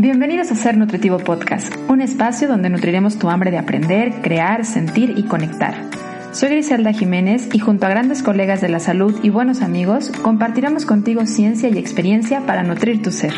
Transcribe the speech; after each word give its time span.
Bienvenidos 0.00 0.52
a 0.52 0.54
Ser 0.54 0.76
Nutritivo 0.76 1.18
Podcast, 1.18 1.74
un 1.88 2.00
espacio 2.00 2.46
donde 2.46 2.70
nutriremos 2.70 3.18
tu 3.18 3.30
hambre 3.30 3.50
de 3.50 3.58
aprender, 3.58 4.22
crear, 4.22 4.64
sentir 4.64 5.14
y 5.16 5.24
conectar. 5.24 5.90
Soy 6.32 6.50
Griselda 6.50 6.92
Jiménez 6.92 7.48
y 7.52 7.58
junto 7.58 7.84
a 7.84 7.88
grandes 7.88 8.22
colegas 8.22 8.60
de 8.60 8.68
la 8.68 8.78
salud 8.78 9.18
y 9.24 9.30
buenos 9.30 9.60
amigos, 9.60 10.12
compartiremos 10.22 10.86
contigo 10.86 11.26
ciencia 11.26 11.68
y 11.68 11.78
experiencia 11.78 12.46
para 12.46 12.62
nutrir 12.62 13.02
tu 13.02 13.10
ser. 13.10 13.34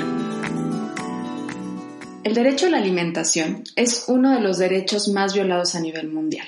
El 2.25 2.35
derecho 2.35 2.67
a 2.67 2.69
la 2.69 2.77
alimentación 2.77 3.65
es 3.75 4.05
uno 4.09 4.35
de 4.35 4.43
los 4.43 4.59
derechos 4.59 5.09
más 5.09 5.33
violados 5.33 5.75
a 5.77 5.81
nivel 5.81 6.09
mundial, 6.09 6.47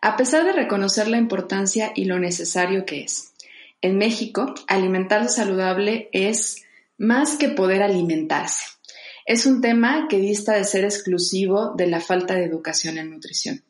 a 0.00 0.16
pesar 0.16 0.44
de 0.44 0.52
reconocer 0.52 1.08
la 1.08 1.18
importancia 1.18 1.90
y 1.96 2.04
lo 2.04 2.20
necesario 2.20 2.86
que 2.86 3.02
es. 3.02 3.32
En 3.80 3.98
México, 3.98 4.54
alimentarse 4.68 5.40
saludable 5.40 6.10
es 6.12 6.62
más 6.96 7.34
que 7.34 7.48
poder 7.48 7.82
alimentarse 7.82 8.66
es 9.26 9.46
un 9.46 9.60
tema 9.60 10.06
que 10.08 10.18
dista 10.18 10.54
de 10.54 10.64
ser 10.64 10.84
exclusivo 10.84 11.74
de 11.76 11.86
la 11.86 12.00
falta 12.00 12.34
de 12.34 12.44
educación 12.44 12.98
en 12.98 13.10
nutrición. 13.10 13.62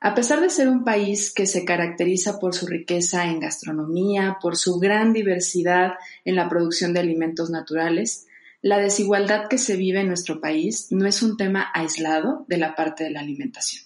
A 0.00 0.14
pesar 0.14 0.40
de 0.40 0.50
ser 0.50 0.68
un 0.68 0.82
país 0.82 1.32
que 1.32 1.46
se 1.46 1.64
caracteriza 1.64 2.40
por 2.40 2.54
su 2.54 2.66
riqueza 2.66 3.26
en 3.26 3.38
gastronomía, 3.38 4.38
por 4.40 4.56
su 4.56 4.80
gran 4.80 5.12
diversidad 5.12 5.92
en 6.24 6.34
la 6.34 6.48
producción 6.48 6.92
de 6.92 7.00
alimentos 7.00 7.50
naturales, 7.50 8.26
la 8.62 8.78
desigualdad 8.78 9.48
que 9.48 9.58
se 9.58 9.76
vive 9.76 10.00
en 10.00 10.08
nuestro 10.08 10.40
país 10.40 10.88
no 10.90 11.06
es 11.06 11.22
un 11.22 11.36
tema 11.36 11.70
aislado 11.72 12.44
de 12.48 12.58
la 12.58 12.74
parte 12.74 13.04
de 13.04 13.10
la 13.10 13.20
alimentación. 13.20 13.84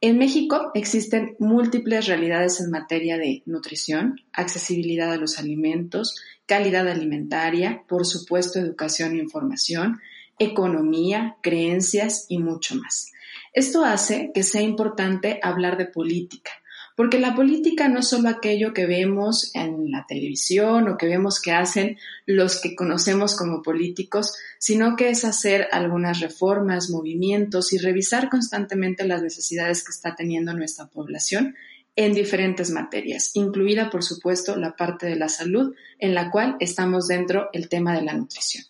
En 0.00 0.18
México 0.18 0.72
existen 0.74 1.36
múltiples 1.38 2.06
realidades 2.06 2.60
en 2.60 2.70
materia 2.70 3.18
de 3.18 3.42
nutrición, 3.46 4.20
accesibilidad 4.32 5.12
a 5.12 5.16
los 5.16 5.38
alimentos, 5.38 6.16
calidad 6.46 6.88
alimentaria, 6.88 7.84
por 7.88 8.04
supuesto 8.04 8.58
educación 8.58 9.12
e 9.12 9.22
información, 9.22 10.00
economía, 10.42 11.36
creencias 11.42 12.26
y 12.28 12.38
mucho 12.38 12.76
más. 12.76 13.12
Esto 13.52 13.84
hace 13.84 14.30
que 14.34 14.42
sea 14.42 14.62
importante 14.62 15.38
hablar 15.42 15.76
de 15.76 15.86
política, 15.86 16.50
porque 16.96 17.18
la 17.18 17.34
política 17.34 17.88
no 17.88 18.00
es 18.00 18.08
solo 18.08 18.28
aquello 18.28 18.72
que 18.72 18.86
vemos 18.86 19.54
en 19.54 19.90
la 19.90 20.06
televisión 20.06 20.88
o 20.88 20.96
que 20.96 21.06
vemos 21.06 21.40
que 21.40 21.52
hacen 21.52 21.98
los 22.26 22.60
que 22.60 22.74
conocemos 22.74 23.36
como 23.36 23.62
políticos, 23.62 24.36
sino 24.58 24.96
que 24.96 25.10
es 25.10 25.24
hacer 25.24 25.68
algunas 25.72 26.20
reformas, 26.20 26.90
movimientos 26.90 27.72
y 27.72 27.78
revisar 27.78 28.28
constantemente 28.30 29.06
las 29.06 29.22
necesidades 29.22 29.84
que 29.84 29.90
está 29.90 30.14
teniendo 30.14 30.54
nuestra 30.54 30.86
población 30.86 31.54
en 31.94 32.14
diferentes 32.14 32.70
materias, 32.70 33.32
incluida 33.34 33.90
por 33.90 34.02
supuesto 34.02 34.56
la 34.56 34.76
parte 34.76 35.06
de 35.06 35.16
la 35.16 35.28
salud, 35.28 35.74
en 35.98 36.14
la 36.14 36.30
cual 36.30 36.56
estamos 36.58 37.06
dentro 37.06 37.50
el 37.52 37.68
tema 37.68 37.94
de 37.94 38.02
la 38.02 38.14
nutrición. 38.14 38.64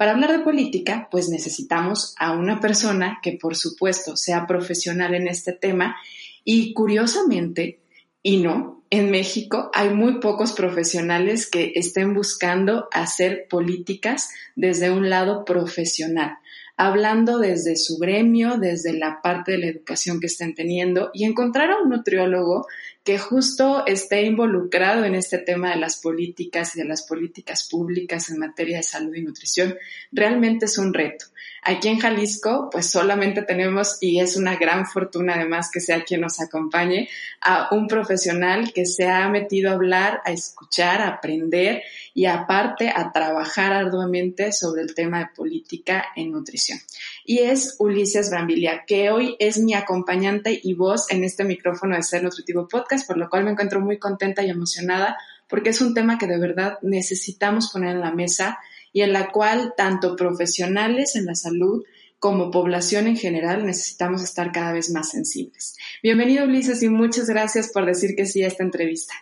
Para 0.00 0.12
hablar 0.12 0.32
de 0.32 0.38
política, 0.38 1.08
pues 1.10 1.28
necesitamos 1.28 2.14
a 2.18 2.32
una 2.32 2.58
persona 2.58 3.18
que 3.22 3.32
por 3.32 3.54
supuesto 3.54 4.16
sea 4.16 4.46
profesional 4.46 5.14
en 5.14 5.28
este 5.28 5.52
tema. 5.52 5.94
Y 6.42 6.72
curiosamente, 6.72 7.80
y 8.22 8.38
no, 8.38 8.82
en 8.88 9.10
México 9.10 9.70
hay 9.74 9.90
muy 9.90 10.18
pocos 10.18 10.52
profesionales 10.52 11.50
que 11.50 11.72
estén 11.74 12.14
buscando 12.14 12.88
hacer 12.92 13.46
políticas 13.50 14.30
desde 14.56 14.90
un 14.90 15.10
lado 15.10 15.44
profesional 15.44 16.38
hablando 16.80 17.38
desde 17.38 17.76
su 17.76 17.98
gremio, 17.98 18.56
desde 18.56 18.94
la 18.94 19.20
parte 19.20 19.52
de 19.52 19.58
la 19.58 19.66
educación 19.66 20.18
que 20.18 20.28
estén 20.28 20.54
teniendo 20.54 21.10
y 21.12 21.24
encontrar 21.24 21.70
a 21.70 21.82
un 21.82 21.90
nutriólogo 21.90 22.66
que 23.04 23.18
justo 23.18 23.84
esté 23.86 24.22
involucrado 24.22 25.04
en 25.04 25.14
este 25.14 25.38
tema 25.38 25.70
de 25.70 25.76
las 25.76 26.00
políticas 26.00 26.76
y 26.76 26.80
de 26.80 26.84
las 26.84 27.02
políticas 27.02 27.66
públicas 27.68 28.28
en 28.30 28.38
materia 28.38 28.76
de 28.76 28.82
salud 28.82 29.14
y 29.14 29.22
nutrición, 29.22 29.76
realmente 30.12 30.66
es 30.66 30.76
un 30.76 30.92
reto. 30.92 31.26
Aquí 31.62 31.88
en 31.88 31.98
Jalisco, 31.98 32.68
pues 32.70 32.86
solamente 32.86 33.42
tenemos, 33.42 33.98
y 34.00 34.20
es 34.20 34.36
una 34.36 34.56
gran 34.56 34.86
fortuna 34.86 35.34
además 35.34 35.70
que 35.72 35.80
sea 35.80 36.04
quien 36.04 36.22
nos 36.22 36.40
acompañe, 36.40 37.08
a 37.40 37.68
un 37.74 37.86
profesional 37.86 38.72
que 38.72 38.86
se 38.86 39.06
ha 39.08 39.28
metido 39.28 39.70
a 39.70 39.74
hablar, 39.74 40.20
a 40.24 40.32
escuchar, 40.32 41.02
a 41.02 41.08
aprender 41.08 41.82
y 42.14 42.26
aparte 42.26 42.90
a 42.94 43.12
trabajar 43.12 43.72
arduamente 43.72 44.52
sobre 44.52 44.82
el 44.82 44.94
tema 44.94 45.20
de 45.20 45.28
política 45.34 46.06
en 46.16 46.32
nutrición. 46.32 46.78
Y 47.24 47.38
es 47.40 47.76
Ulises 47.78 48.30
Brambilia, 48.30 48.84
que 48.86 49.10
hoy 49.10 49.36
es 49.38 49.58
mi 49.58 49.74
acompañante 49.74 50.58
y 50.62 50.74
voz 50.74 51.10
en 51.10 51.24
este 51.24 51.44
micrófono 51.44 51.94
de 51.94 52.02
Ser 52.02 52.22
Nutritivo 52.22 52.66
Podcast, 52.68 52.89
por 53.06 53.16
lo 53.16 53.28
cual 53.28 53.44
me 53.44 53.52
encuentro 53.52 53.80
muy 53.80 53.98
contenta 53.98 54.42
y 54.42 54.50
emocionada 54.50 55.16
porque 55.48 55.70
es 55.70 55.80
un 55.80 55.94
tema 55.94 56.18
que 56.18 56.26
de 56.26 56.38
verdad 56.38 56.78
necesitamos 56.82 57.70
poner 57.72 57.96
en 57.96 58.00
la 58.00 58.12
mesa 58.12 58.58
y 58.92 59.02
en 59.02 59.12
la 59.12 59.30
cual 59.30 59.74
tanto 59.76 60.16
profesionales 60.16 61.16
en 61.16 61.26
la 61.26 61.34
salud 61.34 61.84
como 62.18 62.50
población 62.50 63.06
en 63.06 63.16
general 63.16 63.64
necesitamos 63.64 64.22
estar 64.22 64.52
cada 64.52 64.72
vez 64.72 64.90
más 64.90 65.10
sensibles. 65.10 65.76
Bienvenido 66.02 66.44
Ulises 66.44 66.82
y 66.82 66.88
muchas 66.88 67.28
gracias 67.28 67.70
por 67.72 67.86
decir 67.86 68.14
que 68.14 68.26
sí 68.26 68.42
a 68.42 68.46
esta 68.46 68.62
entrevista. 68.62 69.14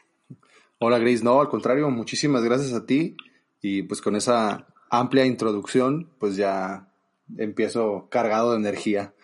Hola 0.79 0.99
Grace, 0.99 1.23
no, 1.23 1.41
al 1.41 1.49
contrario, 1.49 1.91
muchísimas 1.91 2.43
gracias 2.43 2.73
a 2.73 2.87
ti 2.87 3.17
y 3.61 3.83
pues 3.83 4.01
con 4.01 4.17
esa 4.17 4.67
amplia 4.91 5.27
introducción 5.27 6.11
pues 6.19 6.37
ya 6.37 6.89
empiezo 7.37 8.09
cargado 8.11 8.53
de 8.53 8.59
energía. 8.59 9.15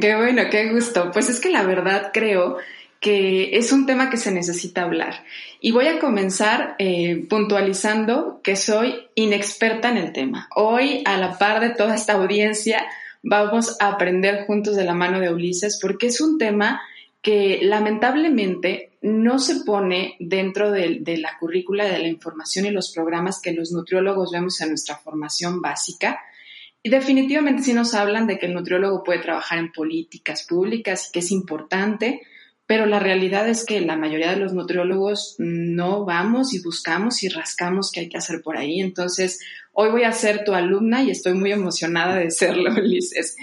Qué 0.00 0.16
bueno, 0.16 0.42
qué 0.50 0.72
gusto. 0.72 1.10
Pues 1.12 1.28
es 1.28 1.38
que 1.38 1.50
la 1.50 1.64
verdad 1.64 2.10
creo 2.14 2.56
que 3.02 3.56
es 3.56 3.72
un 3.72 3.84
tema 3.84 4.10
que 4.10 4.16
se 4.16 4.30
necesita 4.30 4.84
hablar. 4.84 5.24
Y 5.60 5.72
voy 5.72 5.88
a 5.88 5.98
comenzar 5.98 6.76
eh, 6.78 7.26
puntualizando 7.28 8.40
que 8.44 8.54
soy 8.54 8.94
inexperta 9.16 9.90
en 9.90 9.96
el 9.96 10.12
tema. 10.12 10.48
Hoy, 10.54 11.02
a 11.04 11.18
la 11.18 11.36
par 11.36 11.60
de 11.60 11.70
toda 11.70 11.96
esta 11.96 12.12
audiencia, 12.12 12.86
vamos 13.24 13.76
a 13.80 13.88
aprender 13.88 14.46
juntos 14.46 14.76
de 14.76 14.84
la 14.84 14.94
mano 14.94 15.18
de 15.18 15.34
Ulises 15.34 15.80
porque 15.82 16.06
es 16.06 16.20
un 16.20 16.38
tema 16.38 16.80
que 17.20 17.58
lamentablemente 17.62 18.92
no 19.02 19.40
se 19.40 19.64
pone 19.64 20.14
dentro 20.20 20.70
de, 20.70 20.98
de, 21.00 21.16
la 21.16 21.36
currícula 21.40 21.86
de 21.86 21.98
la 21.98 22.06
información 22.06 22.66
y 22.66 22.70
los 22.70 22.92
programas 22.92 23.40
que 23.42 23.52
los 23.52 23.72
nutriólogos 23.72 24.30
vemos 24.30 24.60
en 24.60 24.68
nuestra 24.68 24.96
formación 24.96 25.60
básica. 25.60 26.20
Y 26.84 26.88
definitivamente 26.88 27.64
sí 27.64 27.72
nos 27.72 27.94
hablan 27.94 28.28
de 28.28 28.38
que 28.38 28.46
el 28.46 28.54
nutriólogo 28.54 29.02
puede 29.02 29.18
trabajar 29.18 29.58
en 29.58 29.72
políticas 29.72 30.44
públicas 30.44 31.08
y 31.08 31.12
que 31.12 31.18
es 31.18 31.32
importante, 31.32 32.22
pero 32.72 32.86
la 32.86 32.98
realidad 32.98 33.46
es 33.50 33.66
que 33.66 33.82
la 33.82 33.98
mayoría 33.98 34.30
de 34.30 34.38
los 34.38 34.54
nutriólogos 34.54 35.34
no 35.36 36.06
vamos 36.06 36.54
y 36.54 36.62
buscamos 36.62 37.22
y 37.22 37.28
rascamos 37.28 37.92
qué 37.92 38.00
hay 38.00 38.08
que 38.08 38.16
hacer 38.16 38.40
por 38.40 38.56
ahí. 38.56 38.80
Entonces, 38.80 39.40
hoy 39.72 39.90
voy 39.90 40.04
a 40.04 40.12
ser 40.12 40.42
tu 40.42 40.54
alumna 40.54 41.02
y 41.02 41.10
estoy 41.10 41.34
muy 41.34 41.52
emocionada 41.52 42.16
de 42.16 42.30
serlo, 42.30 42.72
Ulises. 42.78 43.36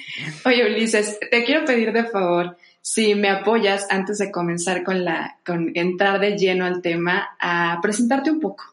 Oye, 0.46 0.66
Ulises, 0.66 1.20
te 1.30 1.44
quiero 1.44 1.64
pedir 1.64 1.94
de 1.94 2.06
favor 2.06 2.58
si 2.82 3.14
me 3.14 3.30
apoyas 3.30 3.86
antes 3.92 4.18
de 4.18 4.32
comenzar 4.32 4.84
con 4.84 5.06
la, 5.06 5.38
con 5.46 5.74
entrar 5.76 6.20
de 6.20 6.36
lleno 6.36 6.66
al 6.66 6.82
tema, 6.82 7.30
a 7.40 7.78
presentarte 7.84 8.32
un 8.32 8.40
poco. 8.40 8.64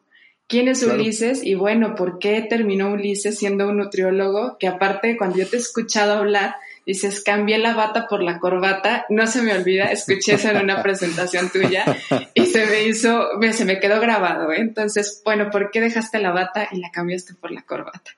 ¿Quién 0.47 0.69
es 0.69 0.83
Ulises? 0.83 1.45
Y 1.45 1.55
bueno, 1.55 1.95
¿por 1.95 2.19
qué 2.19 2.41
terminó 2.49 2.93
Ulises 2.93 3.39
siendo 3.39 3.69
un 3.69 3.77
nutriólogo? 3.77 4.57
Que 4.59 4.69
aparte, 4.69 5.19
cuando 5.19 5.37
yo 5.37 5.47
te 5.47 5.57
he 5.57 5.59
escuchado 5.59 6.15
hablar, 6.15 6.55
dices, 6.87 7.21
cambié 7.21 7.59
la 7.59 7.75
bata 7.75 8.07
por 8.09 8.23
la 8.23 8.39
corbata, 8.39 9.05
no 9.11 9.27
se 9.27 9.43
me 9.43 9.53
olvida, 9.53 9.87
escuché 9.87 10.35
eso 10.35 10.51
en 10.51 10.59
una 10.59 10.83
presentación 10.85 11.51
tuya 11.51 11.85
y 12.33 12.47
se 12.47 12.65
me 12.67 12.85
hizo, 12.85 13.29
se 13.53 13.65
me 13.65 13.81
quedó 13.81 14.01
grabado, 14.01 14.53
¿eh? 14.53 14.61
Entonces, 14.61 15.21
bueno, 15.25 15.51
¿por 15.51 15.71
qué 15.73 15.81
dejaste 15.81 16.21
la 16.21 16.31
bata 16.31 16.69
y 16.71 16.79
la 16.79 16.91
cambiaste 16.93 17.35
por 17.35 17.51
la 17.51 17.63
corbata? 17.63 18.13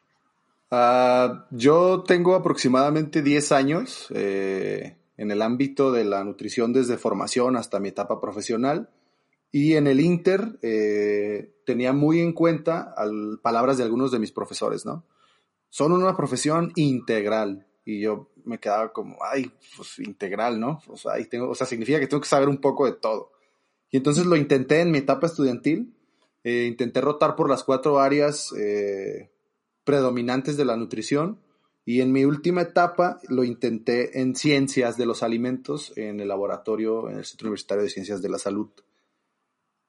Uh, 0.71 1.41
yo 1.51 2.05
tengo 2.07 2.35
aproximadamente 2.35 3.23
10 3.23 3.53
años 3.53 4.09
eh, 4.15 4.97
en 5.17 5.31
el 5.31 5.41
ámbito 5.41 5.91
de 5.91 6.05
la 6.05 6.23
nutrición 6.23 6.75
desde 6.75 6.99
formación 6.99 7.57
hasta 7.57 7.81
mi 7.81 7.89
etapa 7.89 8.21
profesional 8.21 8.91
y 9.51 9.77
en 9.77 9.87
el 9.87 9.99
Inter 9.99 10.59
eh, 10.61 11.53
tenía 11.65 11.95
muy 11.95 12.21
en 12.21 12.35
cuenta 12.35 12.93
al, 12.95 13.39
palabras 13.41 13.79
de 13.79 13.85
algunos 13.85 14.13
de 14.13 14.19
mis 14.19 14.31
profesores, 14.31 14.85
¿no? 14.85 15.05
Son 15.71 15.93
una 15.93 16.15
profesión 16.15 16.73
integral, 16.77 17.67
y 17.89 18.01
yo 18.01 18.29
me 18.49 18.59
quedaba 18.59 18.93
como, 18.93 19.19
ay, 19.23 19.51
pues 19.77 19.99
integral, 20.01 20.59
¿no? 20.59 20.83
O 20.89 20.97
sea, 20.97 21.13
ahí 21.13 21.27
tengo, 21.27 21.49
o 21.49 21.55
sea, 21.55 21.67
significa 21.67 22.01
que 22.01 22.07
tengo 22.07 22.21
que 22.21 22.29
saber 22.29 22.49
un 22.49 22.59
poco 22.59 22.87
de 22.87 22.93
todo. 22.93 23.31
Y 23.91 23.97
entonces 23.97 24.27
lo 24.27 24.37
intenté 24.37 24.81
en 24.81 24.91
mi 24.91 24.99
etapa 24.99 25.27
estudiantil, 25.27 25.95
eh, 26.45 26.67
intenté 26.67 27.01
rotar 27.01 27.37
por 27.37 27.49
las 27.49 27.65
cuatro 27.65 27.99
áreas 27.99 28.53
eh, 28.59 29.31
predominantes 29.85 30.57
de 30.57 30.65
la 30.65 30.77
nutrición 30.77 31.39
y 31.89 32.03
en 32.03 32.13
mi 32.13 32.27
última 32.27 32.61
etapa 32.61 33.19
lo 33.29 33.45
intenté 33.45 34.21
en 34.21 34.37
ciencias 34.37 34.99
de 34.99 35.07
los 35.07 35.23
alimentos 35.23 35.97
en 35.97 36.21
el 36.21 36.29
laboratorio, 36.29 37.09
en 37.09 37.17
el 37.17 37.25
Centro 37.25 37.47
Universitario 37.47 37.85
de 37.85 37.89
Ciencias 37.89 38.21
de 38.21 38.29
la 38.29 38.39
Salud. 38.39 38.69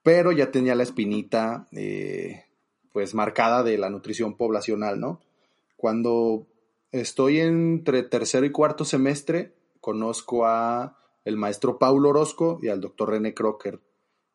Pero 0.01 0.31
ya 0.31 0.49
tenía 0.49 0.75
la 0.75 0.83
espinita, 0.83 1.67
eh, 1.73 2.45
pues, 2.93 3.13
marcada 3.13 3.63
de 3.63 3.77
la 3.77 3.89
nutrición 3.89 4.37
poblacional, 4.37 4.97
¿no? 4.97 5.19
Cuando 5.75 6.47
estoy 6.91 7.39
entre 7.39 8.03
tercero 8.03 8.45
y 8.45 8.51
cuarto 8.51 8.85
semestre, 8.85 9.55
conozco 9.79 10.45
a 10.45 10.97
el 11.25 11.37
maestro 11.37 11.77
Paulo 11.77 12.09
Orozco 12.09 12.59
y 12.61 12.69
al 12.69 12.81
doctor 12.81 13.09
René 13.09 13.33
Crocker. 13.33 13.81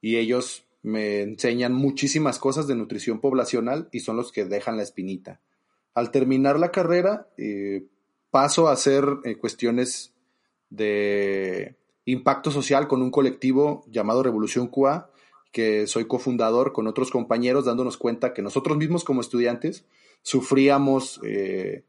Y 0.00 0.16
ellos 0.16 0.66
me 0.82 1.22
enseñan 1.22 1.72
muchísimas 1.72 2.38
cosas 2.38 2.66
de 2.66 2.74
nutrición 2.74 3.20
poblacional 3.20 3.88
y 3.90 4.00
son 4.00 4.16
los 4.16 4.32
que 4.32 4.44
dejan 4.44 4.76
la 4.76 4.82
espinita. 4.82 5.40
Al 5.94 6.10
terminar 6.10 6.58
la 6.58 6.70
carrera, 6.70 7.28
eh, 7.38 7.86
paso 8.30 8.68
a 8.68 8.72
hacer 8.72 9.04
eh, 9.24 9.36
cuestiones 9.38 10.12
de 10.68 11.76
impacto 12.04 12.50
social 12.50 12.86
con 12.86 13.00
un 13.00 13.10
colectivo 13.10 13.84
llamado 13.88 14.22
Revolución 14.22 14.68
QA, 14.68 15.10
que 15.52 15.86
soy 15.86 16.06
cofundador 16.06 16.72
con 16.72 16.86
otros 16.86 17.10
compañeros, 17.10 17.64
dándonos 17.64 17.96
cuenta 17.96 18.34
que 18.34 18.42
nosotros 18.42 18.76
mismos 18.76 19.04
como 19.04 19.20
estudiantes 19.20 19.86
sufríamos 20.22 21.20
eh, 21.24 21.84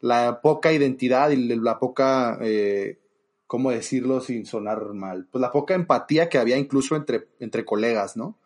la 0.00 0.40
poca 0.40 0.72
identidad 0.72 1.30
y 1.30 1.36
la 1.36 1.78
poca, 1.78 2.38
eh, 2.40 2.98
¿cómo 3.46 3.70
decirlo 3.70 4.20
sin 4.20 4.46
sonar 4.46 4.92
mal? 4.94 5.26
Pues 5.30 5.40
la 5.40 5.52
poca 5.52 5.74
empatía 5.74 6.28
que 6.28 6.38
había 6.38 6.56
incluso 6.56 6.96
entre, 6.96 7.28
entre 7.38 7.64
colegas, 7.64 8.16
¿no? 8.16 8.38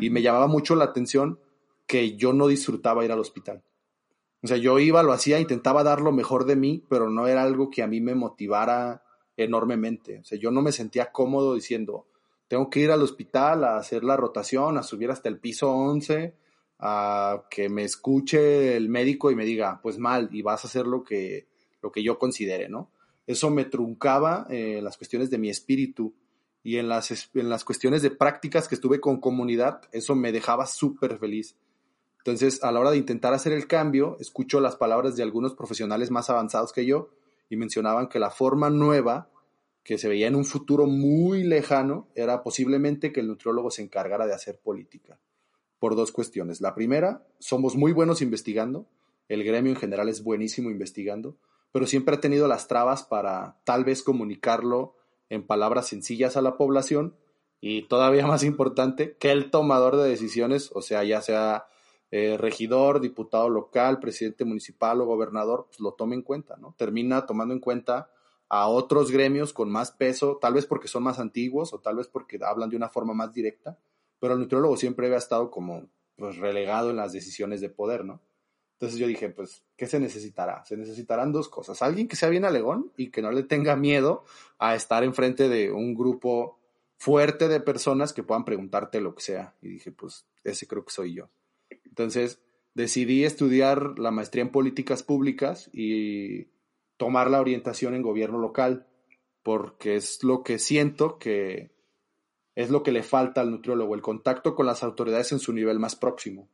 Y 0.00 0.10
me 0.10 0.20
llamaba 0.20 0.48
mucho 0.48 0.74
la 0.74 0.86
atención 0.86 1.38
que 1.86 2.16
yo 2.16 2.32
no 2.32 2.48
disfrutaba 2.48 3.04
ir 3.04 3.12
al 3.12 3.20
hospital. 3.20 3.62
O 4.42 4.48
sea, 4.48 4.56
yo 4.56 4.80
iba, 4.80 5.04
lo 5.04 5.12
hacía, 5.12 5.38
intentaba 5.38 5.84
dar 5.84 6.00
lo 6.00 6.10
mejor 6.10 6.44
de 6.44 6.56
mí, 6.56 6.84
pero 6.88 7.08
no 7.08 7.28
era 7.28 7.44
algo 7.44 7.70
que 7.70 7.84
a 7.84 7.86
mí 7.86 8.00
me 8.00 8.16
motivara 8.16 9.04
enormemente. 9.36 10.18
O 10.20 10.24
sea, 10.24 10.38
yo 10.38 10.50
no 10.50 10.60
me 10.60 10.72
sentía 10.72 11.12
cómodo 11.12 11.54
diciendo, 11.54 12.06
tengo 12.48 12.68
que 12.68 12.80
ir 12.80 12.90
al 12.90 13.02
hospital 13.02 13.64
a 13.64 13.76
hacer 13.76 14.04
la 14.04 14.16
rotación, 14.16 14.76
a 14.76 14.82
subir 14.82 15.10
hasta 15.10 15.28
el 15.28 15.38
piso 15.38 15.70
11, 15.70 16.34
a 16.78 17.44
que 17.50 17.68
me 17.68 17.84
escuche 17.84 18.76
el 18.76 18.88
médico 18.88 19.30
y 19.30 19.34
me 19.34 19.44
diga, 19.44 19.80
pues 19.82 19.98
mal, 19.98 20.28
y 20.32 20.42
vas 20.42 20.64
a 20.64 20.68
hacer 20.68 20.86
lo 20.86 21.04
que, 21.04 21.46
lo 21.82 21.90
que 21.90 22.02
yo 22.02 22.18
considere, 22.18 22.68
¿no? 22.68 22.90
Eso 23.26 23.50
me 23.50 23.64
truncaba 23.64 24.46
eh, 24.50 24.80
las 24.82 24.96
cuestiones 24.96 25.30
de 25.30 25.38
mi 25.38 25.48
espíritu 25.48 26.14
y 26.62 26.78
en 26.78 26.88
las, 26.88 27.30
en 27.34 27.48
las 27.48 27.64
cuestiones 27.64 28.02
de 28.02 28.10
prácticas 28.10 28.68
que 28.68 28.74
estuve 28.74 29.00
con 29.00 29.20
comunidad, 29.20 29.82
eso 29.92 30.14
me 30.14 30.32
dejaba 30.32 30.66
súper 30.66 31.18
feliz. 31.18 31.56
Entonces, 32.18 32.62
a 32.64 32.72
la 32.72 32.80
hora 32.80 32.90
de 32.90 32.96
intentar 32.96 33.34
hacer 33.34 33.52
el 33.52 33.68
cambio, 33.68 34.16
escucho 34.20 34.58
las 34.60 34.74
palabras 34.74 35.14
de 35.14 35.22
algunos 35.22 35.54
profesionales 35.54 36.10
más 36.10 36.28
avanzados 36.28 36.72
que 36.72 36.84
yo 36.84 37.10
y 37.48 37.56
mencionaban 37.56 38.08
que 38.08 38.18
la 38.18 38.30
forma 38.30 38.68
nueva 38.68 39.30
que 39.84 39.98
se 39.98 40.08
veía 40.08 40.26
en 40.26 40.34
un 40.34 40.44
futuro 40.44 40.86
muy 40.86 41.44
lejano 41.44 42.08
era 42.16 42.42
posiblemente 42.42 43.12
que 43.12 43.20
el 43.20 43.28
nutriólogo 43.28 43.70
se 43.70 43.82
encargara 43.82 44.26
de 44.26 44.34
hacer 44.34 44.58
política. 44.58 45.20
Por 45.78 45.96
dos 45.96 46.12
cuestiones. 46.12 46.60
La 46.60 46.74
primera, 46.74 47.26
somos 47.38 47.76
muy 47.76 47.92
buenos 47.92 48.22
investigando, 48.22 48.86
el 49.28 49.44
gremio 49.44 49.72
en 49.72 49.78
general 49.78 50.08
es 50.08 50.22
buenísimo 50.22 50.70
investigando, 50.70 51.36
pero 51.72 51.86
siempre 51.86 52.14
ha 52.14 52.20
tenido 52.20 52.48
las 52.48 52.68
trabas 52.68 53.02
para 53.02 53.58
tal 53.64 53.84
vez 53.84 54.02
comunicarlo 54.02 54.94
en 55.28 55.46
palabras 55.46 55.88
sencillas 55.88 56.36
a 56.36 56.42
la 56.42 56.56
población 56.56 57.14
y 57.60 57.82
todavía 57.82 58.26
más 58.26 58.44
importante, 58.44 59.16
que 59.18 59.32
el 59.32 59.50
tomador 59.50 59.96
de 59.96 60.08
decisiones, 60.08 60.70
o 60.74 60.82
sea, 60.82 61.04
ya 61.04 61.20
sea 61.22 61.66
eh, 62.10 62.36
regidor, 62.38 63.00
diputado 63.00 63.48
local, 63.48 63.98
presidente 63.98 64.44
municipal 64.44 65.00
o 65.00 65.06
gobernador, 65.06 65.66
pues 65.66 65.80
lo 65.80 65.92
tome 65.92 66.14
en 66.14 66.22
cuenta, 66.22 66.56
¿no? 66.56 66.74
Termina 66.76 67.26
tomando 67.26 67.54
en 67.54 67.60
cuenta 67.60 68.10
a 68.48 68.68
otros 68.68 69.10
gremios 69.10 69.52
con 69.52 69.70
más 69.70 69.90
peso, 69.90 70.38
tal 70.40 70.54
vez 70.54 70.66
porque 70.66 70.86
son 70.86 71.02
más 71.02 71.18
antiguos 71.18 71.72
o 71.72 71.80
tal 71.80 71.96
vez 71.96 72.06
porque 72.06 72.38
hablan 72.44 72.70
de 72.70 72.76
una 72.76 72.88
forma 72.88 73.12
más 73.12 73.32
directa, 73.32 73.78
pero 74.18 74.34
el 74.34 74.40
nutriólogo 74.40 74.76
siempre 74.76 75.06
había 75.06 75.18
estado 75.18 75.50
como 75.50 75.88
pues, 76.16 76.36
relegado 76.36 76.90
en 76.90 76.96
las 76.96 77.12
decisiones 77.12 77.60
de 77.60 77.68
poder, 77.68 78.04
¿no? 78.04 78.20
Entonces 78.74 78.98
yo 78.98 79.06
dije, 79.06 79.30
pues, 79.30 79.64
¿qué 79.76 79.86
se 79.86 79.98
necesitará? 79.98 80.62
Se 80.66 80.76
necesitarán 80.76 81.32
dos 81.32 81.48
cosas. 81.48 81.80
Alguien 81.80 82.08
que 82.08 82.16
sea 82.16 82.28
bien 82.28 82.44
alegón 82.44 82.92
y 82.96 83.10
que 83.10 83.22
no 83.22 83.32
le 83.32 83.42
tenga 83.42 83.74
miedo 83.74 84.24
a 84.58 84.74
estar 84.74 85.02
enfrente 85.02 85.48
de 85.48 85.72
un 85.72 85.94
grupo 85.94 86.58
fuerte 86.98 87.48
de 87.48 87.60
personas 87.60 88.12
que 88.12 88.22
puedan 88.22 88.44
preguntarte 88.44 89.00
lo 89.00 89.14
que 89.14 89.22
sea. 89.22 89.54
Y 89.62 89.68
dije, 89.68 89.92
pues, 89.92 90.26
ese 90.44 90.66
creo 90.66 90.84
que 90.84 90.92
soy 90.92 91.14
yo. 91.14 91.30
Entonces 91.84 92.40
decidí 92.74 93.24
estudiar 93.24 93.98
la 93.98 94.10
maestría 94.10 94.42
en 94.42 94.50
políticas 94.50 95.02
públicas 95.02 95.70
y 95.72 96.48
tomar 96.98 97.30
la 97.30 97.40
orientación 97.40 97.94
en 97.94 98.02
gobierno 98.02 98.38
local, 98.38 98.86
porque 99.42 99.96
es 99.96 100.22
lo 100.22 100.42
que 100.42 100.58
siento 100.58 101.18
que 101.18 101.70
es 102.56 102.70
lo 102.70 102.82
que 102.82 102.90
le 102.90 103.02
falta 103.02 103.42
al 103.42 103.50
nutriólogo, 103.50 103.94
el 103.94 104.02
contacto 104.02 104.54
con 104.56 104.66
las 104.66 104.82
autoridades 104.82 105.30
en 105.30 105.38
su 105.38 105.52
nivel 105.52 105.78
más 105.78 105.94
próximo. 105.94 106.48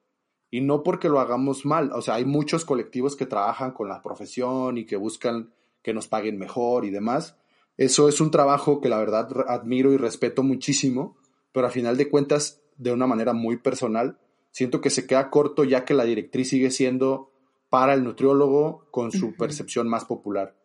Y 0.51 0.61
no 0.61 0.83
porque 0.83 1.09
lo 1.09 1.21
hagamos 1.21 1.65
mal, 1.65 1.93
o 1.93 2.03
sea, 2.03 2.17
hay 2.17 2.27
muchos 2.27 2.67
colectivos 2.67 3.17
que 3.17 3.25
trabajan 3.25 3.73
con 3.73 3.89
la 3.89 4.03
profesión 4.03 4.77
y 4.77 4.85
que 4.85 4.97
buscan 4.97 5.55
que 5.81 5.95
nos 5.95 6.09
paguen 6.09 6.39
mejor 6.39 6.85
y 6.85 6.91
demás. 6.91 7.39
Eso 7.77 8.09
es 8.09 8.21
un 8.21 8.31
trabajo 8.31 8.81
que 8.81 8.89
la 8.89 8.99
verdad 8.99 9.29
admiro 9.49 9.93
y 9.93 9.97
respeto 9.97 10.43
muchísimo, 10.43 11.17
pero 11.53 11.69
a 11.69 11.71
final 11.71 11.97
de 11.97 12.11
cuentas, 12.11 12.61
de 12.77 12.93
una 12.93 13.07
manera 13.07 13.33
muy 13.33 13.57
personal, 13.57 14.19
siento 14.51 14.81
que 14.81 14.91
se 14.91 15.07
queda 15.07 15.31
corto 15.31 15.65
ya 15.65 15.85
que 15.85 15.95
la 15.95 16.05
directriz 16.05 16.51
sigue 16.51 16.71
siendo 16.71 17.31
para 17.71 17.95
el 17.95 18.05
nutriólogo 18.05 18.87
con 18.91 19.13
su 19.13 19.35
percepción 19.37 19.89
más 19.89 20.05
popular. 20.05 20.57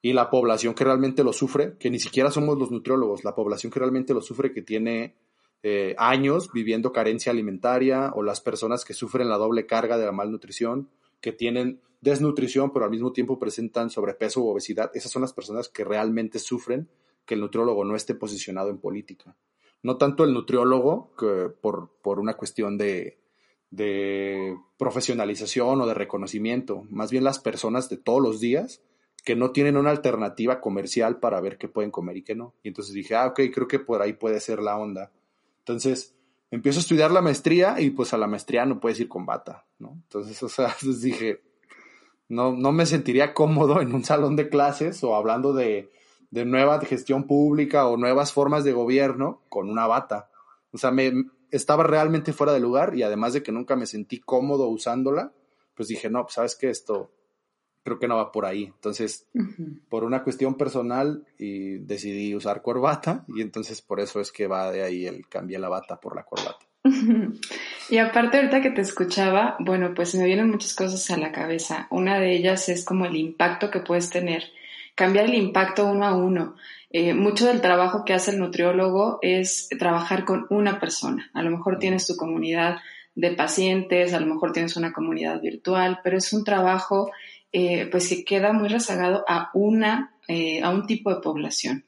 Y 0.00 0.12
la 0.12 0.30
población 0.30 0.74
que 0.74 0.84
realmente 0.84 1.24
lo 1.24 1.32
sufre, 1.32 1.76
que 1.78 1.90
ni 1.90 1.98
siquiera 1.98 2.30
somos 2.30 2.58
los 2.58 2.70
nutriólogos, 2.70 3.24
la 3.24 3.34
población 3.34 3.72
que 3.72 3.80
realmente 3.80 4.14
lo 4.14 4.20
sufre, 4.20 4.52
que 4.52 4.62
tiene 4.62 5.16
eh, 5.62 5.94
años 5.98 6.52
viviendo 6.52 6.92
carencia 6.92 7.32
alimentaria, 7.32 8.12
o 8.14 8.22
las 8.22 8.40
personas 8.40 8.84
que 8.84 8.94
sufren 8.94 9.28
la 9.28 9.38
doble 9.38 9.66
carga 9.66 9.98
de 9.98 10.06
la 10.06 10.12
malnutrición, 10.12 10.88
que 11.20 11.32
tienen 11.32 11.80
desnutrición, 12.00 12.72
pero 12.72 12.84
al 12.84 12.92
mismo 12.92 13.12
tiempo 13.12 13.38
presentan 13.38 13.90
sobrepeso 13.90 14.40
u 14.40 14.48
obesidad, 14.48 14.90
esas 14.94 15.10
son 15.10 15.22
las 15.22 15.32
personas 15.32 15.68
que 15.68 15.84
realmente 15.84 16.38
sufren 16.38 16.88
que 17.24 17.34
el 17.34 17.40
nutriólogo 17.40 17.84
no 17.84 17.96
esté 17.96 18.14
posicionado 18.14 18.70
en 18.70 18.78
política. 18.78 19.36
No 19.82 19.96
tanto 19.96 20.24
el 20.24 20.32
nutriólogo, 20.32 21.12
que 21.18 21.50
por, 21.60 21.90
por 22.02 22.18
una 22.18 22.34
cuestión 22.34 22.78
de, 22.78 23.18
de 23.70 24.56
profesionalización 24.76 25.80
o 25.80 25.86
de 25.86 25.94
reconocimiento, 25.94 26.84
más 26.88 27.10
bien 27.10 27.24
las 27.24 27.38
personas 27.38 27.88
de 27.88 27.98
todos 27.98 28.22
los 28.22 28.40
días 28.40 28.80
que 29.28 29.36
no 29.36 29.50
tienen 29.50 29.76
una 29.76 29.90
alternativa 29.90 30.58
comercial 30.58 31.18
para 31.18 31.38
ver 31.42 31.58
qué 31.58 31.68
pueden 31.68 31.90
comer 31.90 32.16
y 32.16 32.22
qué 32.22 32.34
no. 32.34 32.54
Y 32.62 32.68
entonces 32.68 32.94
dije, 32.94 33.14
ah, 33.14 33.26
ok, 33.26 33.40
creo 33.52 33.68
que 33.68 33.78
por 33.78 34.00
ahí 34.00 34.14
puede 34.14 34.40
ser 34.40 34.60
la 34.60 34.78
onda. 34.78 35.12
Entonces 35.58 36.14
empiezo 36.50 36.78
a 36.78 36.80
estudiar 36.80 37.10
la 37.10 37.20
maestría 37.20 37.78
y 37.78 37.90
pues 37.90 38.14
a 38.14 38.16
la 38.16 38.26
maestría 38.26 38.64
no 38.64 38.80
puedes 38.80 38.98
ir 39.00 39.08
con 39.08 39.26
bata, 39.26 39.66
¿no? 39.78 39.92
Entonces, 40.04 40.42
o 40.42 40.48
sea, 40.48 40.74
dije, 41.02 41.42
no, 42.30 42.52
no 42.52 42.72
me 42.72 42.86
sentiría 42.86 43.34
cómodo 43.34 43.82
en 43.82 43.94
un 43.94 44.02
salón 44.02 44.34
de 44.34 44.48
clases 44.48 45.04
o 45.04 45.14
hablando 45.14 45.52
de 45.52 45.90
de 46.30 46.46
nueva 46.46 46.80
gestión 46.80 47.26
pública 47.26 47.86
o 47.86 47.98
nuevas 47.98 48.32
formas 48.32 48.64
de 48.64 48.72
gobierno 48.72 49.42
con 49.50 49.68
una 49.68 49.86
bata. 49.86 50.30
O 50.72 50.78
sea, 50.78 50.90
me 50.90 51.12
estaba 51.50 51.84
realmente 51.84 52.32
fuera 52.32 52.54
de 52.54 52.60
lugar 52.60 52.94
y 52.96 53.02
además 53.02 53.34
de 53.34 53.42
que 53.42 53.52
nunca 53.52 53.76
me 53.76 53.84
sentí 53.84 54.20
cómodo 54.20 54.68
usándola, 54.68 55.32
pues 55.74 55.88
dije, 55.88 56.08
no, 56.08 56.22
pues 56.22 56.34
sabes 56.34 56.56
que 56.56 56.70
esto 56.70 57.10
creo 57.84 57.98
que 57.98 58.08
no 58.08 58.16
va 58.16 58.32
por 58.32 58.46
ahí. 58.46 58.64
Entonces, 58.64 59.26
por 59.88 60.04
una 60.04 60.22
cuestión 60.22 60.56
personal 60.56 61.24
y 61.38 61.78
decidí 61.78 62.34
usar 62.34 62.62
corbata 62.62 63.24
y 63.28 63.42
entonces 63.42 63.82
por 63.82 64.00
eso 64.00 64.20
es 64.20 64.32
que 64.32 64.46
va 64.46 64.70
de 64.70 64.82
ahí 64.82 65.06
el 65.06 65.28
cambié 65.28 65.58
la 65.58 65.68
bata 65.68 66.00
por 66.00 66.14
la 66.16 66.24
corbata. 66.24 66.66
Y 67.90 67.96
aparte 67.96 68.36
ahorita 68.36 68.60
que 68.60 68.68
te 68.68 68.82
escuchaba, 68.82 69.56
bueno, 69.60 69.94
pues 69.94 70.14
me 70.14 70.26
vienen 70.26 70.50
muchas 70.50 70.74
cosas 70.74 71.10
a 71.10 71.16
la 71.16 71.32
cabeza. 71.32 71.86
Una 71.90 72.20
de 72.20 72.36
ellas 72.36 72.68
es 72.68 72.84
como 72.84 73.06
el 73.06 73.16
impacto 73.16 73.70
que 73.70 73.80
puedes 73.80 74.10
tener 74.10 74.44
cambiar 74.98 75.26
el 75.26 75.36
impacto 75.36 75.86
uno 75.86 76.04
a 76.04 76.16
uno. 76.16 76.56
Eh, 76.90 77.14
mucho 77.14 77.46
del 77.46 77.60
trabajo 77.60 78.04
que 78.04 78.14
hace 78.14 78.32
el 78.32 78.40
nutriólogo 78.40 79.20
es 79.22 79.68
trabajar 79.78 80.24
con 80.24 80.46
una 80.50 80.80
persona. 80.80 81.30
A 81.34 81.42
lo 81.42 81.52
mejor 81.52 81.78
tienes 81.78 82.06
tu 82.06 82.16
comunidad 82.16 82.78
de 83.14 83.30
pacientes, 83.30 84.12
a 84.12 84.20
lo 84.20 84.26
mejor 84.26 84.52
tienes 84.52 84.76
una 84.76 84.92
comunidad 84.92 85.40
virtual, 85.40 86.00
pero 86.02 86.18
es 86.18 86.32
un 86.32 86.42
trabajo 86.42 87.12
eh, 87.52 87.88
pues 87.90 88.08
que 88.08 88.24
queda 88.24 88.52
muy 88.52 88.68
rezagado 88.68 89.24
a 89.26 89.50
una, 89.54 90.14
eh, 90.28 90.60
a 90.62 90.70
un 90.70 90.86
tipo 90.86 91.14
de 91.14 91.20
población. 91.20 91.84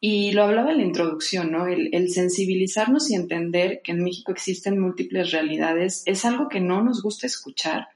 Y 0.00 0.32
lo 0.32 0.42
hablaba 0.42 0.72
en 0.72 0.78
la 0.78 0.84
introducción, 0.84 1.52
¿no? 1.52 1.66
El, 1.66 1.94
el, 1.94 2.10
sensibilizarnos 2.10 3.10
y 3.10 3.14
entender 3.14 3.80
que 3.82 3.92
en 3.92 4.02
México 4.02 4.32
existen 4.32 4.78
múltiples 4.78 5.30
realidades 5.30 6.02
es 6.06 6.24
algo 6.24 6.48
que 6.48 6.60
no 6.60 6.82
nos 6.82 7.02
gusta 7.02 7.26
escuchar. 7.26 7.88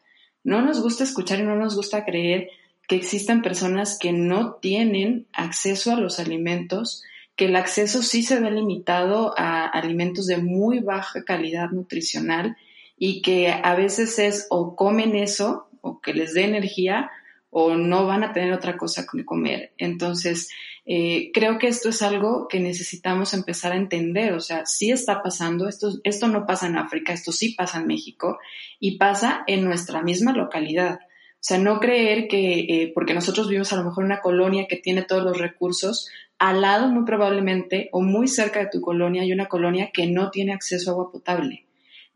No 0.45 0.63
nos 0.63 0.81
gusta 0.81 1.05
escuchar 1.05 1.41
y 1.41 1.43
no 1.43 1.57
nos 1.57 1.77
gusta 1.77 2.05
creer 2.05 2.49
que 2.89 2.97
existan 2.97 3.43
personas 3.43 3.99
que 3.99 4.13
no 4.13 4.55
tienen 4.55 5.27
acceso 5.35 5.93
a 5.93 6.01
los 6.01 6.19
alimentos, 6.19 7.05
que 7.37 7.45
el 7.45 7.57
acceso 7.57 8.03
sí 8.03 8.23
se 8.23 8.41
ve 8.41 8.51
limitado 8.51 9.35
a 9.37 9.67
alimentos 9.67 10.27
de 10.27 10.39
muy 10.39 10.81
baja 10.81 11.23
calidad 11.25 11.71
nutricional 11.71 12.57
y 12.97 13.21
que 13.23 13.49
a 13.51 13.75
veces 13.75 14.19
es 14.19 14.47
o 14.49 14.75
comen 14.75 15.15
eso 15.15 15.68
o 15.81 16.01
que 16.01 16.15
les 16.15 16.35
dé 16.35 16.45
energía 16.45 17.11
o 17.51 17.75
no 17.75 18.07
van 18.07 18.25
a 18.25 18.33
tener 18.33 18.53
otra 18.53 18.77
cosa 18.77 19.07
que 19.11 19.25
comer. 19.25 19.73
Entonces, 19.79 20.51
eh, 20.85 21.31
creo 21.33 21.59
que 21.59 21.69
esto 21.69 21.89
es 21.89 22.03
algo 22.03 22.47
que 22.49 22.61
necesitamos 22.61 23.35
empezar 23.35 23.73
a 23.73 23.77
entender. 23.77 24.33
O 24.35 24.41
sea, 24.41 24.67
sí 24.67 24.91
está 24.91 25.23
pasando, 25.23 25.69
esto, 25.69 25.99
esto 26.05 26.29
no 26.29 26.47
pasa 26.47 26.67
en 26.67 26.77
África, 26.77 27.13
esto 27.13 27.33
sí 27.33 27.55
pasa 27.55 27.79
en 27.79 27.87
México 27.87 28.39
y 28.79 28.99
pasa 28.99 29.45
en 29.47 29.65
nuestra 29.65 30.03
misma 30.03 30.33
localidad. 30.33 31.01
O 31.41 31.41
sea, 31.41 31.59
no 31.59 31.79
creer 31.79 32.27
que, 32.27 32.61
eh, 32.61 32.93
porque 32.95 33.15
nosotros 33.15 33.49
vivimos 33.49 33.73
a 33.73 33.77
lo 33.77 33.85
mejor 33.85 34.05
una 34.05 34.21
colonia 34.21 34.67
que 34.69 34.77
tiene 34.77 35.03
todos 35.03 35.23
los 35.23 35.39
recursos, 35.39 36.09
al 36.39 36.63
lado 36.63 36.89
muy 36.89 37.05
probablemente 37.05 37.89
o 37.93 38.03
muy 38.03 38.29
cerca 38.29 38.61
de 38.61 38.69
tu 38.71 38.81
colonia 38.81 39.23
hay 39.23 39.33
una 39.33 39.47
colonia 39.47 39.91
que 39.93 40.07
no 40.07 40.31
tiene 40.31 40.53
acceso 40.53 40.91
a 40.91 40.93
agua 40.95 41.13
potable. 41.13 41.68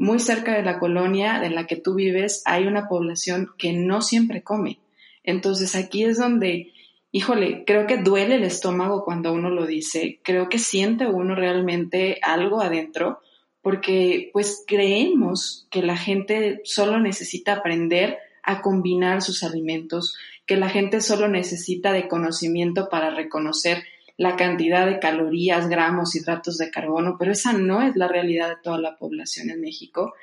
Muy 0.03 0.19
cerca 0.19 0.57
de 0.57 0.65
la 0.65 0.81
colonia 0.81 1.45
en 1.45 1.55
la 1.55 1.69
que 1.69 1.77
tú 1.77 1.95
vives 1.95 2.43
hay 2.45 2.67
una 2.67 2.89
población 2.89 3.51
que 3.57 3.73
no 3.73 4.03
siempre 4.03 4.43
come. 4.43 4.81
Entonces 5.23 5.77
aquí 5.77 6.03
es 6.03 6.19
donde, 6.19 6.73
híjole, 7.13 7.63
creo 7.65 7.87
que 7.87 7.99
duele 7.99 8.35
el 8.35 8.43
estómago 8.43 9.05
cuando 9.05 9.33
uno 9.33 9.49
lo 9.49 9.65
dice, 9.65 10.19
creo 10.25 10.49
que 10.49 10.59
siente 10.59 11.07
uno 11.07 11.37
realmente 11.37 12.19
algo 12.21 12.61
adentro, 12.61 13.21
porque 13.61 14.31
pues 14.33 14.65
creemos 14.67 15.69
que 15.71 15.83
la 15.83 15.97
gente 15.97 16.63
solo 16.65 16.99
necesita 16.99 17.53
aprender 17.53 18.19
a 18.43 18.61
combinar 18.61 19.23
sus 19.23 19.45
alimentos, 19.45 20.17
que 20.47 20.57
la 20.57 20.69
gente 20.69 21.01
solo 21.01 21.29
necesita 21.29 21.93
de 21.93 22.09
conocimiento 22.09 22.89
para 22.89 23.11
reconocer 23.11 23.85
la 24.17 24.37
cantidad 24.37 24.87
de 24.87 24.99
calorías, 24.99 25.69
gramos, 25.69 26.15
hidratos 26.15 26.59
de 26.59 26.71
carbono, 26.71 27.17
pero 27.19 27.33
esa 27.33 27.53
no 27.53 27.83
es 27.83 27.97
la 27.97 28.09
realidad 28.09 28.49
de 28.49 28.63
toda 28.63 28.79
la 28.79 28.97
población 28.97 29.51
en 29.51 29.61
México. 29.61 30.15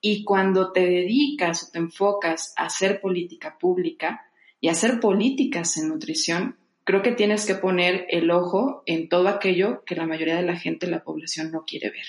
Y 0.00 0.24
cuando 0.24 0.72
te 0.72 0.86
dedicas 0.86 1.64
o 1.64 1.70
te 1.72 1.78
enfocas 1.78 2.52
a 2.56 2.66
hacer 2.66 3.00
política 3.00 3.56
pública 3.58 4.26
y 4.60 4.68
a 4.68 4.72
hacer 4.72 5.00
políticas 5.00 5.76
en 5.76 5.88
nutrición, 5.88 6.56
creo 6.84 7.02
que 7.02 7.12
tienes 7.12 7.46
que 7.46 7.54
poner 7.54 8.06
el 8.10 8.30
ojo 8.30 8.82
en 8.86 9.08
todo 9.08 9.28
aquello 9.28 9.82
que 9.84 9.96
la 9.96 10.06
mayoría 10.06 10.36
de 10.36 10.42
la 10.42 10.56
gente, 10.56 10.86
la 10.86 11.02
población, 11.02 11.50
no 11.50 11.64
quiere 11.66 11.90
ver. 11.90 12.06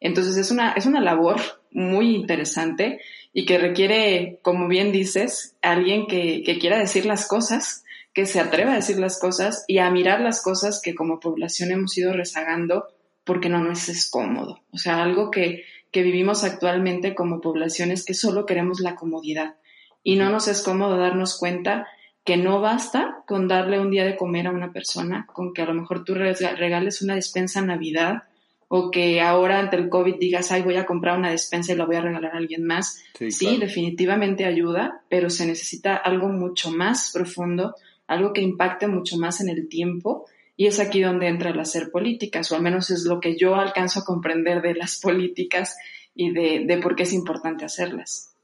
Entonces 0.00 0.36
es 0.36 0.50
una, 0.50 0.72
es 0.72 0.86
una 0.86 1.00
labor 1.00 1.40
muy 1.70 2.14
interesante 2.14 3.00
y 3.32 3.46
que 3.46 3.56
requiere, 3.56 4.40
como 4.42 4.68
bien 4.68 4.90
dices, 4.90 5.56
alguien 5.62 6.06
que, 6.06 6.42
que 6.42 6.58
quiera 6.58 6.78
decir 6.78 7.06
las 7.06 7.28
cosas 7.28 7.81
que 8.12 8.26
se 8.26 8.40
atreva 8.40 8.72
a 8.72 8.76
decir 8.76 8.98
las 8.98 9.18
cosas 9.18 9.64
y 9.66 9.78
a 9.78 9.90
mirar 9.90 10.20
las 10.20 10.42
cosas 10.42 10.80
que 10.82 10.94
como 10.94 11.20
población 11.20 11.70
hemos 11.70 11.96
ido 11.96 12.12
rezagando 12.12 12.86
porque 13.24 13.48
no 13.48 13.62
nos 13.62 13.88
es 13.88 14.10
cómodo. 14.10 14.60
O 14.72 14.78
sea, 14.78 15.02
algo 15.02 15.30
que, 15.30 15.64
que 15.90 16.02
vivimos 16.02 16.44
actualmente 16.44 17.14
como 17.14 17.40
población 17.40 17.90
es 17.90 18.04
que 18.04 18.14
solo 18.14 18.46
queremos 18.46 18.80
la 18.80 18.96
comodidad 18.96 19.56
y 20.02 20.16
no 20.16 20.30
nos 20.30 20.48
es 20.48 20.62
cómodo 20.62 20.98
darnos 20.98 21.38
cuenta 21.38 21.86
que 22.24 22.36
no 22.36 22.60
basta 22.60 23.24
con 23.26 23.48
darle 23.48 23.80
un 23.80 23.90
día 23.90 24.04
de 24.04 24.16
comer 24.16 24.46
a 24.46 24.52
una 24.52 24.72
persona, 24.72 25.26
con 25.32 25.52
que 25.52 25.62
a 25.62 25.66
lo 25.66 25.74
mejor 25.74 26.04
tú 26.04 26.14
regales 26.14 27.02
una 27.02 27.16
despensa 27.16 27.60
en 27.60 27.66
Navidad 27.66 28.24
o 28.68 28.90
que 28.90 29.20
ahora 29.20 29.58
ante 29.58 29.76
el 29.76 29.88
COVID 29.88 30.16
digas, 30.18 30.50
ay, 30.50 30.62
voy 30.62 30.76
a 30.76 30.86
comprar 30.86 31.18
una 31.18 31.30
despensa 31.30 31.72
y 31.72 31.76
la 31.76 31.84
voy 31.84 31.96
a 31.96 32.00
regalar 32.00 32.34
a 32.34 32.38
alguien 32.38 32.64
más. 32.64 33.02
Sí, 33.28 33.58
definitivamente 33.58 34.46
ayuda, 34.46 35.02
pero 35.10 35.30
se 35.30 35.46
necesita 35.46 35.96
algo 35.96 36.28
mucho 36.28 36.70
más 36.70 37.10
profundo 37.12 37.74
algo 38.12 38.32
que 38.32 38.40
impacte 38.40 38.86
mucho 38.86 39.16
más 39.16 39.40
en 39.40 39.48
el 39.48 39.68
tiempo 39.68 40.26
y 40.56 40.66
es 40.66 40.80
aquí 40.80 41.00
donde 41.00 41.28
entra 41.28 41.50
el 41.50 41.60
hacer 41.60 41.90
políticas, 41.90 42.52
o 42.52 42.56
al 42.56 42.62
menos 42.62 42.90
es 42.90 43.04
lo 43.04 43.20
que 43.20 43.36
yo 43.36 43.56
alcanzo 43.56 44.00
a 44.00 44.04
comprender 44.04 44.62
de 44.62 44.74
las 44.74 44.98
políticas 45.02 45.76
y 46.14 46.30
de, 46.32 46.78
por 46.82 46.94
qué 46.94 47.04
es 47.04 47.12
importante 47.12 47.64
hacerlas. 47.64 48.34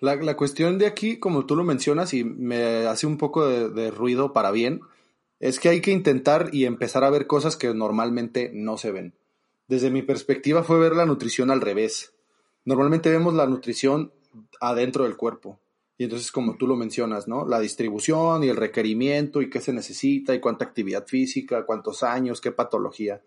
La, 0.00 0.36
cuestión 0.36 0.78
de 0.78 0.86
aquí, 0.86 1.18
como 1.18 1.46
tú 1.46 1.54
lo 1.54 1.62
mencionas, 1.62 2.12
y 2.12 2.24
me 2.24 2.86
hace 2.86 3.06
un 3.06 3.18
poco 3.18 3.46
de, 3.46 3.68
de 3.68 3.92
ruido 3.92 4.32
para 4.32 4.50
bien, 4.50 4.80
es 5.38 5.60
que 5.60 5.68
hay 5.68 5.80
que 5.80 5.92
intentar 5.92 6.50
y 6.52 6.64
empezar 6.64 7.04
a 7.04 7.10
ver 7.10 7.28
cosas 7.28 7.56
que 7.56 7.72
normalmente 7.72 8.50
no 8.52 8.76
se 8.78 8.90
ven. 8.90 9.14
Desde 9.68 9.90
mi 9.90 10.02
perspectiva 10.02 10.64
fue 10.64 10.80
ver 10.80 10.96
la 10.96 11.06
nutrición 11.06 11.52
al 11.52 11.60
revés. 11.60 12.12
Normalmente 12.64 13.10
vemos 13.10 13.34
la 13.34 13.46
nutrición 13.46 14.12
adentro 14.60 15.04
del 15.04 15.16
cuerpo. 15.16 15.58
Y 15.98 16.04
entonces, 16.04 16.32
como 16.32 16.56
tú 16.56 16.66
lo 16.66 16.76
mencionas, 16.76 17.28
¿no? 17.28 17.46
La 17.46 17.60
distribución 17.60 18.42
y 18.44 18.48
el 18.48 18.56
requerimiento 18.56 19.42
y 19.42 19.50
qué 19.50 19.60
se 19.60 19.72
necesita 19.72 20.34
y 20.34 20.40
cuánta 20.40 20.64
actividad 20.64 21.06
física, 21.06 21.64
cuántos 21.66 22.02
años, 22.02 22.40
qué 22.40 22.50
patología. 22.50 23.22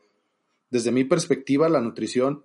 Desde 0.69 0.91
mi 0.91 1.03
perspectiva, 1.03 1.69
la 1.69 1.81
nutrición, 1.81 2.43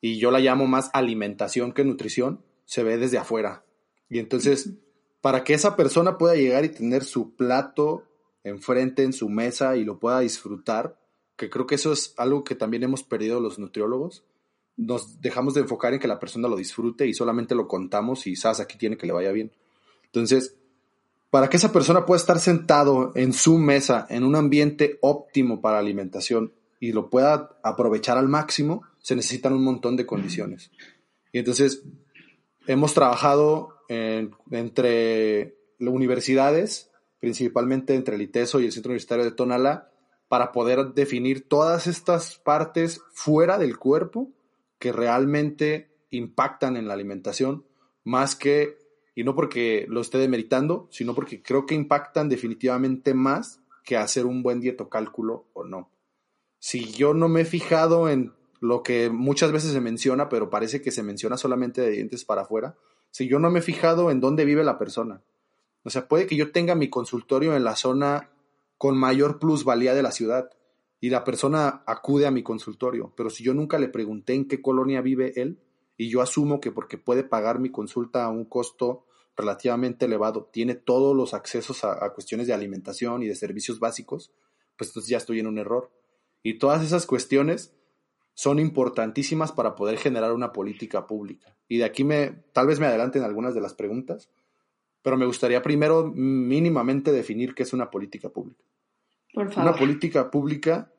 y 0.00 0.18
yo 0.18 0.30
la 0.30 0.38
llamo 0.38 0.66
más 0.66 0.90
alimentación 0.92 1.72
que 1.72 1.84
nutrición, 1.84 2.44
se 2.64 2.82
ve 2.82 2.98
desde 2.98 3.18
afuera. 3.18 3.64
Y 4.08 4.18
entonces, 4.20 4.74
para 5.20 5.44
que 5.44 5.54
esa 5.54 5.76
persona 5.76 6.18
pueda 6.18 6.34
llegar 6.34 6.64
y 6.64 6.70
tener 6.70 7.04
su 7.04 7.34
plato 7.34 8.04
enfrente 8.44 9.02
en 9.02 9.12
su 9.12 9.28
mesa 9.28 9.76
y 9.76 9.84
lo 9.84 9.98
pueda 9.98 10.20
disfrutar, 10.20 10.98
que 11.36 11.50
creo 11.50 11.66
que 11.66 11.74
eso 11.74 11.92
es 11.92 12.14
algo 12.16 12.44
que 12.44 12.54
también 12.54 12.84
hemos 12.84 13.02
perdido 13.02 13.40
los 13.40 13.58
nutriólogos, 13.58 14.24
nos 14.78 15.20
dejamos 15.20 15.54
de 15.54 15.60
enfocar 15.60 15.92
en 15.92 16.00
que 16.00 16.08
la 16.08 16.20
persona 16.20 16.48
lo 16.48 16.56
disfrute 16.56 17.06
y 17.06 17.12
solamente 17.12 17.54
lo 17.54 17.66
contamos 17.66 18.26
y 18.26 18.36
sabes, 18.36 18.60
aquí 18.60 18.78
tiene 18.78 18.96
que 18.96 19.06
le 19.06 19.12
vaya 19.12 19.32
bien. 19.32 19.52
Entonces, 20.04 20.56
para 21.30 21.50
que 21.50 21.58
esa 21.58 21.72
persona 21.72 22.06
pueda 22.06 22.18
estar 22.18 22.38
sentado 22.38 23.12
en 23.16 23.32
su 23.32 23.58
mesa, 23.58 24.06
en 24.08 24.22
un 24.24 24.36
ambiente 24.36 24.98
óptimo 25.02 25.60
para 25.60 25.78
alimentación 25.80 26.52
y 26.80 26.92
lo 26.92 27.10
pueda 27.10 27.58
aprovechar 27.62 28.16
al 28.18 28.28
máximo, 28.28 28.84
se 29.00 29.16
necesitan 29.16 29.52
un 29.52 29.64
montón 29.64 29.96
de 29.96 30.06
condiciones. 30.06 30.70
Y 31.32 31.40
entonces, 31.40 31.82
hemos 32.66 32.94
trabajado 32.94 33.74
entre 33.88 35.58
universidades, 35.80 36.90
principalmente 37.18 37.94
entre 37.94 38.14
el 38.14 38.22
ITESO 38.22 38.60
y 38.60 38.66
el 38.66 38.72
Centro 38.72 38.90
Universitario 38.90 39.24
de 39.24 39.32
Tonalá, 39.32 39.90
para 40.28 40.52
poder 40.52 40.94
definir 40.94 41.48
todas 41.48 41.88
estas 41.88 42.36
partes 42.38 43.00
fuera 43.12 43.58
del 43.58 43.76
cuerpo 43.76 44.30
que 44.78 44.92
realmente 44.92 45.90
impactan 46.10 46.76
en 46.76 46.88
la 46.88 46.94
alimentación, 46.94 47.64
más 48.04 48.36
que, 48.36 48.78
y 49.14 49.24
no 49.24 49.34
porque 49.34 49.86
lo 49.88 50.00
esté 50.00 50.18
demeritando, 50.18 50.88
sino 50.90 51.14
porque 51.14 51.42
creo 51.42 51.66
que 51.66 51.74
impactan 51.74 52.28
definitivamente 52.28 53.14
más 53.14 53.60
que 53.84 53.96
hacer 53.96 54.26
un 54.26 54.42
buen 54.42 54.60
dietocálculo 54.60 55.46
o 55.52 55.64
no. 55.64 55.90
Si 56.58 56.92
yo 56.92 57.14
no 57.14 57.28
me 57.28 57.42
he 57.42 57.44
fijado 57.44 58.08
en 58.08 58.32
lo 58.60 58.82
que 58.82 59.10
muchas 59.10 59.52
veces 59.52 59.72
se 59.72 59.80
menciona, 59.80 60.28
pero 60.28 60.50
parece 60.50 60.82
que 60.82 60.90
se 60.90 61.02
menciona 61.02 61.36
solamente 61.36 61.80
de 61.80 61.90
dientes 61.90 62.24
para 62.24 62.42
afuera, 62.42 62.76
si 63.10 63.28
yo 63.28 63.38
no 63.38 63.50
me 63.50 63.60
he 63.60 63.62
fijado 63.62 64.10
en 64.10 64.20
dónde 64.20 64.44
vive 64.44 64.64
la 64.64 64.78
persona. 64.78 65.22
O 65.84 65.90
sea, 65.90 66.08
puede 66.08 66.26
que 66.26 66.36
yo 66.36 66.52
tenga 66.52 66.74
mi 66.74 66.90
consultorio 66.90 67.56
en 67.56 67.64
la 67.64 67.76
zona 67.76 68.30
con 68.76 68.98
mayor 68.98 69.38
plusvalía 69.38 69.94
de 69.94 70.02
la 70.02 70.12
ciudad, 70.12 70.50
y 71.00 71.10
la 71.10 71.24
persona 71.24 71.82
acude 71.86 72.26
a 72.26 72.30
mi 72.30 72.42
consultorio, 72.42 73.12
pero 73.16 73.30
si 73.30 73.44
yo 73.44 73.54
nunca 73.54 73.78
le 73.78 73.88
pregunté 73.88 74.34
en 74.34 74.48
qué 74.48 74.60
colonia 74.60 75.00
vive 75.00 75.32
él 75.36 75.60
y 75.96 76.08
yo 76.08 76.22
asumo 76.22 76.60
que 76.60 76.72
porque 76.72 76.98
puede 76.98 77.24
pagar 77.24 77.60
mi 77.60 77.70
consulta 77.70 78.24
a 78.24 78.30
un 78.30 78.44
costo 78.44 79.06
relativamente 79.36 80.06
elevado, 80.06 80.48
tiene 80.52 80.74
todos 80.74 81.14
los 81.14 81.32
accesos 81.32 81.84
a, 81.84 82.12
cuestiones 82.12 82.48
de 82.48 82.54
alimentación 82.54 83.22
y 83.22 83.28
de 83.28 83.36
servicios 83.36 83.78
básicos, 83.78 84.32
pues 84.76 84.90
entonces 84.90 85.10
ya 85.10 85.18
estoy 85.18 85.38
en 85.38 85.46
un 85.46 85.58
error. 85.58 85.92
Y 86.42 86.58
todas 86.58 86.84
esas 86.84 87.06
cuestiones 87.06 87.72
son 88.34 88.58
importantísimas 88.58 89.52
para 89.52 89.76
poder 89.76 89.98
generar 89.98 90.32
una 90.32 90.52
política 90.52 91.06
pública. 91.06 91.56
Y 91.68 91.78
de 91.78 91.84
aquí 91.84 92.02
me, 92.02 92.42
tal 92.52 92.66
vez 92.66 92.80
me 92.80 92.86
adelanten 92.86 93.22
algunas 93.22 93.54
de 93.54 93.60
las 93.60 93.74
preguntas, 93.74 94.28
pero 95.02 95.16
me 95.16 95.26
gustaría 95.26 95.62
primero 95.62 96.12
mínimamente 96.12 97.12
definir 97.12 97.54
qué 97.54 97.62
es 97.62 97.72
una 97.72 97.90
política 97.90 98.30
pública. 98.30 98.64
Una 99.56 99.74
política 99.74 100.30
pública 100.30 100.92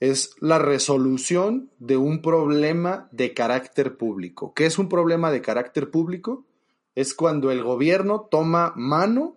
es 0.00 0.36
la 0.40 0.58
resolución 0.58 1.72
de 1.78 1.96
un 1.96 2.22
problema 2.22 3.08
de 3.10 3.34
carácter 3.34 3.96
público. 3.96 4.54
¿Qué 4.54 4.66
es 4.66 4.78
un 4.78 4.88
problema 4.88 5.32
de 5.32 5.42
carácter 5.42 5.90
público? 5.90 6.44
Es 6.94 7.14
cuando 7.14 7.50
el 7.50 7.64
gobierno 7.64 8.28
toma 8.30 8.72
mano 8.76 9.34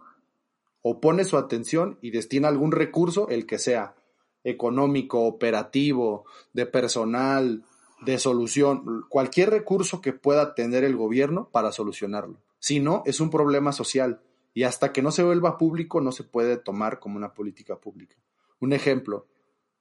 o 0.83 0.99
pone 0.99 1.25
su 1.25 1.37
atención 1.37 1.97
y 2.01 2.11
destina 2.11 2.47
algún 2.47 2.71
recurso, 2.71 3.27
el 3.29 3.45
que 3.47 3.57
sea 3.57 3.95
económico, 4.43 5.21
operativo, 5.21 6.25
de 6.53 6.65
personal, 6.65 7.63
de 8.01 8.17
solución, 8.17 9.05
cualquier 9.09 9.51
recurso 9.51 10.01
que 10.01 10.13
pueda 10.13 10.55
tener 10.55 10.83
el 10.83 10.95
gobierno 10.95 11.49
para 11.51 11.71
solucionarlo. 11.71 12.37
Si 12.59 12.79
no, 12.79 13.03
es 13.05 13.19
un 13.19 13.29
problema 13.29 13.71
social 13.71 14.21
y 14.53 14.63
hasta 14.63 14.91
que 14.91 15.01
no 15.01 15.12
se 15.12 15.24
vuelva 15.24 15.58
público 15.58 16.01
no 16.01 16.12
se 16.12 16.24
puede 16.24 16.58
tomar 16.58 17.00
como 17.00 17.17
una 17.17 17.34
política 17.34 17.77
pública. 17.77 18.15
Un 18.60 18.74
ejemplo, 18.74 19.27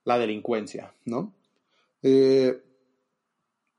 la 0.05 0.19
delincuencia, 0.19 0.95
¿no? 1.05 1.35
Eh, 2.03 2.63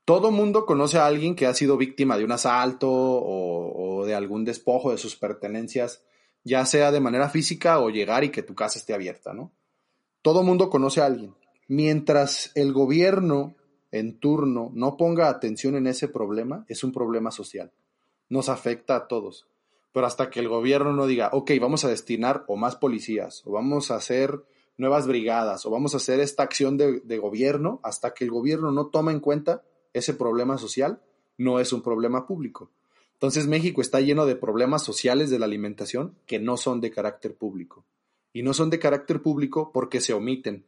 todo 0.06 0.32
mundo 0.32 0.66
conoce 0.66 0.98
a 0.98 1.06
alguien 1.06 1.36
que 1.36 1.46
ha 1.46 1.54
sido 1.54 1.78
víctima 1.78 2.18
de 2.18 2.26
un 2.26 2.32
asalto 2.32 2.92
o, 2.92 4.00
o, 4.00 4.06
de 4.06 4.14
algún 4.14 4.44
despojo 4.44 4.92
de 4.92 4.98
sus 4.98 5.16
pertenencias, 5.16 6.04
ya 6.44 6.66
sea 6.66 6.92
de 6.92 7.00
manera 7.00 7.30
física 7.30 7.80
o 7.80 7.90
llegar 7.90 8.24
y 8.24 8.30
que 8.30 8.44
tu 8.44 8.54
casa 8.54 8.78
esté 8.78 8.94
abierta, 8.94 9.34
¿no? 9.34 9.54
Todo 10.22 10.44
mundo 10.44 10.70
conoce 10.70 11.02
a 11.02 11.06
alguien. 11.06 11.36
Mientras 11.68 12.52
el 12.56 12.74
gobierno 12.74 13.56
en 13.92 14.20
turno 14.20 14.72
no 14.74 14.98
ponga 14.98 15.30
atención 15.30 15.76
en 15.76 15.88
ese 15.88 16.08
problema, 16.08 16.66
es 16.68 16.84
un 16.84 16.92
problema 16.92 17.32
social. 17.32 17.72
Nos 18.30 18.50
afecta 18.50 18.96
a 18.96 19.08
todos 19.08 19.51
pero 19.92 20.06
hasta 20.06 20.30
que 20.30 20.40
el 20.40 20.48
gobierno 20.48 20.94
no 20.94 21.06
diga, 21.06 21.30
ok, 21.34 21.52
vamos 21.60 21.84
a 21.84 21.90
destinar 21.90 22.46
o 22.48 22.56
más 22.56 22.76
policías, 22.76 23.42
o 23.46 23.52
vamos 23.52 23.92
a 23.92 23.96
hacer 23.96 24.44
nuevas 24.78 25.06
brigadas, 25.08 25.66
o 25.66 25.70
vamos 25.70 25.94
a 25.94 25.98
hacer 25.98 26.20
esta 26.20 26.44
acción 26.44 26.78
de, 26.78 27.18
gobierno, 27.18 27.80
hasta 27.84 28.14
que 28.14 28.24
el 28.24 28.32
gobierno 28.32 28.72
no 28.72 28.88
toma 28.88 29.12
en 29.12 29.20
cuenta 29.20 29.64
ese 29.94 30.14
problema 30.14 30.58
social, 30.58 31.02
no 31.38 31.60
es 31.60 31.74
un 31.74 31.82
problema 31.82 32.26
público. 32.26 32.72
Entonces 33.14 33.48
México 33.48 33.82
está 33.82 34.00
lleno 34.02 34.26
de 34.26 34.36
problemas 34.36 34.84
sociales 34.84 35.30
de 35.30 35.38
la 35.38 35.46
alimentación 35.46 36.16
que 36.26 36.40
no 36.40 36.58
son 36.58 36.82
de 36.82 36.90
carácter 36.90 37.36
público. 37.36 37.86
Y 38.34 38.44
no 38.44 38.54
son 38.54 38.70
de 38.70 38.80
carácter 38.80 39.22
público 39.22 39.72
porque 39.72 40.02
se 40.02 40.14
omiten. 40.14 40.66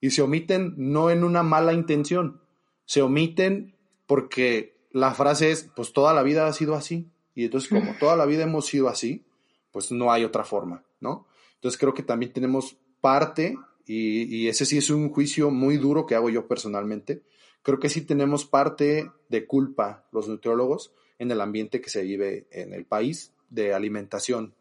Y 0.00 0.10
se 0.10 0.22
omiten 0.22 0.74
no 0.76 1.10
en 1.10 1.24
una 1.24 1.42
mala 1.42 1.72
intención, 1.72 2.40
se 2.84 3.02
omiten 3.02 3.74
porque 4.06 4.78
la 4.92 5.12
frase 5.14 5.50
es, 5.50 5.68
pues 5.74 5.92
toda 5.92 6.14
la 6.14 6.22
vida 6.22 6.46
ha 6.46 6.52
sido 6.52 6.74
así. 6.74 7.10
Y 7.38 7.44
entonces 7.44 7.70
como 7.70 7.94
toda 8.00 8.16
la 8.16 8.26
vida 8.26 8.42
hemos 8.42 8.66
sido 8.66 8.88
así, 8.88 9.24
pues 9.70 9.92
no 9.92 10.10
hay 10.10 10.24
otra 10.24 10.42
forma, 10.42 10.82
¿no? 10.98 11.28
Entonces 11.54 11.78
creo 11.78 11.94
que 11.94 12.02
también 12.02 12.32
tenemos 12.32 12.78
parte, 13.00 13.56
y, 13.86 14.24
y 14.24 14.48
ese 14.48 14.66
sí 14.66 14.78
es 14.78 14.90
un 14.90 15.08
juicio 15.10 15.52
muy 15.52 15.76
duro 15.76 16.04
que 16.04 16.16
hago 16.16 16.30
yo 16.30 16.48
personalmente, 16.48 17.22
creo 17.62 17.78
que 17.78 17.90
sí 17.90 18.00
tenemos 18.00 18.44
parte 18.44 19.12
de 19.28 19.46
culpa 19.46 20.08
los 20.10 20.26
nutriólogos 20.26 20.92
en 21.20 21.30
el 21.30 21.40
ambiente 21.40 21.80
que 21.80 21.90
se 21.90 22.02
vive 22.02 22.48
en 22.50 22.74
el 22.74 22.84
país 22.86 23.32
de 23.50 23.72
alimentación, 23.72 24.56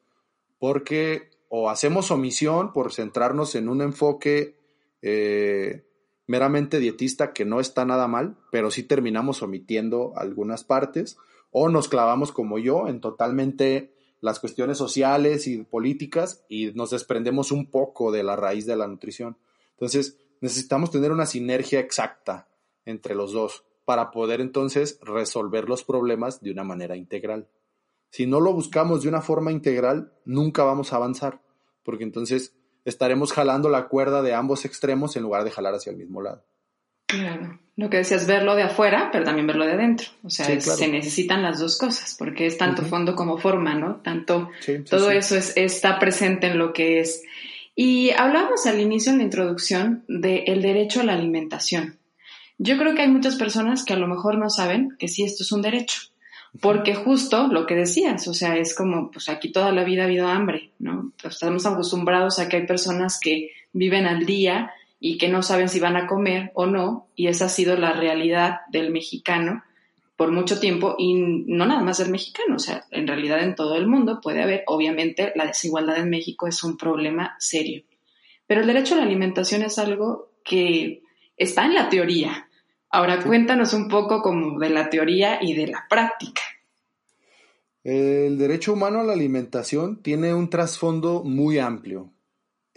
porque 0.59 1.31
o 1.49 1.71
hacemos 1.71 2.11
omisión 2.11 2.73
por 2.73 2.93
centrarnos 2.93 3.55
en 3.55 3.69
un 3.69 3.81
enfoque 3.81 4.55
eh, 5.01 5.83
meramente 6.27 6.77
dietista 6.77 7.33
que 7.33 7.43
no 7.43 7.59
está 7.59 7.85
nada 7.85 8.07
mal, 8.07 8.37
pero 8.51 8.69
sí 8.69 8.83
terminamos 8.83 9.41
omitiendo 9.41 10.13
algunas 10.15 10.63
partes, 10.63 11.17
o 11.51 11.69
nos 11.69 11.87
clavamos 11.87 12.31
como 12.31 12.59
yo 12.59 12.87
en 12.87 13.01
totalmente 13.01 13.93
las 14.19 14.39
cuestiones 14.39 14.77
sociales 14.77 15.47
y 15.47 15.63
políticas 15.63 16.45
y 16.49 16.71
nos 16.73 16.91
desprendemos 16.91 17.51
un 17.51 17.69
poco 17.69 18.11
de 18.11 18.23
la 18.23 18.35
raíz 18.35 18.65
de 18.65 18.75
la 18.75 18.87
nutrición. 18.87 19.37
Entonces, 19.71 20.17
necesitamos 20.41 20.91
tener 20.91 21.11
una 21.11 21.25
sinergia 21.25 21.79
exacta 21.79 22.47
entre 22.85 23.15
los 23.15 23.31
dos 23.31 23.63
para 23.85 24.11
poder 24.11 24.41
entonces 24.41 24.99
resolver 25.01 25.69
los 25.69 25.83
problemas 25.83 26.41
de 26.41 26.51
una 26.51 26.63
manera 26.63 26.95
integral. 26.97 27.47
Si 28.09 28.25
no 28.25 28.39
lo 28.39 28.53
buscamos 28.53 29.03
de 29.03 29.09
una 29.09 29.21
forma 29.21 29.51
integral, 29.51 30.13
nunca 30.25 30.63
vamos 30.63 30.91
a 30.91 30.97
avanzar, 30.97 31.41
porque 31.83 32.03
entonces 32.03 32.55
estaremos 32.85 33.33
jalando 33.33 33.69
la 33.69 33.87
cuerda 33.87 34.21
de 34.21 34.33
ambos 34.33 34.65
extremos 34.65 35.15
en 35.15 35.23
lugar 35.23 35.43
de 35.43 35.51
jalar 35.51 35.75
hacia 35.75 35.91
el 35.91 35.97
mismo 35.97 36.21
lado. 36.21 36.43
Claro. 37.07 37.59
Lo 37.77 37.89
que 37.89 37.97
decías, 37.97 38.25
verlo 38.25 38.55
de 38.55 38.63
afuera, 38.63 39.09
pero 39.11 39.23
también 39.23 39.45
verlo 39.45 39.65
de 39.65 39.73
adentro. 39.73 40.07
O 40.23 40.29
sea, 40.31 40.59
se 40.59 40.87
necesitan 40.87 41.43
las 41.43 41.59
dos 41.59 41.77
cosas, 41.77 42.15
porque 42.17 42.47
es 42.47 42.57
tanto 42.57 42.83
fondo 42.83 43.15
como 43.15 43.37
forma, 43.37 43.75
¿no? 43.75 43.97
Tanto, 43.97 44.49
todo 44.89 45.11
eso 45.11 45.35
es, 45.37 45.55
está 45.55 45.99
presente 45.99 46.47
en 46.47 46.57
lo 46.57 46.73
que 46.73 46.99
es. 46.99 47.23
Y 47.75 48.09
hablábamos 48.09 48.65
al 48.65 48.79
inicio 48.79 49.11
en 49.11 49.19
la 49.19 49.25
introducción 49.25 50.03
del 50.07 50.63
derecho 50.63 51.01
a 51.01 51.03
la 51.03 51.13
alimentación. 51.13 51.99
Yo 52.57 52.79
creo 52.79 52.95
que 52.95 53.03
hay 53.03 53.09
muchas 53.09 53.35
personas 53.35 53.85
que 53.85 53.93
a 53.93 53.97
lo 53.97 54.07
mejor 54.07 54.39
no 54.39 54.49
saben 54.49 54.95
que 54.97 55.07
sí 55.07 55.23
esto 55.23 55.43
es 55.43 55.51
un 55.51 55.61
derecho. 55.61 56.01
Porque 56.59 56.95
justo 56.95 57.47
lo 57.47 57.67
que 57.67 57.75
decías, 57.75 58.27
o 58.27 58.33
sea, 58.33 58.57
es 58.57 58.73
como, 58.75 59.11
pues 59.11 59.29
aquí 59.29 59.51
toda 59.51 59.71
la 59.71 59.83
vida 59.83 60.01
ha 60.01 60.05
habido 60.05 60.27
hambre, 60.27 60.71
¿no? 60.79 61.11
Estamos 61.23 61.67
acostumbrados 61.67 62.39
a 62.39 62.49
que 62.49 62.57
hay 62.57 62.65
personas 62.65 63.19
que 63.21 63.51
viven 63.73 64.07
al 64.07 64.25
día 64.25 64.71
y 64.99 65.17
que 65.17 65.29
no 65.29 65.43
saben 65.43 65.69
si 65.69 65.79
van 65.79 65.95
a 65.95 66.07
comer 66.07 66.51
o 66.53 66.65
no, 66.65 67.09
y 67.15 67.27
esa 67.27 67.45
ha 67.45 67.49
sido 67.49 67.77
la 67.77 67.93
realidad 67.93 68.61
del 68.71 68.91
mexicano 68.91 69.63
por 70.15 70.31
mucho 70.31 70.59
tiempo, 70.59 70.95
y 70.97 71.13
no 71.13 71.67
nada 71.67 71.81
más 71.81 71.99
del 71.99 72.09
mexicano, 72.09 72.55
o 72.55 72.59
sea, 72.59 72.85
en 72.89 73.07
realidad 73.07 73.43
en 73.43 73.53
todo 73.53 73.75
el 73.75 73.85
mundo 73.85 74.19
puede 74.21 74.41
haber, 74.41 74.63
obviamente 74.65 75.31
la 75.35 75.45
desigualdad 75.45 75.97
en 75.97 76.09
México 76.09 76.47
es 76.47 76.63
un 76.63 76.75
problema 76.75 77.35
serio, 77.37 77.83
pero 78.47 78.61
el 78.61 78.67
derecho 78.67 78.95
a 78.95 78.97
la 78.97 79.03
alimentación 79.03 79.61
es 79.61 79.77
algo 79.77 80.31
que 80.43 81.03
está 81.37 81.65
en 81.65 81.75
la 81.75 81.89
teoría, 81.89 82.47
Ahora 82.89 83.21
cuéntanos 83.21 83.73
un 83.73 83.89
poco 83.89 84.21
como 84.21 84.59
de 84.59 84.69
la 84.69 84.89
teoría 84.89 85.39
y 85.41 85.53
de 85.53 85.67
la 85.67 85.85
práctica. 85.89 86.41
El 87.83 88.37
derecho 88.37 88.73
humano 88.73 89.01
a 89.01 89.03
la 89.03 89.13
alimentación 89.13 90.01
tiene 90.01 90.33
un 90.33 90.49
trasfondo 90.49 91.23
muy 91.23 91.59
amplio. 91.59 92.11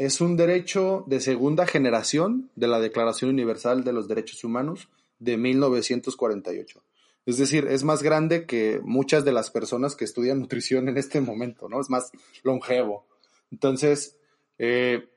Es 0.00 0.22
un 0.22 0.38
derecho 0.38 1.04
de 1.08 1.20
segunda 1.20 1.66
generación 1.66 2.50
de 2.56 2.68
la 2.68 2.80
Declaración 2.80 3.28
Universal 3.28 3.84
de 3.84 3.92
los 3.92 4.08
Derechos 4.08 4.42
Humanos 4.44 4.88
de 5.18 5.36
1948. 5.36 6.82
Es 7.26 7.36
decir, 7.36 7.66
es 7.66 7.84
más 7.84 8.02
grande 8.02 8.46
que 8.46 8.80
muchas 8.82 9.26
de 9.26 9.32
las 9.32 9.50
personas 9.50 9.96
que 9.96 10.06
estudian 10.06 10.38
nutrición 10.40 10.88
en 10.88 10.96
este 10.96 11.20
momento, 11.20 11.68
¿no? 11.68 11.82
Es 11.82 11.90
más 11.90 12.12
longevo. 12.42 13.04
Entonces, 13.52 14.16
eh, 14.56 15.10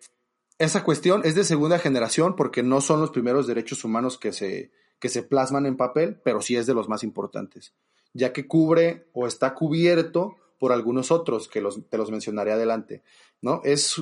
esa 0.58 0.84
cuestión 0.84 1.21
es 1.23 1.36
de 1.36 1.45
segunda 1.45 1.79
generación 1.79 2.36
porque 2.36 2.62
no 2.62 2.81
son 2.81 2.99
los 2.99 3.12
primeros 3.12 3.47
derechos 3.47 3.86
humanos 3.86 4.17
que 4.17 4.34
se, 4.34 4.69
que 4.99 5.08
se 5.08 5.23
plasman 5.23 5.65
en 5.65 5.77
papel, 5.77 6.19
pero 6.25 6.41
sí 6.41 6.58
es 6.58 6.65
de 6.65 6.73
los 6.73 6.89
más 6.89 7.05
importantes, 7.05 7.73
ya 8.12 8.34
que 8.34 8.47
cubre 8.47 9.08
o 9.13 9.27
está 9.27 9.55
cubierto 9.55 10.36
por 10.60 10.73
algunos 10.73 11.10
otros 11.10 11.47
que 11.47 11.63
te 11.89 11.97
los 11.97 12.12
mencionaré 12.12 12.51
adelante, 12.51 13.01
¿no? 13.41 13.62
Es, 13.63 14.01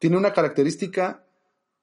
tiene 0.00 0.16
una 0.16 0.32
característica 0.32 1.24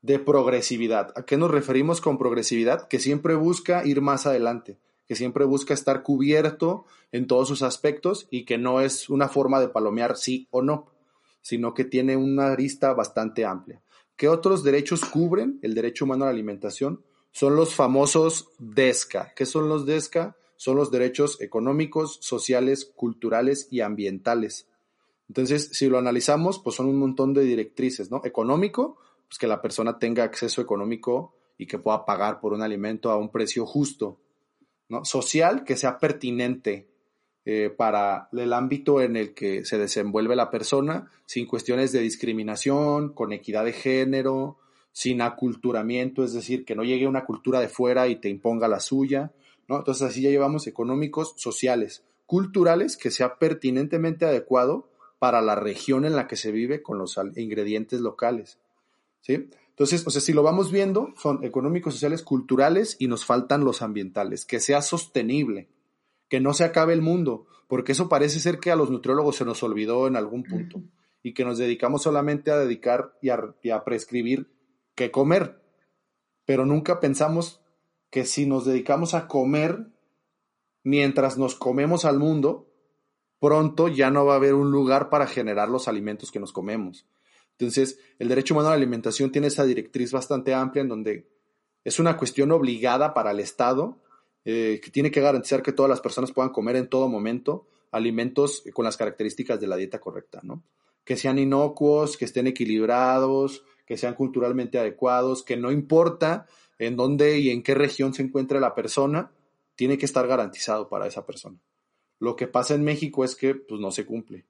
de 0.02 0.20
progresividad. 0.20 1.14
¿A 1.16 1.24
qué 1.24 1.38
nos 1.38 1.50
referimos 1.50 2.02
con 2.02 2.18
progresividad? 2.18 2.90
Que 2.90 3.00
siempre 3.00 3.36
busca 3.36 3.86
ir 3.86 4.02
más 4.02 4.26
adelante, 4.26 4.78
que 5.06 5.16
siempre 5.16 5.46
busca 5.46 5.74
estar 5.74 6.04
cubierto 6.04 6.84
en 7.14 7.28
todos 7.28 7.48
sus 7.48 7.62
aspectos 7.62 8.28
y 8.30 8.44
que 8.44 8.58
no 8.58 8.82
es 8.82 9.10
una 9.10 9.30
forma 9.30 9.62
de 9.62 9.70
palomear 9.70 10.18
sí 10.18 10.50
o 10.52 10.62
no, 10.62 10.92
sino 11.42 11.74
que 11.74 11.86
tiene 11.86 12.18
una 12.18 12.48
arista 12.48 12.94
bastante 12.94 13.46
amplia. 13.46 13.82
¿Qué 14.18 14.28
otros 14.28 14.66
derechos 14.66 15.06
cubren 15.06 15.60
el 15.62 15.74
derecho 15.74 16.04
humano 16.04 16.26
a 16.26 16.28
la 16.28 16.34
alimentación? 16.34 17.06
son 17.38 17.56
los 17.56 17.76
famosos 17.76 18.50
DESCA. 18.58 19.32
¿Qué 19.36 19.46
son 19.46 19.70
los 19.70 19.86
DESCA? 19.86 20.36
Son 20.56 20.76
los 20.76 20.90
derechos 20.90 21.40
económicos, 21.40 22.18
sociales, 22.20 22.92
culturales 22.96 23.68
y 23.70 23.82
ambientales. 23.82 24.68
Entonces, 25.28 25.70
si 25.74 25.88
lo 25.88 25.98
analizamos, 25.98 26.60
pues 26.60 26.76
son 26.76 26.88
un 26.88 26.98
montón 26.98 27.34
de 27.34 27.42
directrices, 27.42 28.10
¿no? 28.10 28.22
Económico, 28.24 28.98
pues 29.28 29.38
que 29.38 29.48
la 29.48 29.62
persona 29.62 30.00
tenga 30.00 30.24
acceso 30.24 30.62
económico 30.62 31.36
y 31.58 31.66
que 31.68 31.80
pueda 31.80 32.06
pagar 32.06 32.40
por 32.40 32.54
un 32.54 32.62
alimento 32.62 33.12
a 33.12 33.18
un 33.18 33.30
precio 33.30 33.66
justo, 33.66 34.20
¿no? 34.90 35.04
Social, 35.04 35.64
que 35.64 35.76
sea 35.76 36.00
pertinente 36.00 36.88
eh, 37.46 37.70
para 37.70 38.30
el 38.32 38.54
ámbito 38.54 39.02
en 39.02 39.16
el 39.16 39.34
que 39.34 39.66
se 39.66 39.78
desenvuelve 39.78 40.36
la 40.36 40.50
persona, 40.50 41.12
sin 41.26 41.46
cuestiones 41.46 41.92
de 41.92 42.00
discriminación, 42.00 43.14
con 43.14 43.34
equidad 43.34 43.66
de 43.66 43.74
género, 43.74 44.58
sin 44.92 45.22
aculturamiento, 45.22 46.24
es 46.24 46.34
decir, 46.34 46.66
que 46.66 46.76
no 46.76 46.84
llegue 46.84 47.08
una 47.08 47.26
cultura 47.26 47.60
de 47.60 47.68
fuera 47.68 48.08
y 48.08 48.16
te 48.16 48.30
imponga 48.30 48.68
la 48.68 48.80
suya, 48.80 49.32
¿no? 49.68 49.78
Entonces 49.78 50.08
así 50.08 50.22
ya 50.22 50.30
llevamos 50.30 50.68
económicos, 50.68 51.34
sociales, 51.38 52.04
culturales, 52.26 52.98
que 52.98 53.12
sea 53.12 53.38
pertinentemente 53.38 54.26
adecuado 54.26 54.90
para 55.20 55.42
la 55.42 55.56
región 55.56 56.06
en 56.06 56.16
la 56.16 56.28
que 56.28 56.36
se 56.36 56.52
vive 56.52 56.82
con 56.82 56.98
los 56.98 57.20
ingredientes 57.36 58.02
locales, 58.02 58.60
¿sí? 59.22 59.50
Entonces, 59.70 60.06
o 60.08 60.10
sea, 60.10 60.22
si 60.22 60.34
lo 60.34 60.42
vamos 60.42 60.72
viendo, 60.72 61.14
son 61.18 61.44
económicos, 61.44 61.94
sociales, 61.94 62.24
culturales 62.24 62.96
y 63.00 63.08
nos 63.08 63.26
faltan 63.26 63.64
los 63.64 63.82
ambientales, 63.82 64.46
que 64.46 64.60
sea 64.60 64.82
sostenible, 64.82 65.70
que 66.30 66.40
no 66.40 66.54
se 66.54 66.64
acabe 66.64 66.94
el 66.94 67.02
mundo, 67.02 67.46
porque 67.68 67.92
eso 67.92 68.10
parece 68.10 68.40
ser 68.40 68.60
que 68.60 68.72
a 68.72 68.76
los 68.76 68.90
nutriólogos 68.90 69.36
se 69.36 69.46
nos 69.46 69.62
olvidó 69.62 70.08
en 70.08 70.16
algún 70.16 70.44
punto 70.44 70.82
y 71.22 71.34
que 71.34 71.46
nos 71.46 71.58
dedicamos 71.58 72.04
solamente 72.04 72.50
a 72.50 72.58
dedicar 72.58 73.18
y 73.22 73.30
a 73.30 73.84
prescribir 73.84 74.50
que 74.96 75.12
comer, 75.12 75.62
pero 76.46 76.66
nunca 76.66 77.00
pensamos 77.00 77.62
que 78.10 78.26
si 78.26 78.46
nos 78.46 78.66
dedicamos 78.66 79.14
a 79.14 79.28
comer 79.28 79.88
mientras 80.84 81.38
nos 81.38 81.56
comemos 81.56 82.06
al 82.06 82.18
mundo, 82.18 82.68
pronto 83.40 83.88
ya 83.88 84.10
no 84.12 84.26
va 84.26 84.34
a 84.34 84.38
haber 84.38 84.54
un 84.54 84.72
lugar 84.72 85.10
para 85.10 85.28
generar 85.28 85.70
los 85.70 85.88
alimentos 85.88 86.32
que 86.32 86.40
nos 86.40 86.52
comemos. 86.52 87.06
Entonces, 87.52 88.00
el 88.20 88.28
derecho 88.28 88.54
humano 88.54 88.70
a 88.70 88.72
la 88.72 88.78
alimentación 88.78 89.32
tiene 89.32 89.48
esa 89.48 89.66
directriz 89.66 90.12
bastante 90.12 90.54
amplia 90.54 90.82
en 90.82 90.90
donde 90.90 91.28
es 91.84 92.00
una 92.00 92.18
cuestión 92.18 92.52
obligada 92.52 93.14
para 93.14 93.32
el 93.32 93.40
Estado, 93.40 94.00
eh, 94.46 94.80
que 94.84 94.92
tiene 94.92 95.12
que 95.12 95.22
garantizar 95.22 95.62
que 95.62 95.72
todas 95.72 95.90
las 95.90 96.02
personas 96.02 96.32
puedan 96.32 96.52
comer 96.52 96.76
en 96.76 96.88
todo 96.88 97.10
momento 97.10 97.68
alimentos 97.92 98.64
con 98.74 98.86
las 98.86 98.98
características 98.98 99.60
de 99.60 99.68
la 99.68 99.76
dieta 99.76 100.00
correcta, 100.00 100.40
¿no? 100.44 100.64
Que 101.04 101.18
sean 101.18 101.40
inocuos, 101.40 102.18
que 102.18 102.26
estén 102.26 102.48
equilibrados, 102.48 103.64
que 103.86 103.98
sean 103.98 104.14
culturalmente 104.14 104.78
adecuados, 104.78 105.44
que 105.44 105.58
no 105.58 105.72
importa 105.72 106.46
en 106.78 106.96
dónde 106.96 107.40
y 107.40 107.50
en 107.50 107.64
qué 107.64 107.74
región 107.74 108.14
se 108.14 108.22
encuentre 108.22 108.60
la 108.60 108.76
persona, 108.76 109.32
tiene 109.76 109.98
que 109.98 110.06
estar 110.06 110.28
garantizado 110.28 110.90
para 110.90 111.08
esa 111.08 111.26
persona. 111.26 111.58
Lo 112.20 112.36
que 112.36 112.48
pasa 112.48 112.76
en 112.76 112.84
México 112.84 113.24
es 113.24 113.36
que 113.36 113.56
pues, 113.56 113.80
no 113.80 113.92
se 113.92 114.06
cumple. 114.06 114.46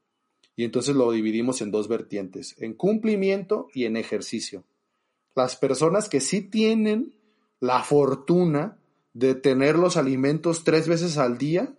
Y 0.56 0.63
entonces 0.63 0.95
lo 0.95 1.12
dividimos 1.12 1.62
en 1.62 1.71
dos 1.71 1.88
vertientes, 1.88 2.56
en 2.60 2.73
cumplimiento 2.73 3.67
y 3.73 3.86
en 3.86 3.97
ejercicio. 3.97 4.63
Las 5.36 5.56
personas 5.56 6.10
que 6.10 6.19
sí 6.19 6.41
tienen 6.41 7.13
la 7.60 7.84
fortuna 7.84 8.80
de 9.13 9.36
tener 9.36 9.77
los 9.77 9.97
alimentos 9.97 10.63
tres 10.63 10.88
veces 10.88 11.17
al 11.17 11.38
día, 11.38 11.75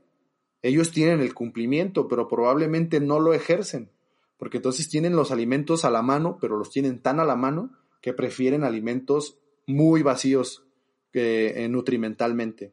ellos 0.62 0.92
tienen 0.92 1.20
el 1.20 1.34
cumplimiento, 1.34 2.06
pero 2.08 2.28
probablemente 2.28 3.00
no 3.00 3.20
lo 3.20 3.34
ejercen 3.34 3.90
porque 4.38 4.58
entonces 4.58 4.88
tienen 4.88 5.16
los 5.16 5.30
alimentos 5.30 5.84
a 5.84 5.90
la 5.90 6.00
mano, 6.00 6.38
pero 6.40 6.56
los 6.56 6.70
tienen 6.70 7.00
tan 7.00 7.20
a 7.20 7.24
la 7.24 7.36
mano 7.36 7.72
que 8.00 8.14
prefieren 8.14 8.64
alimentos 8.64 9.36
muy 9.66 10.02
vacíos 10.02 10.64
eh, 11.12 11.66
nutrimentalmente. 11.68 12.72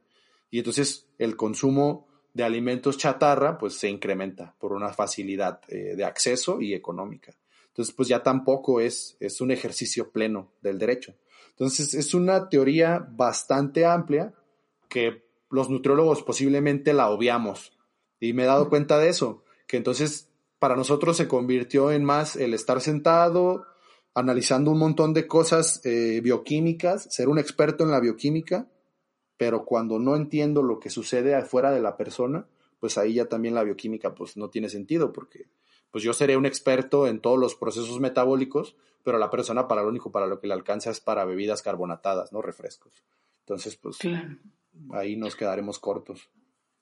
Y 0.51 0.59
entonces 0.59 1.07
el 1.17 1.35
consumo 1.35 2.04
de 2.35 2.43
alimentos 2.43 2.97
chatarra 2.97 3.57
pues 3.57 3.75
se 3.75 3.89
incrementa 3.89 4.53
por 4.59 4.73
una 4.73 4.91
facilidad 4.91 5.61
eh, 5.69 5.95
de 5.95 6.03
acceso 6.03 6.59
y 6.59 6.73
económica. 6.73 7.33
Entonces 7.69 7.95
pues 7.95 8.09
ya 8.09 8.21
tampoco 8.23 8.81
es, 8.81 9.15
es 9.21 9.39
un 9.39 9.51
ejercicio 9.51 10.11
pleno 10.11 10.51
del 10.61 10.77
derecho. 10.77 11.15
Entonces 11.51 11.93
es 11.93 12.13
una 12.13 12.49
teoría 12.49 13.07
bastante 13.09 13.85
amplia 13.85 14.33
que 14.89 15.23
los 15.49 15.69
nutriólogos 15.69 16.23
posiblemente 16.23 16.91
la 16.91 17.09
obviamos. 17.09 17.71
Y 18.19 18.33
me 18.33 18.43
he 18.43 18.47
dado 18.47 18.67
cuenta 18.67 18.97
de 18.99 19.07
eso, 19.07 19.43
que 19.65 19.77
entonces 19.77 20.27
para 20.59 20.75
nosotros 20.75 21.15
se 21.15 21.29
convirtió 21.29 21.89
en 21.93 22.03
más 22.03 22.35
el 22.35 22.53
estar 22.53 22.81
sentado, 22.81 23.65
analizando 24.13 24.71
un 24.71 24.79
montón 24.79 25.13
de 25.13 25.25
cosas 25.25 25.79
eh, 25.85 26.19
bioquímicas, 26.21 27.07
ser 27.09 27.29
un 27.29 27.39
experto 27.39 27.85
en 27.85 27.91
la 27.91 28.01
bioquímica, 28.01 28.67
pero 29.37 29.65
cuando 29.65 29.99
no 29.99 30.15
entiendo 30.15 30.63
lo 30.63 30.79
que 30.79 30.89
sucede 30.89 31.35
afuera 31.35 31.71
de 31.71 31.81
la 31.81 31.97
persona, 31.97 32.45
pues 32.79 32.97
ahí 32.97 33.15
ya 33.15 33.25
también 33.25 33.55
la 33.55 33.63
bioquímica 33.63 34.13
pues 34.15 34.37
no 34.37 34.49
tiene 34.49 34.69
sentido, 34.69 35.11
porque 35.11 35.47
pues 35.91 36.03
yo 36.03 36.13
seré 36.13 36.37
un 36.37 36.45
experto 36.45 37.07
en 37.07 37.19
todos 37.19 37.39
los 37.39 37.55
procesos 37.55 37.99
metabólicos, 37.99 38.75
pero 39.03 39.17
la 39.17 39.29
persona 39.29 39.67
para 39.67 39.83
lo 39.83 39.89
único 39.89 40.11
para 40.11 40.27
lo 40.27 40.39
que 40.39 40.47
le 40.47 40.53
alcanza 40.53 40.89
es 40.89 40.99
para 40.99 41.25
bebidas 41.25 41.61
carbonatadas, 41.61 42.33
no 42.33 42.41
refrescos. 42.41 43.03
Entonces, 43.39 43.75
pues 43.77 43.99
ahí 44.91 45.15
nos 45.15 45.35
quedaremos 45.35 45.79
cortos. 45.79 46.29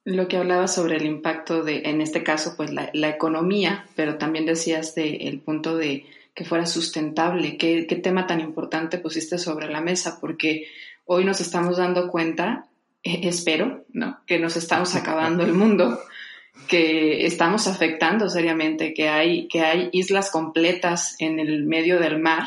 Lo 0.06 0.28
que 0.28 0.38
hablaba 0.38 0.68
sobre 0.68 0.98
el 0.98 1.06
impacto 1.06 1.64
de, 1.64 1.84
en 1.86 2.02
este 2.02 2.24
caso, 2.24 2.56
pues 2.58 2.72
la, 2.72 3.10
economía, 3.10 3.88
pero 3.96 4.18
también 4.18 4.46
decías 4.46 4.96
de 4.96 5.16
el 5.16 5.40
punto 5.40 5.78
de 5.78 6.06
que 6.34 6.44
fuera 6.44 6.66
sustentable. 6.66 7.58
¿Qué, 7.58 7.88
¿Qué, 7.88 7.96
tema 7.96 8.28
tan 8.28 8.40
importante 8.42 8.98
pusiste 8.98 9.38
sobre 9.38 9.70
la 9.70 9.80
mesa? 9.80 10.18
Porque 10.20 10.66
hoy 11.06 11.26
nos 11.26 11.42
estamos 11.42 11.78
dando 11.78 12.10
cuenta, 12.10 12.66
eh, 13.04 13.22
espero, 13.24 13.86
¿no? 13.92 14.20
Que 14.26 14.40
nos 14.40 14.56
estamos 14.56 14.96
acabando 14.96 15.44
el 15.44 15.54
mundo, 15.54 16.00
que 16.68 17.26
estamos 17.26 17.68
afectando 17.68 18.30
seriamente, 18.30 18.94
que 18.94 19.10
hay, 19.10 19.48
que 19.48 19.62
hay 19.62 19.90
islas 19.92 20.32
completas 20.32 21.16
en 21.20 21.40
el 21.40 21.64
medio 21.64 22.00
del 22.00 22.20
mar 22.20 22.44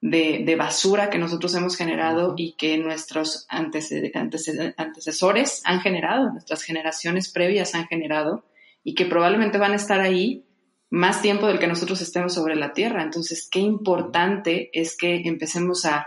de, 0.00 0.56
basura 0.56 1.10
que 1.10 1.18
nosotros 1.18 1.54
hemos 1.54 1.76
generado 1.76 2.34
y 2.36 2.52
que 2.52 2.78
nuestros 2.78 3.46
antecesores 3.48 5.62
han 5.64 5.80
generado, 5.80 6.30
nuestras 6.30 6.62
generaciones 6.62 7.30
previas 7.30 7.74
han 7.74 7.88
generado 7.88 8.44
y 8.84 8.94
que 8.94 9.06
probablemente 9.06 9.58
van 9.58 9.72
a 9.72 9.76
estar 9.76 10.00
ahí 10.00 10.44
más 10.90 11.20
tiempo 11.20 11.46
del 11.46 11.58
que 11.58 11.66
nosotros 11.66 12.00
estemos 12.00 12.32
sobre 12.32 12.56
la 12.56 12.72
Tierra. 12.72 13.02
Entonces, 13.02 13.46
qué 13.50 13.58
importante 13.58 14.70
es 14.72 14.96
que 14.96 15.22
empecemos 15.24 15.84
a, 15.84 16.06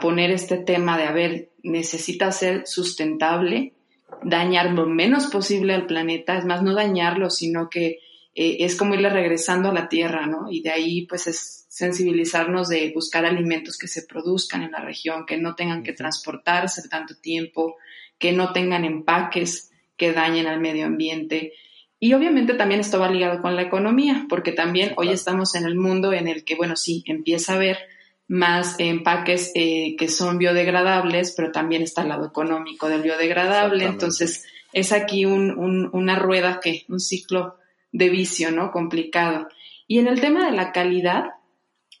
poner 0.00 0.30
este 0.30 0.58
tema 0.58 0.98
de, 0.98 1.04
a 1.04 1.12
ver, 1.12 1.50
necesita 1.62 2.32
ser 2.32 2.66
sustentable, 2.66 3.74
dañar 4.22 4.72
lo 4.72 4.86
menos 4.86 5.26
posible 5.26 5.74
al 5.74 5.86
planeta, 5.86 6.36
es 6.36 6.44
más, 6.44 6.62
no 6.62 6.74
dañarlo, 6.74 7.30
sino 7.30 7.70
que 7.70 7.98
eh, 8.34 8.58
es 8.60 8.76
como 8.76 8.94
irle 8.94 9.10
regresando 9.10 9.70
a 9.70 9.72
la 9.72 9.88
Tierra, 9.88 10.26
¿no? 10.26 10.46
Y 10.50 10.60
de 10.60 10.70
ahí, 10.70 11.06
pues, 11.06 11.26
es 11.26 11.66
sensibilizarnos 11.68 12.68
de 12.68 12.90
buscar 12.94 13.26
alimentos 13.26 13.78
que 13.78 13.86
se 13.86 14.02
produzcan 14.06 14.62
en 14.62 14.72
la 14.72 14.80
región, 14.80 15.26
que 15.26 15.36
no 15.36 15.54
tengan 15.54 15.82
que 15.82 15.92
transportarse 15.92 16.88
tanto 16.88 17.16
tiempo, 17.16 17.76
que 18.18 18.32
no 18.32 18.52
tengan 18.52 18.84
empaques 18.84 19.70
que 19.96 20.12
dañen 20.12 20.46
al 20.46 20.60
medio 20.60 20.86
ambiente. 20.86 21.52
Y 21.98 22.14
obviamente 22.14 22.54
también 22.54 22.80
esto 22.80 22.98
va 22.98 23.10
ligado 23.10 23.40
con 23.40 23.56
la 23.56 23.62
economía, 23.62 24.26
porque 24.28 24.52
también 24.52 24.94
hoy 24.96 25.10
estamos 25.10 25.54
en 25.54 25.64
el 25.64 25.76
mundo 25.76 26.12
en 26.12 26.28
el 26.28 26.44
que, 26.44 26.54
bueno, 26.54 26.76
sí, 26.76 27.04
empieza 27.06 27.52
a 27.52 27.56
haber 27.56 27.78
más 28.28 28.76
empaques 28.78 29.52
eh, 29.54 29.94
que 29.98 30.08
son 30.08 30.38
biodegradables, 30.38 31.32
pero 31.36 31.52
también 31.52 31.82
está 31.82 32.02
el 32.02 32.08
lado 32.08 32.26
económico 32.26 32.88
del 32.88 33.02
biodegradable. 33.02 33.84
Entonces, 33.84 34.44
es 34.72 34.92
aquí 34.92 35.24
una 35.24 36.16
rueda 36.16 36.60
que, 36.60 36.84
un 36.88 37.00
ciclo 37.00 37.56
de 37.92 38.10
vicio, 38.10 38.50
¿no? 38.50 38.72
Complicado. 38.72 39.48
Y 39.86 39.98
en 39.98 40.08
el 40.08 40.20
tema 40.20 40.46
de 40.46 40.56
la 40.56 40.72
calidad, 40.72 41.30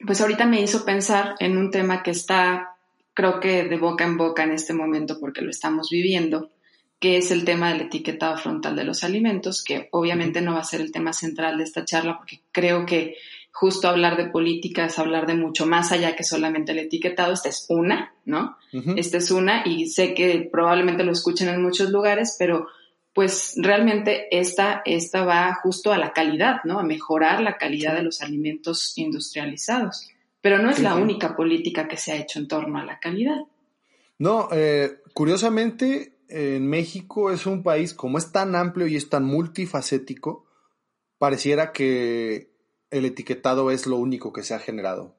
pues 0.04 0.20
ahorita 0.20 0.46
me 0.46 0.60
hizo 0.60 0.84
pensar 0.84 1.36
en 1.38 1.56
un 1.56 1.70
tema 1.70 2.02
que 2.02 2.10
está, 2.10 2.76
creo 3.14 3.40
que 3.40 3.64
de 3.64 3.78
boca 3.78 4.04
en 4.04 4.16
boca 4.16 4.42
en 4.42 4.52
este 4.52 4.74
momento 4.74 5.18
porque 5.20 5.42
lo 5.42 5.50
estamos 5.50 5.88
viviendo, 5.90 6.50
que 6.98 7.16
es 7.16 7.30
el 7.30 7.44
tema 7.44 7.72
del 7.72 7.82
etiquetado 7.82 8.36
frontal 8.36 8.74
de 8.74 8.84
los 8.84 9.04
alimentos, 9.04 9.62
que 9.62 9.88
obviamente 9.92 10.40
no 10.40 10.54
va 10.54 10.60
a 10.60 10.64
ser 10.64 10.80
el 10.80 10.92
tema 10.92 11.12
central 11.12 11.58
de 11.58 11.64
esta 11.64 11.84
charla 11.84 12.18
porque 12.18 12.40
creo 12.52 12.84
que 12.84 13.16
justo 13.58 13.88
hablar 13.88 14.18
de 14.18 14.28
política 14.28 14.84
es 14.84 14.98
hablar 14.98 15.26
de 15.26 15.34
mucho 15.34 15.64
más 15.64 15.90
allá 15.90 16.14
que 16.14 16.24
solamente 16.24 16.72
el 16.72 16.78
etiquetado. 16.80 17.32
Esta 17.32 17.48
es 17.48 17.64
una, 17.70 18.12
¿no? 18.26 18.58
Esta 18.96 19.16
es 19.16 19.30
una 19.30 19.62
y 19.66 19.88
sé 19.88 20.12
que 20.12 20.46
probablemente 20.52 21.04
lo 21.04 21.12
escuchen 21.12 21.48
en 21.48 21.62
muchos 21.62 21.88
lugares, 21.88 22.36
pero 22.38 22.66
pues 23.14 23.54
realmente 23.56 24.26
esta, 24.30 24.82
esta 24.84 25.24
va 25.24 25.54
justo 25.54 25.90
a 25.90 25.96
la 25.96 26.12
calidad, 26.12 26.56
¿no? 26.64 26.78
A 26.78 26.82
mejorar 26.82 27.40
la 27.40 27.56
calidad 27.56 27.94
de 27.94 28.02
los 28.02 28.20
alimentos 28.20 28.92
industrializados. 28.98 30.06
Pero 30.42 30.58
no 30.58 30.68
es 30.68 30.80
la 30.80 30.94
única 30.94 31.34
política 31.34 31.88
que 31.88 31.96
se 31.96 32.12
ha 32.12 32.16
hecho 32.16 32.38
en 32.38 32.48
torno 32.48 32.78
a 32.78 32.84
la 32.84 33.00
calidad. 33.00 33.40
No, 34.18 34.50
eh, 34.52 34.98
curiosamente, 35.14 36.18
en 36.28 36.66
México 36.66 37.30
es 37.30 37.46
un 37.46 37.62
país, 37.62 37.94
como 37.94 38.18
es 38.18 38.30
tan 38.32 38.54
amplio 38.54 38.86
y 38.86 38.96
es 38.96 39.08
tan 39.08 39.24
multifacético, 39.24 40.44
pareciera 41.16 41.72
que 41.72 42.55
el 42.90 43.04
etiquetado 43.04 43.70
es 43.70 43.86
lo 43.86 43.96
único 43.96 44.32
que 44.32 44.42
se 44.42 44.54
ha 44.54 44.58
generado, 44.58 45.16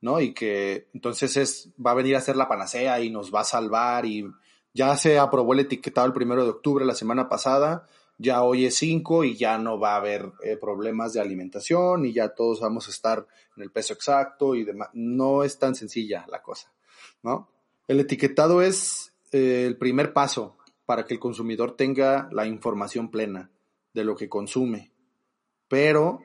¿no? 0.00 0.20
Y 0.20 0.34
que 0.34 0.88
entonces 0.94 1.36
es, 1.36 1.70
va 1.84 1.92
a 1.92 1.94
venir 1.94 2.16
a 2.16 2.20
ser 2.20 2.36
la 2.36 2.48
panacea 2.48 3.00
y 3.00 3.10
nos 3.10 3.34
va 3.34 3.40
a 3.40 3.44
salvar 3.44 4.06
y 4.06 4.26
ya 4.74 4.96
se 4.96 5.18
aprobó 5.18 5.54
el 5.54 5.60
etiquetado 5.60 6.06
el 6.06 6.12
primero 6.12 6.44
de 6.44 6.50
octubre 6.50 6.84
la 6.84 6.94
semana 6.94 7.28
pasada, 7.28 7.86
ya 8.18 8.42
hoy 8.42 8.66
es 8.66 8.74
5 8.76 9.24
y 9.24 9.36
ya 9.36 9.58
no 9.58 9.78
va 9.78 9.94
a 9.94 9.96
haber 9.96 10.32
eh, 10.42 10.56
problemas 10.56 11.12
de 11.12 11.20
alimentación 11.20 12.04
y 12.04 12.12
ya 12.12 12.34
todos 12.34 12.60
vamos 12.60 12.88
a 12.88 12.90
estar 12.90 13.26
en 13.56 13.62
el 13.62 13.70
peso 13.70 13.94
exacto 13.94 14.54
y 14.54 14.64
demás. 14.64 14.88
No 14.92 15.44
es 15.44 15.58
tan 15.58 15.74
sencilla 15.74 16.26
la 16.28 16.42
cosa, 16.42 16.72
¿no? 17.22 17.48
El 17.86 18.00
etiquetado 18.00 18.60
es 18.60 19.14
eh, 19.32 19.64
el 19.66 19.78
primer 19.78 20.12
paso 20.12 20.58
para 20.84 21.06
que 21.06 21.14
el 21.14 21.20
consumidor 21.20 21.76
tenga 21.76 22.28
la 22.32 22.46
información 22.46 23.10
plena 23.10 23.50
de 23.94 24.04
lo 24.04 24.16
que 24.16 24.28
consume. 24.28 24.92
Pero 25.68 26.20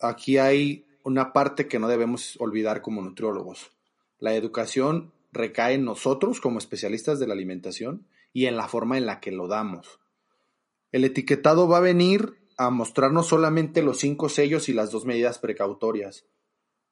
aquí 0.00 0.38
hay 0.38 0.86
una 1.02 1.32
parte 1.32 1.68
que 1.68 1.78
no 1.78 1.88
debemos 1.88 2.36
olvidar 2.40 2.82
como 2.82 3.02
nutriólogos. 3.02 3.70
La 4.18 4.34
educación 4.34 5.12
recae 5.32 5.74
en 5.74 5.84
nosotros 5.84 6.40
como 6.40 6.58
especialistas 6.58 7.20
de 7.20 7.26
la 7.26 7.34
alimentación 7.34 8.06
y 8.32 8.46
en 8.46 8.56
la 8.56 8.68
forma 8.68 8.98
en 8.98 9.06
la 9.06 9.20
que 9.20 9.32
lo 9.32 9.48
damos. 9.48 10.00
El 10.92 11.04
etiquetado 11.04 11.68
va 11.68 11.78
a 11.78 11.82
venir 11.82 12.38
a 12.56 12.70
mostrarnos 12.70 13.26
solamente 13.26 13.82
los 13.82 13.98
cinco 13.98 14.28
sellos 14.28 14.68
y 14.68 14.72
las 14.72 14.90
dos 14.90 15.04
medidas 15.04 15.38
precautorias, 15.38 16.26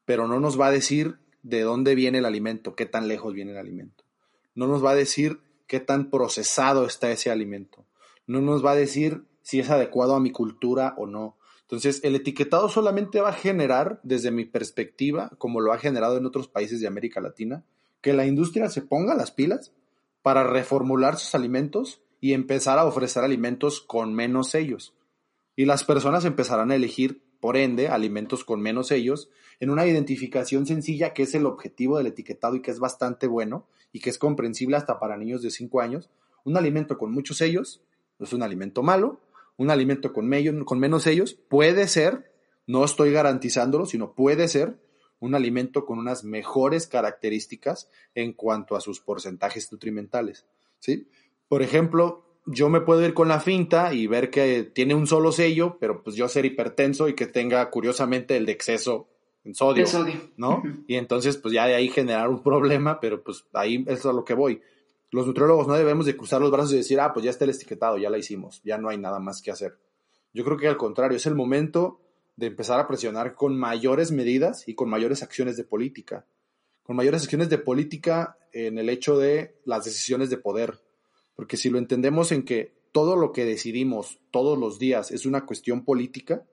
pero 0.05 0.29
no 0.29 0.41
nos 0.41 0.61
va 0.61 0.67
a 0.67 0.73
decir 0.73 1.19
de 1.43 1.63
dónde 1.63 1.95
viene 1.95 2.19
el 2.19 2.25
alimento, 2.25 2.75
qué 2.75 2.87
tan 2.87 3.09
lejos 3.09 3.35
viene 3.35 3.53
el 3.53 3.59
alimento. 3.59 4.05
No 4.55 4.67
nos 4.67 4.85
va 4.85 4.91
a 4.91 4.95
decir 4.95 5.41
qué 5.67 5.81
tan 5.81 6.11
procesado 6.11 6.87
está 6.87 7.11
ese 7.11 7.31
alimento. 7.31 7.87
No 8.27 8.41
nos 8.41 8.65
va 8.65 8.73
a 8.73 8.77
decir 8.77 9.25
si 9.43 9.61
es 9.61 9.71
adecuado 9.71 10.15
a 10.15 10.21
mi 10.21 10.31
cultura 10.31 10.95
o 10.97 11.07
no. 11.07 11.37
Entonces, 11.65 12.01
el 12.05 12.15
etiquetado 12.15 12.69
solamente 12.69 13.21
va 13.21 13.31
a 13.31 13.35
generar, 13.35 14.01
desde 14.03 14.31
mi 14.31 14.45
perspectiva, 14.45 15.31
como 15.39 15.61
lo 15.61 15.73
ha 15.73 15.79
generado 15.79 16.19
en 16.19 16.27
otros 16.27 16.47
países 16.47 16.81
de 16.81 16.87
América 16.87 17.21
Latina, 17.21 17.65
que 18.03 18.13
la 18.13 18.27
industria 18.27 18.69
se 18.69 18.83
ponga 18.83 19.15
las 19.15 19.31
pilas 19.31 19.73
para 20.23 20.45
reformular 20.45 21.17
sus 21.19 21.35
alimentos 21.35 22.03
y 22.21 22.35
empezar 22.35 22.79
a 22.79 22.85
ofrecer 22.85 23.25
alimentos 23.25 23.81
con 23.81 24.15
menos 24.15 24.51
sellos. 24.51 24.95
Y 25.57 25.65
las 25.65 25.85
personas 25.85 26.25
empezarán 26.25 26.71
a 26.71 26.75
elegir, 26.75 27.23
por 27.41 27.57
ende, 27.57 27.89
alimentos 27.89 28.45
con 28.45 28.61
menos 28.61 28.89
sellos 28.89 29.31
en 29.61 29.71
una 29.71 29.87
identificación 29.87 30.67
sencilla 30.67 31.13
que 31.13 31.23
es 31.23 31.35
el 31.35 31.47
objetivo 31.47 31.99
del 31.99 32.09
etiquetado 32.09 32.57
y 32.57 32.63
que 32.63 32.71
es 32.71 32.79
bastante 32.79 33.27
bueno 33.27 33.67
y 33.93 34.01
que 34.01 34.11
es 34.11 34.19
comprensible 34.19 34.77
hasta 34.77 34.99
para 34.99 35.17
niños 35.17 35.43
de 35.43 35.51
5 35.51 35.81
años. 35.81 36.11
Un 36.45 36.57
alimento 36.57 36.99
con 36.99 37.13
muchos 37.13 37.39
sellos 37.39 37.83
es 38.19 38.33
un 38.33 38.43
alimento 38.43 38.83
malo, 38.83 39.21
un 39.57 39.71
alimento 39.71 40.13
con, 40.13 40.31
con 40.65 40.79
menos 40.79 41.03
sellos 41.05 41.35
puede 41.35 41.89
ser, 41.89 42.33
no 42.67 42.85
estoy 42.85 43.13
garantizándolo, 43.13 43.87
sino 43.87 44.15
puede 44.15 44.49
ser 44.49 44.79
un 45.21 45.35
alimento 45.35 45.87
con 45.87 45.99
unas 45.99 46.25
mejores 46.25 46.87
características 46.87 47.89
en 48.15 48.33
cuanto 48.33 48.77
a 48.77 48.81
sus 48.81 49.01
porcentajes 49.01 49.71
nutrimentales. 49.73 50.45
¿sí? 50.79 51.09
Por 51.49 51.63
ejemplo, 51.63 52.25
yo 52.47 52.69
me 52.69 52.81
puedo 52.81 53.05
ir 53.05 53.15
con 53.15 53.29
la 53.29 53.41
finta 53.41 53.95
y 53.95 54.07
ver 54.07 54.31
que 54.31 54.65
tiene 54.65 54.95
un 54.95 55.07
solo 55.07 55.33
sello, 55.33 55.79
pero 55.81 56.03
pues 56.03 56.17
yo 56.17 56.29
ser 56.29 56.45
hipertenso 56.45 57.09
y 57.09 57.15
que 57.15 57.27
tenga 57.27 57.71
curiosamente 57.71 58.37
el 58.37 58.47
de 58.47 58.53
exceso 58.53 59.09
en 59.45 59.55
sodio, 59.55 59.87
¿no? 60.37 60.63
Y 60.87 60.97
entonces 60.97 61.37
pues 61.37 61.53
ya 61.55 61.67
de 61.67 61.75
ahí 61.75 61.89
generar 61.89 62.29
un 62.29 62.43
problema, 62.43 62.99
pero 63.01 63.23
pues 63.23 63.45
ahí 63.53 63.85
es 63.87 64.05
a 64.07 64.13
lo 64.13 64.25
que 64.25 64.35
voy. 64.35 64.63
Los 65.15 65.29
nutriólogos 65.29 65.69
no 65.69 65.75
debemos 65.75 66.07
de 66.07 66.17
cruzar 66.17 66.41
los 66.41 66.51
brazos 66.51 66.73
y 66.73 66.79
decir, 66.79 66.99
ah, 66.99 67.13
pues 67.13 67.23
ya 67.23 67.31
está 67.31 67.45
el 67.45 67.51
etiquetado, 67.51 67.99
ya 67.99 68.11
la 68.11 68.19
hicimos, 68.19 68.61
ya 68.65 68.79
no 68.79 68.89
hay 68.89 68.99
nada 68.99 69.21
más 69.21 69.43
que 69.43 69.53
hacer. 69.53 69.79
Yo 70.33 70.45
creo 70.45 70.57
que 70.57 70.67
al 70.67 70.77
contrario, 70.77 71.17
es 71.17 71.27
el 71.27 71.37
momento 71.37 72.01
de 72.35 72.49
empezar 72.49 72.81
a 72.81 72.89
presionar 72.89 73.37
con 73.37 73.57
mayores 73.57 74.11
medidas 74.11 74.67
y 74.67 74.75
con 74.75 74.91
mayores 74.91 75.23
acciones 75.23 75.57
de 75.57 75.63
política, 75.63 76.27
con 76.83 76.97
mayores 76.97 77.23
acciones 77.23 77.49
de 77.49 77.59
política 77.59 78.39
en 78.53 78.77
el 78.77 78.89
hecho 78.89 79.17
de 79.17 79.55
las 79.65 79.85
decisiones 79.85 80.31
de 80.31 80.39
poder, 80.39 80.81
porque 81.37 81.57
si 81.57 81.71
lo 81.71 81.79
entendemos 81.79 82.33
en 82.33 82.45
que 82.45 82.75
todo 82.91 83.15
lo 83.15 83.31
que 83.31 83.45
decidimos 83.45 84.19
todos 84.33 84.59
los 84.59 84.81
días 84.81 85.13
es 85.13 85.27
una 85.27 85.47
cuestión 85.47 85.85
política, 85.85 86.45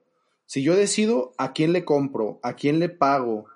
si 0.46 0.62
yo 0.62 0.76
decido 0.76 1.32
a 1.36 1.52
quién 1.52 1.72
le 1.72 1.84
compro, 1.84 2.38
a 2.44 2.54
quién 2.54 2.78
le 2.78 2.90
pago, 2.90 3.46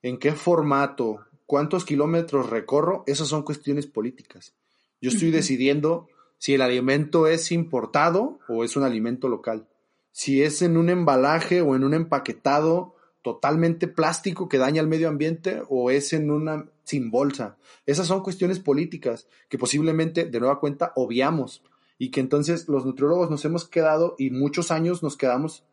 en 0.00 0.18
qué 0.18 0.32
formato, 0.32 1.20
cuántos 1.46 1.84
kilómetros 1.84 2.50
recorro, 2.50 3.04
esas 3.06 3.28
son 3.28 3.42
cuestiones 3.42 3.86
políticas. 3.86 4.54
Yo 5.00 5.10
estoy 5.10 5.30
decidiendo 5.30 6.08
si 6.38 6.54
el 6.54 6.62
alimento 6.62 7.26
es 7.26 7.52
importado 7.52 8.38
o 8.48 8.64
es 8.64 8.76
un 8.76 8.82
alimento 8.82 9.28
local, 9.28 9.68
si 10.12 10.42
es 10.42 10.62
en 10.62 10.76
un 10.76 10.90
embalaje 10.90 11.60
o 11.60 11.74
en 11.74 11.84
un 11.84 11.94
empaquetado 11.94 12.94
totalmente 13.22 13.88
plástico 13.88 14.48
que 14.48 14.58
daña 14.58 14.82
al 14.82 14.86
medio 14.86 15.08
ambiente 15.08 15.62
o 15.68 15.90
es 15.90 16.12
en 16.12 16.30
una 16.30 16.66
sin 16.84 17.10
bolsa. 17.10 17.56
Esas 17.86 18.06
son 18.06 18.22
cuestiones 18.22 18.60
políticas 18.60 19.26
que 19.48 19.58
posiblemente 19.58 20.26
de 20.26 20.40
nueva 20.40 20.60
cuenta 20.60 20.92
obviamos 20.96 21.62
y 21.98 22.10
que 22.10 22.20
entonces 22.20 22.68
los 22.68 22.84
nutriólogos 22.84 23.30
nos 23.30 23.44
hemos 23.44 23.66
quedado 23.66 24.14
y 24.18 24.30
muchos 24.30 24.70
años 24.70 25.02
nos 25.02 25.16
quedamos 25.16 25.64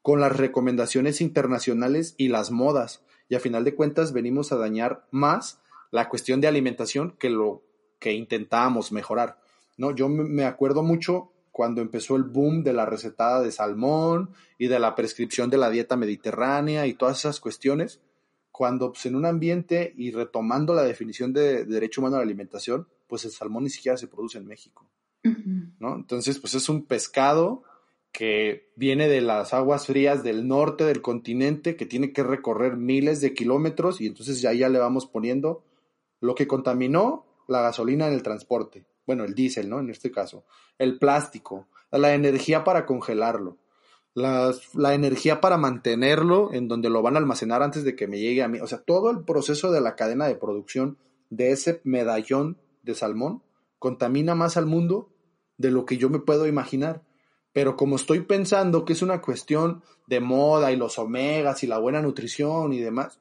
con 0.00 0.20
las 0.20 0.34
recomendaciones 0.34 1.20
internacionales 1.20 2.14
y 2.16 2.28
las 2.28 2.50
modas 2.50 3.02
y 3.28 3.34
a 3.34 3.40
final 3.40 3.64
de 3.64 3.74
cuentas 3.74 4.12
venimos 4.12 4.52
a 4.52 4.56
dañar 4.56 5.06
más 5.10 5.60
la 5.90 6.08
cuestión 6.08 6.40
de 6.40 6.48
alimentación 6.48 7.16
que 7.18 7.30
lo 7.30 7.62
que 7.98 8.12
intentábamos 8.12 8.92
mejorar. 8.92 9.40
¿no? 9.76 9.94
Yo 9.94 10.08
me 10.08 10.44
acuerdo 10.44 10.82
mucho 10.82 11.32
cuando 11.50 11.80
empezó 11.80 12.16
el 12.16 12.24
boom 12.24 12.62
de 12.62 12.74
la 12.74 12.84
recetada 12.84 13.40
de 13.40 13.50
salmón 13.50 14.30
y 14.58 14.68
de 14.68 14.78
la 14.78 14.94
prescripción 14.94 15.48
de 15.48 15.56
la 15.56 15.70
dieta 15.70 15.96
mediterránea 15.96 16.86
y 16.86 16.94
todas 16.94 17.20
esas 17.20 17.40
cuestiones, 17.40 18.00
cuando 18.52 18.92
pues, 18.92 19.06
en 19.06 19.16
un 19.16 19.24
ambiente 19.24 19.94
y 19.96 20.10
retomando 20.10 20.74
la 20.74 20.82
definición 20.82 21.32
de, 21.32 21.64
derecho 21.64 22.02
humano 22.02 22.16
a 22.16 22.18
la 22.18 22.24
alimentación, 22.24 22.86
pues 23.06 23.24
el 23.24 23.30
salmón 23.30 23.64
ni 23.64 23.70
siquiera 23.70 23.96
se 23.96 24.06
produce 24.06 24.36
en 24.38 24.46
México. 24.46 24.86
¿no? 25.80 25.96
Entonces, 25.96 26.38
pues 26.38 26.54
es 26.54 26.68
un 26.68 26.84
pescado 26.84 27.64
que 28.16 28.70
viene 28.76 29.08
de 29.08 29.20
las 29.20 29.52
aguas 29.52 29.84
frías 29.84 30.24
del 30.24 30.48
norte 30.48 30.84
del 30.84 31.02
continente, 31.02 31.76
que 31.76 31.84
tiene 31.84 32.14
que 32.14 32.22
recorrer 32.22 32.78
miles 32.78 33.20
de 33.20 33.34
kilómetros 33.34 34.00
y 34.00 34.06
entonces 34.06 34.40
ya, 34.40 34.54
ya 34.54 34.70
le 34.70 34.78
vamos 34.78 35.04
poniendo 35.04 35.62
lo 36.20 36.34
que 36.34 36.46
contaminó 36.46 37.26
la 37.46 37.60
gasolina 37.60 38.06
en 38.08 38.14
el 38.14 38.22
transporte, 38.22 38.86
bueno, 39.06 39.24
el 39.24 39.34
diésel, 39.34 39.68
¿no? 39.68 39.80
En 39.80 39.90
este 39.90 40.10
caso, 40.10 40.46
el 40.78 40.98
plástico, 40.98 41.68
la 41.90 42.14
energía 42.14 42.64
para 42.64 42.86
congelarlo, 42.86 43.58
la, 44.14 44.50
la, 44.72 44.94
energía 44.94 45.42
para 45.42 45.58
mantenerlo 45.58 46.54
en 46.54 46.68
donde 46.68 46.88
lo 46.88 47.02
van 47.02 47.16
a 47.16 47.18
almacenar 47.18 47.62
antes 47.62 47.84
de 47.84 47.96
que 47.96 48.08
me 48.08 48.18
llegue 48.18 48.42
a 48.42 48.48
mí, 48.48 48.60
o 48.60 48.66
sea, 48.66 48.78
todo 48.78 49.10
el 49.10 49.24
proceso 49.24 49.70
de 49.70 49.82
la 49.82 49.94
cadena 49.94 50.26
de 50.26 50.36
producción 50.36 50.96
de 51.28 51.50
ese 51.50 51.82
medallón 51.84 52.56
de 52.82 52.94
salmón 52.94 53.42
contamina 53.78 54.34
más 54.34 54.56
al 54.56 54.64
mundo 54.64 55.10
de 55.58 55.70
lo 55.70 55.84
que 55.84 55.98
yo 55.98 56.08
me 56.08 56.18
puedo 56.18 56.46
imaginar. 56.46 57.02
Pero 57.56 57.74
como 57.74 57.96
estoy 57.96 58.20
pensando 58.20 58.84
que 58.84 58.92
es 58.92 59.00
una 59.00 59.22
cuestión 59.22 59.82
de 60.06 60.20
moda 60.20 60.72
y 60.72 60.76
los 60.76 60.98
omegas 60.98 61.62
y 61.62 61.66
la 61.66 61.78
buena 61.78 62.02
nutrición 62.02 62.74
y 62.74 62.80
demás, 62.80 63.18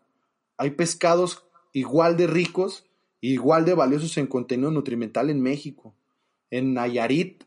hay 0.57 0.71
pescados 0.71 1.45
igual 1.71 2.17
de 2.17 2.27
ricos, 2.27 2.85
igual 3.21 3.63
de 3.63 3.75
valiosos 3.75 4.17
en 4.17 4.27
contenido 4.27 4.71
nutrimental 4.71 5.29
en 5.29 5.39
México. 5.41 5.95
En 6.51 6.73
Nayarit, 6.73 7.45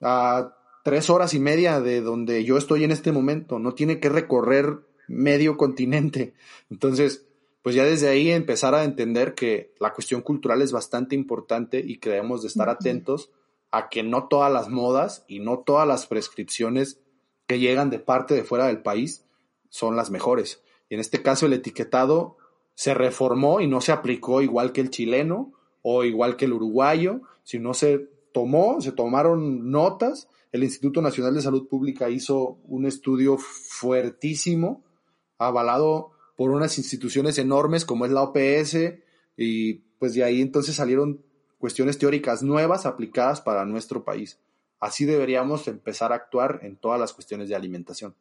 a 0.00 0.56
tres 0.82 1.10
horas 1.10 1.34
y 1.34 1.40
media 1.40 1.78
de 1.82 2.00
donde 2.00 2.42
yo 2.42 2.56
estoy 2.56 2.84
en 2.84 2.90
este 2.90 3.12
momento, 3.12 3.58
no 3.58 3.74
tiene 3.74 4.00
que 4.00 4.08
recorrer 4.08 4.78
medio 5.08 5.58
continente. 5.58 6.32
Entonces, 6.70 7.26
pues 7.60 7.74
ya 7.74 7.84
desde 7.84 8.08
ahí 8.08 8.30
empezar 8.30 8.74
a 8.74 8.84
entender 8.84 9.34
que 9.34 9.74
la 9.78 9.92
cuestión 9.92 10.22
cultural 10.22 10.62
es 10.62 10.72
bastante 10.72 11.14
importante 11.14 11.84
y 11.86 11.98
que 11.98 12.08
debemos 12.08 12.40
de 12.40 12.48
estar 12.48 12.70
atentos 12.70 13.30
a 13.72 13.88
que 13.88 14.02
no 14.02 14.28
todas 14.28 14.52
las 14.52 14.68
modas 14.68 15.24
y 15.26 15.40
no 15.40 15.60
todas 15.60 15.88
las 15.88 16.06
prescripciones 16.06 17.00
que 17.46 17.58
llegan 17.58 17.90
de 17.90 17.98
parte 17.98 18.34
de 18.34 18.44
fuera 18.44 18.66
del 18.66 18.82
país 18.82 19.24
son 19.70 19.96
las 19.96 20.10
mejores. 20.10 20.62
Y 20.88 20.94
en 20.94 21.00
este 21.00 21.22
caso 21.22 21.46
el 21.46 21.54
etiquetado 21.54 22.36
se 22.74 22.94
reformó 22.94 23.60
y 23.60 23.66
no 23.66 23.80
se 23.80 23.92
aplicó 23.92 24.42
igual 24.42 24.72
que 24.72 24.82
el 24.82 24.90
chileno 24.90 25.52
o 25.80 26.04
igual 26.04 26.36
que 26.36 26.44
el 26.44 26.52
uruguayo, 26.52 27.22
sino 27.42 27.74
se 27.74 28.10
tomó, 28.32 28.80
se 28.80 28.92
tomaron 28.92 29.70
notas. 29.70 30.28
El 30.52 30.64
Instituto 30.64 31.00
Nacional 31.00 31.34
de 31.34 31.42
Salud 31.42 31.66
Pública 31.66 32.10
hizo 32.10 32.58
un 32.64 32.86
estudio 32.86 33.38
fuertísimo, 33.38 34.84
avalado 35.38 36.10
por 36.36 36.50
unas 36.50 36.76
instituciones 36.78 37.38
enormes 37.38 37.84
como 37.84 38.04
es 38.04 38.12
la 38.12 38.22
OPS, 38.22 38.76
y 39.36 39.74
pues 39.98 40.14
de 40.14 40.24
ahí 40.24 40.40
entonces 40.40 40.74
salieron 40.74 41.22
cuestiones 41.62 41.96
teóricas 41.96 42.42
nuevas 42.42 42.86
aplicadas 42.86 43.40
para 43.40 43.64
nuestro 43.64 44.02
país. 44.02 44.40
Así 44.80 45.04
deberíamos 45.04 45.68
empezar 45.68 46.10
a 46.10 46.16
actuar 46.16 46.58
en 46.64 46.74
todas 46.74 46.98
las 46.98 47.12
cuestiones 47.12 47.48
de 47.48 47.54
alimentación. 47.54 48.16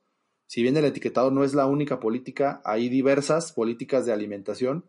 Si 0.45 0.61
bien 0.61 0.77
el 0.77 0.85
etiquetado 0.85 1.31
no 1.31 1.43
es 1.43 1.55
la 1.55 1.65
única 1.65 1.99
política, 1.99 2.61
hay 2.63 2.87
diversas 2.87 3.51
políticas 3.51 4.05
de 4.05 4.13
alimentación. 4.13 4.85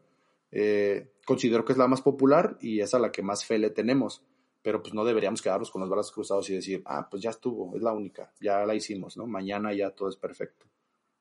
Eh, 0.51 1.15
considero 1.25 1.65
que 1.65 1.73
es 1.73 1.79
la 1.79 1.89
más 1.89 2.03
popular 2.03 2.59
y 2.61 2.81
es 2.81 2.93
a 2.93 2.99
la 2.99 3.11
que 3.11 3.23
más 3.23 3.43
fe 3.47 3.59
le 3.59 3.71
tenemos. 3.71 4.23
Pero 4.61 4.83
pues 4.83 4.93
no 4.93 5.07
deberíamos 5.07 5.41
quedarnos 5.41 5.71
con 5.71 5.81
los 5.81 5.89
brazos 5.89 6.13
cruzados 6.13 6.51
y 6.51 6.55
decir, 6.55 6.83
ah, 6.85 7.09
pues 7.11 7.23
ya 7.23 7.31
estuvo, 7.31 7.75
es 7.75 7.83
la 7.83 7.95
única, 7.95 8.35
ya 8.39 8.67
la 8.67 8.75
hicimos, 8.75 9.17
¿no? 9.17 9.27
Mañana 9.27 9.73
ya 9.73 9.93
todo 9.93 10.11
es 10.11 10.17
perfecto. 10.17 10.67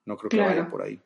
No 0.05 0.17
creo 0.17 0.31
que 0.31 0.41
vaya 0.41 0.69
por 0.69 0.81
ahí 0.81 1.01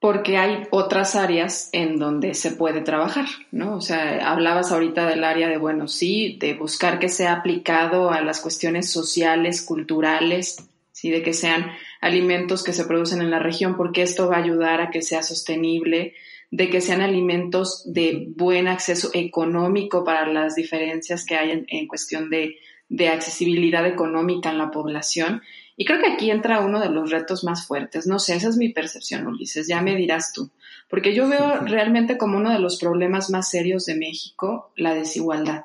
porque 0.00 0.38
hay 0.38 0.62
otras 0.70 1.14
áreas 1.14 1.68
en 1.72 1.98
donde 1.98 2.32
se 2.32 2.52
puede 2.52 2.80
trabajar, 2.80 3.26
¿no? 3.52 3.76
O 3.76 3.80
sea, 3.82 4.30
hablabas 4.30 4.72
ahorita 4.72 5.06
del 5.06 5.24
área 5.24 5.48
de, 5.48 5.58
bueno, 5.58 5.88
sí, 5.88 6.38
de 6.40 6.54
buscar 6.54 6.98
que 6.98 7.10
sea 7.10 7.34
aplicado 7.34 8.10
a 8.10 8.22
las 8.22 8.40
cuestiones 8.40 8.90
sociales, 8.90 9.60
culturales, 9.60 10.66
sí, 10.92 11.10
de 11.10 11.22
que 11.22 11.34
sean 11.34 11.66
alimentos 12.00 12.64
que 12.64 12.72
se 12.72 12.86
producen 12.86 13.20
en 13.20 13.30
la 13.30 13.40
región, 13.40 13.76
porque 13.76 14.00
esto 14.00 14.26
va 14.26 14.36
a 14.36 14.42
ayudar 14.42 14.80
a 14.80 14.90
que 14.90 15.02
sea 15.02 15.22
sostenible, 15.22 16.14
de 16.50 16.70
que 16.70 16.80
sean 16.80 17.02
alimentos 17.02 17.82
de 17.84 18.26
buen 18.34 18.68
acceso 18.68 19.10
económico 19.12 20.02
para 20.02 20.26
las 20.26 20.54
diferencias 20.54 21.26
que 21.26 21.36
hay 21.36 21.64
en, 21.68 21.86
cuestión 21.86 22.30
de, 22.30 22.56
de, 22.88 23.10
accesibilidad 23.10 23.86
económica 23.86 24.50
en 24.50 24.58
la 24.58 24.70
población. 24.70 25.42
Y 25.80 25.86
creo 25.86 25.98
que 25.98 26.12
aquí 26.12 26.30
entra 26.30 26.60
uno 26.60 26.78
de 26.78 26.90
los 26.90 27.10
retos 27.10 27.42
más 27.42 27.66
fuertes. 27.66 28.06
No 28.06 28.18
sé, 28.18 28.34
esa 28.34 28.50
es 28.50 28.58
mi 28.58 28.68
percepción, 28.68 29.26
Ulises, 29.26 29.66
ya 29.66 29.80
me 29.80 29.96
dirás 29.96 30.30
tú. 30.34 30.50
Porque 30.90 31.14
yo 31.14 31.26
veo 31.26 31.60
realmente 31.60 32.18
como 32.18 32.36
uno 32.36 32.52
de 32.52 32.58
los 32.58 32.78
problemas 32.78 33.30
más 33.30 33.48
serios 33.48 33.86
de 33.86 33.94
México 33.94 34.72
la 34.76 34.92
desigualdad. 34.92 35.64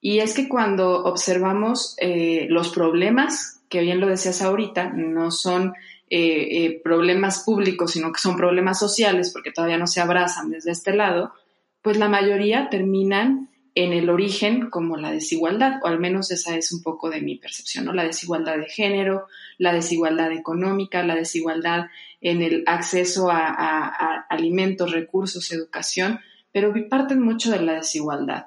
Y 0.00 0.18
es 0.18 0.34
que 0.34 0.48
cuando 0.48 1.04
observamos 1.04 1.94
eh, 1.98 2.48
los 2.50 2.70
problemas 2.70 3.60
que 3.68 3.82
bien 3.82 4.00
lo 4.00 4.08
decías 4.08 4.42
ahorita, 4.42 4.90
no 4.90 5.30
son 5.30 5.74
eh, 6.10 6.64
eh, 6.64 6.80
problemas 6.82 7.44
públicos, 7.44 7.92
sino 7.92 8.10
que 8.10 8.18
son 8.18 8.36
problemas 8.36 8.80
sociales, 8.80 9.30
porque 9.32 9.52
todavía 9.52 9.78
no 9.78 9.86
se 9.86 10.00
abrazan 10.00 10.50
desde 10.50 10.72
este 10.72 10.96
lado, 10.96 11.32
pues 11.80 11.96
la 11.96 12.08
mayoría 12.08 12.70
terminan 12.70 13.50
en 13.74 13.92
el 13.92 14.08
origen 14.08 14.70
como 14.70 14.96
la 14.96 15.10
desigualdad, 15.10 15.80
o 15.82 15.88
al 15.88 15.98
menos 15.98 16.30
esa 16.30 16.56
es 16.56 16.72
un 16.72 16.82
poco 16.82 17.10
de 17.10 17.20
mi 17.20 17.36
percepción, 17.36 17.84
¿no? 17.84 17.92
La 17.92 18.04
desigualdad 18.04 18.56
de 18.56 18.68
género, 18.68 19.26
la 19.58 19.72
desigualdad 19.72 20.32
económica, 20.32 21.02
la 21.02 21.16
desigualdad 21.16 21.86
en 22.20 22.42
el 22.42 22.62
acceso 22.66 23.30
a, 23.30 23.48
a 23.48 24.26
alimentos, 24.30 24.92
recursos, 24.92 25.50
educación, 25.50 26.20
pero 26.52 26.72
parten 26.88 27.20
mucho 27.20 27.50
de 27.50 27.62
la 27.62 27.74
desigualdad 27.74 28.46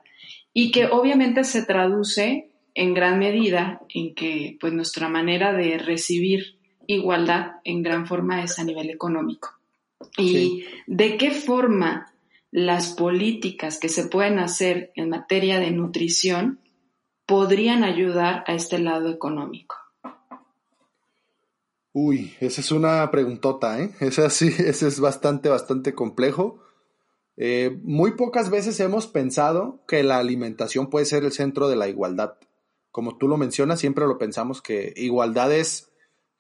y 0.53 0.71
que 0.71 0.85
obviamente 0.85 1.43
se 1.43 1.63
traduce 1.63 2.49
en 2.73 2.93
gran 2.93 3.19
medida 3.19 3.81
en 3.93 4.15
que 4.15 4.57
pues 4.59 4.71
nuestra 4.71 5.09
manera 5.09 5.51
de 5.51 5.77
recibir 5.77 6.57
igualdad 6.87 7.57
en 7.63 7.83
gran 7.83 8.07
forma 8.07 8.43
es 8.43 8.57
a 8.59 8.63
nivel 8.63 8.89
económico. 8.89 9.49
Y 10.17 10.63
de 10.87 11.17
qué 11.17 11.31
forma 11.31 12.13
las 12.51 12.93
políticas 12.93 13.79
que 13.79 13.89
se 13.89 14.05
pueden 14.07 14.39
hacer 14.39 14.91
en 14.95 15.09
materia 15.09 15.59
de 15.59 15.71
nutrición 15.71 16.61
podrían 17.25 17.83
ayudar 17.83 18.43
a 18.47 18.53
este 18.53 18.79
lado 18.79 19.09
económico. 19.09 19.75
Uy, 21.91 22.35
esa 22.39 22.61
es 22.61 22.71
una 22.71 23.09
preguntota, 23.11 23.81
¿eh? 23.81 23.91
Ese 23.99 24.29
sí, 24.29 24.47
ese 24.57 24.87
es 24.87 24.99
bastante, 24.99 25.49
bastante 25.49 25.93
complejo. 25.93 26.63
Eh, 27.35 27.77
muy 27.83 28.11
pocas 28.11 28.49
veces 28.49 28.79
hemos 28.79 29.07
pensado 29.07 29.83
que 29.87 30.03
la 30.03 30.17
alimentación 30.17 30.89
puede 30.89 31.05
ser 31.05 31.23
el 31.23 31.31
centro 31.31 31.69
de 31.69 31.75
la 31.75 31.87
igualdad 31.87 32.37
como 32.97 33.15
tú 33.15 33.27
lo 33.27 33.37
mencionas, 33.37 33.79
siempre 33.79 34.07
lo 34.07 34.17
pensamos 34.17 34.59
que 34.59 34.91
igualdad 34.95 35.53
es 35.53 35.91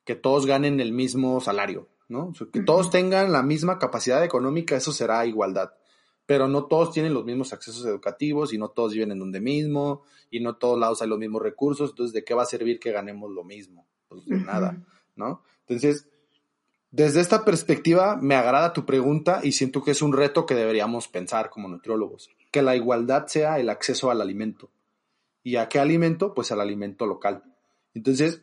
que 0.05 0.15
todos 0.15 0.47
ganen 0.47 0.79
el 0.79 0.91
mismo 0.91 1.39
salario, 1.39 1.87
¿no? 2.09 2.33
que 2.51 2.61
todos 2.61 2.89
tengan 2.89 3.31
la 3.31 3.43
misma 3.43 3.77
capacidad 3.77 4.23
económica, 4.23 4.75
eso 4.75 4.91
será 4.91 5.23
igualdad. 5.27 5.69
Pero 6.27 6.47
no 6.47 6.65
todos 6.65 6.91
tienen 6.93 7.15
los 7.15 7.25
mismos 7.25 7.51
accesos 7.53 7.83
educativos 7.85 8.53
y 8.53 8.59
no 8.59 8.69
todos 8.69 8.93
viven 8.93 9.11
en 9.11 9.17
donde 9.19 9.41
mismo 9.41 10.03
y 10.29 10.39
no 10.39 10.57
todos 10.57 10.77
lados 10.77 11.01
hay 11.01 11.07
los 11.07 11.17
mismos 11.17 11.41
recursos. 11.41 11.89
Entonces, 11.89 12.13
¿de 12.13 12.23
qué 12.23 12.35
va 12.35 12.43
a 12.43 12.45
servir 12.45 12.79
que 12.79 12.91
ganemos 12.91 13.31
lo 13.31 13.43
mismo? 13.43 13.87
Pues 14.07 14.25
de 14.25 14.37
nada, 14.37 14.77
¿no? 15.15 15.41
Entonces, 15.61 16.07
desde 16.91 17.19
esta 17.19 17.43
perspectiva, 17.43 18.17
me 18.21 18.35
agrada 18.35 18.73
tu 18.73 18.85
pregunta 18.85 19.41
y 19.43 19.53
siento 19.53 19.83
que 19.83 19.91
es 19.91 20.01
un 20.01 20.13
reto 20.13 20.45
que 20.45 20.55
deberíamos 20.55 21.07
pensar 21.07 21.49
como 21.49 21.67
nutriólogos, 21.67 22.29
que 22.51 22.61
la 22.61 22.75
igualdad 22.75 23.27
sea 23.27 23.59
el 23.59 23.69
acceso 23.69 24.11
al 24.11 24.21
alimento. 24.21 24.69
¿Y 25.43 25.55
a 25.57 25.69
qué 25.69 25.79
alimento? 25.79 26.33
Pues 26.33 26.51
al 26.51 26.61
alimento 26.61 27.05
local. 27.05 27.43
Entonces, 27.93 28.41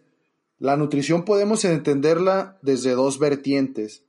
la 0.59 0.77
nutrición 0.77 1.25
podemos 1.25 1.65
entenderla 1.65 2.59
desde 2.63 2.93
dos 2.93 3.19
vertientes, 3.19 4.05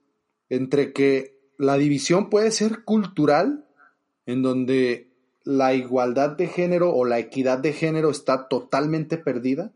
entre 0.49 0.93
que 0.93 1.51
la 1.57 1.77
división 1.77 2.29
puede 2.29 2.51
ser 2.51 2.83
cultural, 2.83 3.64
en 4.25 4.41
donde 4.41 5.11
la 5.43 5.73
igualdad 5.73 6.31
de 6.31 6.47
género 6.47 6.93
o 6.93 7.05
la 7.05 7.19
equidad 7.19 7.59
de 7.59 7.73
género 7.73 8.09
está 8.09 8.47
totalmente 8.47 9.17
perdida 9.17 9.73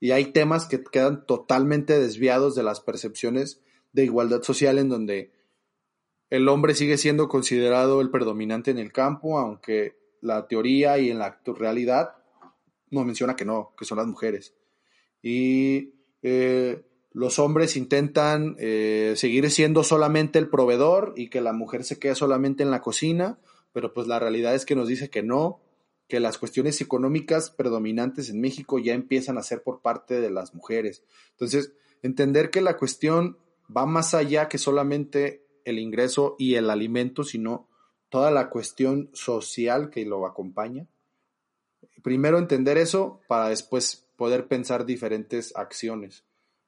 y 0.00 0.10
hay 0.10 0.26
temas 0.26 0.66
que 0.66 0.82
quedan 0.82 1.24
totalmente 1.26 1.98
desviados 1.98 2.56
de 2.56 2.64
las 2.64 2.80
percepciones 2.80 3.60
de 3.92 4.04
igualdad 4.04 4.42
social 4.42 4.78
en 4.78 4.88
donde 4.88 5.30
el 6.28 6.48
hombre 6.48 6.74
sigue 6.74 6.98
siendo 6.98 7.28
considerado 7.28 8.00
el 8.00 8.10
predominante 8.10 8.70
en 8.70 8.78
el 8.78 8.90
campo, 8.90 9.38
aunque 9.38 9.96
la 10.20 10.48
teoría 10.48 10.98
y 10.98 11.10
en 11.10 11.18
la 11.18 11.40
realidad 11.44 12.16
nos 12.90 13.04
menciona 13.04 13.36
que 13.36 13.44
no, 13.44 13.74
que 13.78 13.84
son 13.84 13.98
las 13.98 14.06
mujeres. 14.06 14.54
Y 15.22 15.92
eh, 16.22 16.82
los 17.12 17.38
hombres 17.38 17.76
intentan 17.76 18.56
eh, 18.58 19.12
seguir 19.16 19.50
siendo 19.50 19.84
solamente 19.84 20.38
el 20.38 20.48
proveedor 20.48 21.12
y 21.16 21.28
que 21.28 21.40
la 21.40 21.52
mujer 21.52 21.84
se 21.84 21.98
quede 21.98 22.14
solamente 22.14 22.62
en 22.62 22.70
la 22.70 22.80
cocina, 22.80 23.38
pero 23.72 23.92
pues 23.92 24.06
la 24.06 24.18
realidad 24.18 24.54
es 24.54 24.64
que 24.64 24.76
nos 24.76 24.88
dice 24.88 25.10
que 25.10 25.22
no, 25.22 25.60
que 26.08 26.20
las 26.20 26.38
cuestiones 26.38 26.80
económicas 26.80 27.50
predominantes 27.50 28.28
en 28.28 28.40
México 28.40 28.78
ya 28.78 28.94
empiezan 28.94 29.38
a 29.38 29.42
ser 29.42 29.62
por 29.62 29.80
parte 29.80 30.20
de 30.20 30.30
las 30.30 30.54
mujeres. 30.54 31.04
Entonces, 31.30 31.72
entender 32.02 32.50
que 32.50 32.60
la 32.60 32.76
cuestión 32.76 33.38
va 33.74 33.86
más 33.86 34.14
allá 34.14 34.48
que 34.48 34.58
solamente 34.58 35.46
el 35.64 35.78
ingreso 35.78 36.36
y 36.38 36.56
el 36.56 36.70
alimento, 36.70 37.24
sino 37.24 37.68
toda 38.08 38.30
la 38.30 38.50
cuestión 38.50 39.08
social 39.14 39.88
que 39.88 40.04
lo 40.04 40.26
acompaña. 40.26 40.86
Primero 42.02 42.38
entender 42.38 42.76
eso 42.76 43.20
para 43.28 43.48
después 43.48 44.06
poder 44.16 44.48
pensar 44.48 44.84
diferentes 44.84 45.56
acciones. 45.56 46.24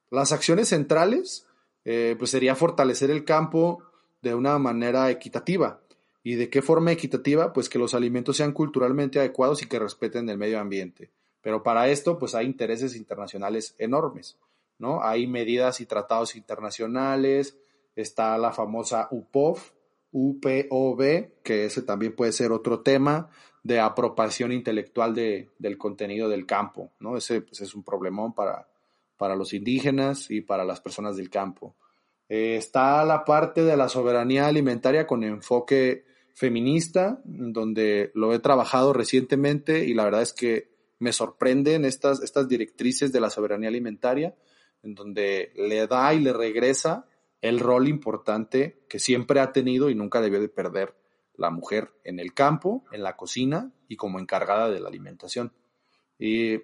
Las 0.09 0.31
acciones 0.31 0.69
centrales, 0.69 1.45
eh, 1.83 2.15
pues 2.17 2.31
sería 2.31 2.55
fortalecer 2.55 3.11
el 3.11 3.25
campo 3.25 3.83
de 4.21 4.33
una 4.33 4.57
manera 4.57 5.11
equitativa. 5.11 5.81
¿Y 6.27 6.33
de 6.33 6.49
qué 6.49 6.63
forma 6.63 6.91
equitativa? 6.91 7.53
Pues 7.53 7.69
que 7.69 7.77
los 7.77 7.93
alimentos 7.93 8.37
sean 8.37 8.51
culturalmente 8.51 9.19
adecuados 9.19 9.61
y 9.61 9.67
que 9.67 9.77
respeten 9.77 10.27
el 10.27 10.39
medio 10.39 10.59
ambiente. 10.59 11.11
Pero 11.39 11.61
para 11.61 11.87
esto, 11.89 12.17
pues 12.17 12.33
hay 12.33 12.47
intereses 12.47 12.95
internacionales 12.95 13.75
enormes, 13.77 14.39
¿no? 14.79 15.03
Hay 15.03 15.27
medidas 15.27 15.81
y 15.81 15.85
tratados 15.85 16.35
internacionales, 16.35 17.59
está 17.95 18.35
la 18.39 18.51
famosa 18.51 19.07
UPOV, 19.11 19.59
UPOV, 20.13 21.43
que 21.43 21.65
ese 21.65 21.83
también 21.83 22.15
puede 22.15 22.31
ser 22.31 22.51
otro 22.51 22.79
tema 22.79 23.29
de 23.61 23.79
apropiación 23.79 24.51
intelectual 24.51 25.13
de, 25.13 25.51
del 25.59 25.77
contenido 25.77 26.27
del 26.27 26.47
campo, 26.47 26.91
¿no? 26.99 27.17
Ese 27.17 27.41
pues, 27.41 27.61
es 27.61 27.75
un 27.75 27.83
problemón 27.83 28.33
para, 28.33 28.67
para 29.15 29.35
los 29.35 29.53
indígenas 29.53 30.31
y 30.31 30.41
para 30.41 30.65
las 30.65 30.81
personas 30.81 31.17
del 31.17 31.29
campo. 31.29 31.75
Eh, 32.27 32.55
está 32.55 33.05
la 33.05 33.23
parte 33.25 33.63
de 33.63 33.77
la 33.77 33.89
soberanía 33.89 34.47
alimentaria 34.47 35.05
con 35.05 35.23
enfoque 35.23 36.14
feminista, 36.35 37.21
donde 37.23 38.11
lo 38.13 38.33
he 38.33 38.39
trabajado 38.39 38.93
recientemente 38.93 39.85
y 39.85 39.93
la 39.93 40.03
verdad 40.03 40.21
es 40.21 40.33
que 40.33 40.69
me 40.99 41.11
sorprenden 41.11 41.85
estas, 41.85 42.21
estas 42.21 42.47
directrices 42.47 43.11
de 43.11 43.21
la 43.21 43.29
soberanía 43.29 43.69
alimentaria, 43.69 44.35
en 44.83 44.93
donde 44.93 45.51
le 45.55 45.87
da 45.87 46.13
y 46.13 46.19
le 46.19 46.33
regresa 46.33 47.07
el 47.41 47.59
rol 47.59 47.87
importante 47.87 48.85
que 48.87 48.99
siempre 48.99 49.39
ha 49.39 49.51
tenido 49.51 49.89
y 49.89 49.95
nunca 49.95 50.21
debió 50.21 50.39
de 50.39 50.49
perder 50.49 50.95
la 51.35 51.49
mujer 51.49 51.91
en 52.03 52.19
el 52.19 52.33
campo, 52.33 52.83
en 52.91 53.01
la 53.01 53.15
cocina 53.15 53.71
y 53.87 53.95
como 53.95 54.19
encargada 54.19 54.69
de 54.69 54.79
la 54.79 54.89
alimentación. 54.89 55.53
Y 56.19 56.61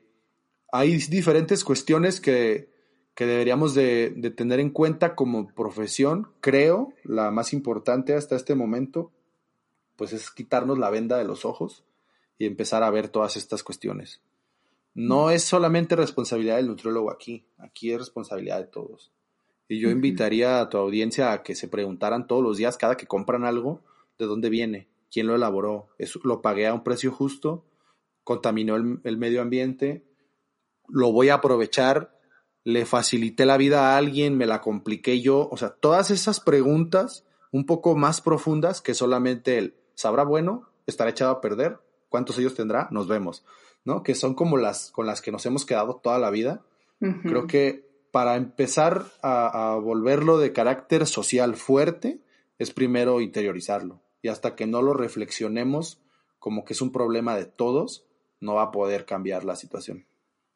hay 0.71 0.97
diferentes 0.97 1.63
cuestiones 1.63 2.19
que, 2.19 2.69
deberíamos 3.15 3.75
de, 3.75 4.34
tener 4.36 4.60
en 4.60 4.71
cuenta 4.71 5.15
como 5.15 5.53
profesión. 5.53 6.31
Creo, 6.41 6.93
la 7.03 7.29
más 7.29 7.53
importante 7.53 8.15
hasta 8.15 8.36
este 8.36 8.55
momento, 8.55 9.12
pues 10.01 10.13
es 10.13 10.31
quitarnos 10.31 10.79
la 10.79 10.89
venda 10.89 11.19
de 11.19 11.25
los 11.25 11.45
ojos 11.45 11.83
y 12.39 12.47
empezar 12.47 12.81
a 12.81 12.89
ver 12.89 13.09
todas 13.09 13.37
estas 13.37 13.61
cuestiones. 13.61 14.19
No 14.95 15.29
es 15.29 15.43
solamente 15.43 15.95
responsabilidad 15.95 16.55
del 16.55 16.69
nutriólogo 16.69 17.11
aquí, 17.11 17.45
aquí 17.59 17.91
es 17.91 17.99
responsabilidad 17.99 18.57
de 18.57 18.65
todos. 18.65 19.11
Y 19.67 19.79
yo 19.79 19.91
invitaría 19.91 20.59
a 20.59 20.69
tu 20.69 20.79
audiencia 20.79 21.31
a 21.31 21.43
que 21.43 21.53
se 21.53 21.67
preguntaran 21.67 22.25
todos 22.25 22.41
los 22.41 22.57
días, 22.57 22.77
cada 22.77 22.97
que 22.97 23.05
compran 23.05 23.45
algo, 23.45 23.83
de 24.17 24.25
dónde 24.25 24.49
viene, 24.49 24.87
quién 25.11 25.27
lo 25.27 25.35
elaboró, 25.35 25.89
lo 26.23 26.41
pagué 26.41 26.65
a 26.65 26.73
un 26.73 26.83
precio 26.83 27.11
justo, 27.11 27.63
contaminó 28.23 28.77
el 28.77 29.17
medio 29.19 29.43
ambiente, 29.43 30.03
lo 30.87 31.11
voy 31.11 31.29
a 31.29 31.35
aprovechar, 31.35 32.19
le 32.63 32.87
facilité 32.87 33.45
la 33.45 33.57
vida 33.57 33.91
a 33.93 33.97
alguien, 33.97 34.35
me 34.35 34.47
la 34.47 34.61
compliqué 34.61 35.21
yo, 35.21 35.47
o 35.51 35.57
sea, 35.57 35.69
todas 35.69 36.09
esas 36.09 36.39
preguntas 36.39 37.23
un 37.51 37.67
poco 37.67 37.95
más 37.95 38.19
profundas 38.21 38.81
que 38.81 38.95
solamente 38.95 39.59
el 39.59 39.75
sabrá 40.01 40.23
bueno, 40.23 40.67
estará 40.85 41.11
echado 41.11 41.31
a 41.31 41.41
perder, 41.41 41.77
cuántos 42.09 42.37
ellos 42.37 42.55
tendrá, 42.55 42.87
nos 42.91 43.07
vemos, 43.07 43.43
¿no? 43.85 44.03
Que 44.03 44.15
son 44.15 44.35
como 44.35 44.57
las 44.57 44.91
con 44.91 45.05
las 45.05 45.21
que 45.21 45.31
nos 45.31 45.45
hemos 45.45 45.65
quedado 45.65 45.95
toda 45.95 46.19
la 46.19 46.29
vida. 46.29 46.61
Creo 47.23 47.47
que 47.47 47.89
para 48.11 48.35
empezar 48.35 49.05
a, 49.23 49.71
a 49.71 49.75
volverlo 49.77 50.37
de 50.37 50.53
carácter 50.53 51.07
social 51.07 51.55
fuerte, 51.55 52.19
es 52.59 52.69
primero 52.71 53.21
interiorizarlo. 53.21 54.01
Y 54.21 54.27
hasta 54.27 54.55
que 54.55 54.67
no 54.67 54.83
lo 54.83 54.93
reflexionemos 54.93 55.99
como 56.37 56.63
que 56.63 56.73
es 56.73 56.81
un 56.81 56.91
problema 56.91 57.35
de 57.35 57.45
todos, 57.45 58.05
no 58.39 58.55
va 58.55 58.63
a 58.63 58.71
poder 58.71 59.05
cambiar 59.05 59.45
la 59.45 59.55
situación 59.55 60.05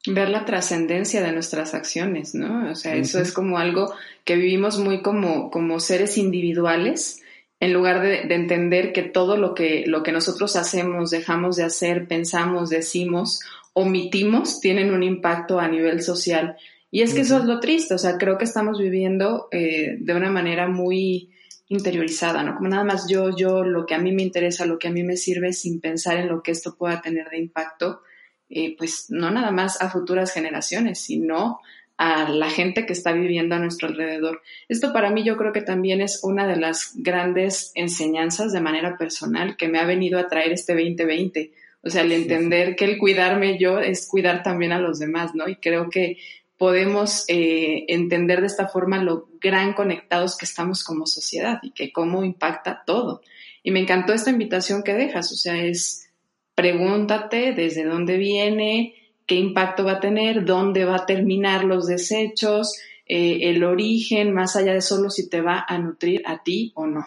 ver 0.07 0.29
la 0.29 0.45
trascendencia 0.45 1.23
de 1.23 1.31
nuestras 1.31 1.73
acciones, 1.73 2.35
¿no? 2.35 2.69
O 2.69 2.75
sea, 2.75 2.95
eso 2.95 3.19
es 3.19 3.31
como 3.31 3.57
algo 3.57 3.93
que 4.23 4.35
vivimos 4.35 4.79
muy 4.79 5.01
como, 5.01 5.49
como 5.49 5.79
seres 5.79 6.17
individuales, 6.17 7.21
en 7.59 7.73
lugar 7.73 8.01
de, 8.01 8.21
entender 8.33 8.93
que 8.93 9.03
todo 9.03 9.37
lo 9.37 9.55
que, 9.55 9.83
lo 9.87 10.03
que 10.03 10.11
nosotros 10.11 10.55
hacemos, 10.55 11.09
dejamos 11.09 11.55
de 11.55 11.63
hacer, 11.63 12.07
pensamos, 12.07 12.69
decimos, 12.69 13.39
omitimos, 13.73 14.59
tienen 14.59 14.93
un 14.93 15.03
impacto 15.03 15.59
a 15.59 15.67
nivel 15.67 16.01
social. 16.01 16.57
Y 16.91 17.01
es 17.01 17.13
que 17.13 17.21
eso 17.21 17.37
es 17.37 17.45
lo 17.45 17.59
triste, 17.59 17.93
o 17.93 17.97
sea, 17.97 18.17
creo 18.17 18.37
que 18.37 18.45
estamos 18.45 18.79
viviendo 18.79 19.47
eh, 19.51 19.97
de 19.99 20.13
una 20.13 20.31
manera 20.31 20.67
muy 20.67 21.31
interiorizada, 21.67 22.43
¿no? 22.43 22.55
Como 22.55 22.69
nada 22.69 22.83
más 22.83 23.07
yo, 23.09 23.35
yo, 23.35 23.63
lo 23.63 23.85
que 23.85 23.95
a 23.95 23.99
mí 23.99 24.11
me 24.11 24.21
interesa, 24.21 24.65
lo 24.65 24.77
que 24.77 24.87
a 24.87 24.91
mí 24.91 25.03
me 25.03 25.17
sirve, 25.17 25.51
sin 25.51 25.81
pensar 25.81 26.17
en 26.17 26.27
lo 26.27 26.43
que 26.43 26.51
esto 26.51 26.75
pueda 26.75 27.01
tener 27.01 27.29
de 27.29 27.39
impacto 27.39 28.01
eh, 28.49 28.75
pues 28.77 29.07
no 29.09 29.31
nada 29.31 29.51
más 29.51 29.81
a 29.81 29.89
futuras 29.89 30.31
generaciones, 30.31 30.99
sino 30.99 31.59
a 31.97 32.29
la 32.29 32.49
gente 32.49 32.85
que 32.85 32.93
está 32.93 33.13
viviendo 33.13 33.55
a 33.55 33.59
nuestro 33.59 33.87
alrededor. 33.87 34.41
Esto 34.67 34.91
para 34.91 35.09
mí 35.09 35.23
yo 35.23 35.37
creo 35.37 35.53
que 35.53 35.61
también 35.61 36.01
es 36.01 36.23
una 36.23 36.45
de 36.47 36.57
las 36.57 36.91
grandes 36.95 37.71
enseñanzas 37.75 38.51
de 38.51 38.61
manera 38.61 38.97
personal 38.97 39.55
que 39.55 39.67
me 39.67 39.79
ha 39.79 39.85
venido 39.85 40.19
a 40.19 40.27
traer 40.27 40.51
este 40.51 40.73
2020. 40.73 41.51
O 41.81 41.89
sea, 41.89 42.01
el 42.01 42.11
entender 42.11 42.75
que 42.75 42.85
el 42.85 42.97
cuidarme 42.97 43.57
yo 43.57 43.79
es 43.79 44.07
cuidar 44.07 44.43
también 44.43 44.71
a 44.71 44.79
los 44.79 44.99
demás, 44.99 45.35
¿no? 45.35 45.47
Y 45.47 45.55
creo 45.57 45.89
que 45.89 46.17
podemos 46.57 47.25
eh, 47.27 47.85
entender 47.87 48.41
de 48.41 48.47
esta 48.47 48.67
forma 48.67 49.03
lo 49.03 49.29
gran 49.39 49.73
conectados 49.73 50.37
que 50.37 50.45
estamos 50.45 50.83
como 50.83 51.05
sociedad 51.05 51.59
y 51.61 51.71
que 51.71 51.91
cómo 51.91 52.23
impacta 52.23 52.83
todo. 52.85 53.21
Y 53.63 53.71
me 53.71 53.79
encantó 53.79 54.13
esta 54.13 54.31
invitación 54.31 54.83
que 54.83 54.93
dejas, 54.93 55.31
o 55.31 55.35
sea, 55.35 55.63
es 55.63 56.09
pregúntate 56.55 57.53
desde 57.53 57.83
dónde 57.83 58.17
viene, 58.17 58.95
qué 59.25 59.35
impacto 59.35 59.83
va 59.83 59.93
a 59.93 59.99
tener, 59.99 60.45
dónde 60.45 60.85
va 60.85 60.97
a 60.97 61.05
terminar 61.05 61.63
los 61.63 61.87
desechos, 61.87 62.77
eh, 63.07 63.49
el 63.49 63.63
origen, 63.63 64.33
más 64.33 64.55
allá 64.55 64.73
de 64.73 64.81
solo 64.81 65.09
si 65.09 65.29
te 65.29 65.41
va 65.41 65.65
a 65.67 65.77
nutrir 65.77 66.21
a 66.25 66.43
ti 66.43 66.71
o 66.75 66.87
no. 66.87 67.05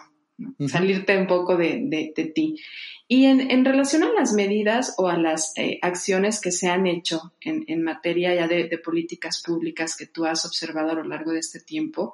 Salirte 0.67 1.17
un 1.17 1.27
poco 1.27 1.57
de, 1.57 2.13
ti. 2.33 2.55
Y 3.09 3.25
en, 3.25 3.65
relación 3.65 4.03
a 4.03 4.11
las 4.13 4.33
medidas 4.33 4.95
o 4.97 5.09
a 5.09 5.17
las 5.17 5.51
eh, 5.57 5.79
acciones 5.81 6.39
que 6.39 6.51
se 6.51 6.69
han 6.69 6.87
hecho 6.87 7.33
en, 7.41 7.65
en 7.67 7.83
materia 7.83 8.33
ya 8.33 8.47
de, 8.47 8.77
políticas 8.77 9.43
públicas 9.45 9.97
que 9.97 10.05
tú 10.05 10.25
has 10.25 10.45
observado 10.45 10.91
a 10.91 10.95
lo 10.95 11.03
largo 11.03 11.31
de 11.31 11.39
este 11.39 11.59
tiempo, 11.59 12.13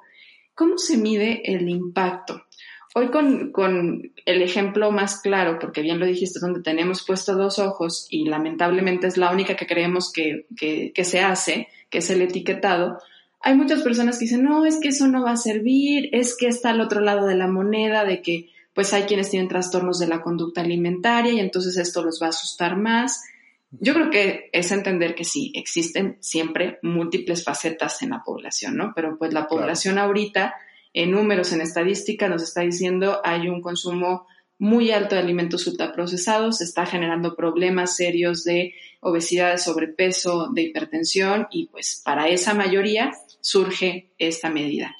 ¿cómo 0.54 0.78
se 0.78 0.96
mide 0.96 1.42
el 1.44 1.68
impacto? 1.68 2.46
Hoy 2.94 3.08
con, 3.08 4.12
el 4.24 4.42
ejemplo 4.42 4.90
más 4.90 5.20
claro, 5.20 5.58
porque 5.58 5.82
bien 5.82 5.98
lo 5.98 6.06
dijiste, 6.06 6.40
donde 6.40 6.62
tenemos 6.62 7.04
puesto 7.04 7.34
dos 7.34 7.58
ojos 7.58 8.06
y 8.10 8.24
lamentablemente 8.26 9.06
es 9.06 9.16
la 9.16 9.30
única 9.30 9.54
que 9.56 9.66
creemos 9.66 10.12
que, 10.12 10.46
se 11.04 11.20
hace, 11.20 11.68
que 11.90 11.98
es 11.98 12.10
el 12.10 12.22
etiquetado, 12.22 12.98
hay 13.40 13.54
muchas 13.54 13.82
personas 13.82 14.18
que 14.18 14.24
dicen, 14.24 14.42
no, 14.42 14.64
es 14.64 14.80
que 14.80 14.88
eso 14.88 15.06
no 15.06 15.22
va 15.22 15.32
a 15.32 15.36
servir, 15.36 16.08
es 16.12 16.36
que 16.36 16.48
está 16.48 16.70
al 16.70 16.80
otro 16.80 17.00
lado 17.00 17.26
de 17.26 17.36
la 17.36 17.46
moneda, 17.46 18.04
de 18.04 18.22
que 18.22 18.48
pues 18.74 18.92
hay 18.92 19.04
quienes 19.04 19.30
tienen 19.30 19.48
trastornos 19.48 19.98
de 19.98 20.08
la 20.08 20.20
conducta 20.20 20.62
alimentaria 20.62 21.32
y 21.32 21.40
entonces 21.40 21.76
esto 21.76 22.02
los 22.02 22.20
va 22.20 22.26
a 22.26 22.30
asustar 22.30 22.76
más. 22.76 23.22
Yo 23.70 23.94
creo 23.94 24.10
que 24.10 24.50
es 24.52 24.72
entender 24.72 25.14
que 25.14 25.24
sí, 25.24 25.52
existen 25.54 26.16
siempre 26.20 26.78
múltiples 26.82 27.44
facetas 27.44 28.02
en 28.02 28.10
la 28.10 28.22
población, 28.24 28.76
¿no? 28.76 28.92
Pero 28.94 29.16
pues 29.16 29.32
la 29.32 29.48
población 29.48 29.98
ahorita 29.98 30.54
en 30.96 31.10
números, 31.10 31.52
en 31.52 31.60
estadística, 31.60 32.26
nos 32.26 32.42
está 32.42 32.62
diciendo 32.62 33.20
hay 33.22 33.48
un 33.48 33.60
consumo 33.60 34.26
muy 34.58 34.92
alto 34.92 35.14
de 35.14 35.20
alimentos 35.20 35.66
ultraprocesados, 35.66 36.58
se 36.58 36.64
está 36.64 36.86
generando 36.86 37.36
problemas 37.36 37.96
serios 37.96 38.44
de 38.44 38.74
obesidad, 39.00 39.50
de 39.50 39.58
sobrepeso, 39.58 40.48
de 40.54 40.62
hipertensión 40.62 41.48
y 41.50 41.66
pues 41.66 42.00
para 42.02 42.28
esa 42.28 42.54
mayoría 42.54 43.12
surge 43.42 44.08
esta 44.16 44.48
medida. 44.48 44.96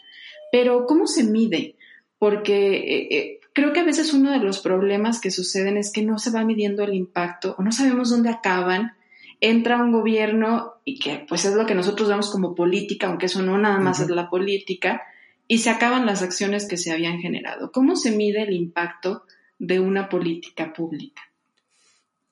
Pero 0.52 0.84
¿cómo 0.84 1.06
se 1.06 1.24
mide? 1.24 1.76
Porque 2.18 2.76
eh, 2.76 3.08
eh, 3.10 3.40
creo 3.54 3.72
que 3.72 3.80
a 3.80 3.84
veces 3.84 4.12
uno 4.12 4.32
de 4.32 4.40
los 4.40 4.58
problemas 4.58 5.18
que 5.18 5.30
suceden 5.30 5.78
es 5.78 5.90
que 5.90 6.02
no 6.02 6.18
se 6.18 6.30
va 6.30 6.44
midiendo 6.44 6.84
el 6.84 6.92
impacto 6.92 7.54
o 7.58 7.62
no 7.62 7.72
sabemos 7.72 8.10
dónde 8.10 8.28
acaban. 8.28 8.92
Entra 9.40 9.82
un 9.82 9.92
gobierno 9.92 10.74
y 10.84 10.98
que 10.98 11.24
pues 11.26 11.46
es 11.46 11.54
lo 11.54 11.64
que 11.64 11.74
nosotros 11.74 12.10
vemos 12.10 12.30
como 12.30 12.54
política, 12.54 13.06
aunque 13.06 13.26
eso 13.26 13.40
no 13.40 13.56
nada 13.56 13.78
más 13.78 14.00
es 14.00 14.10
la 14.10 14.28
política, 14.28 15.02
y 15.48 15.58
se 15.58 15.70
acaban 15.70 16.06
las 16.06 16.22
acciones 16.22 16.66
que 16.66 16.76
se 16.76 16.92
habían 16.92 17.18
generado. 17.18 17.70
¿Cómo 17.72 17.96
se 17.96 18.10
mide 18.10 18.42
el 18.42 18.52
impacto 18.52 19.24
de 19.58 19.80
una 19.80 20.08
política 20.08 20.72
pública? 20.72 21.22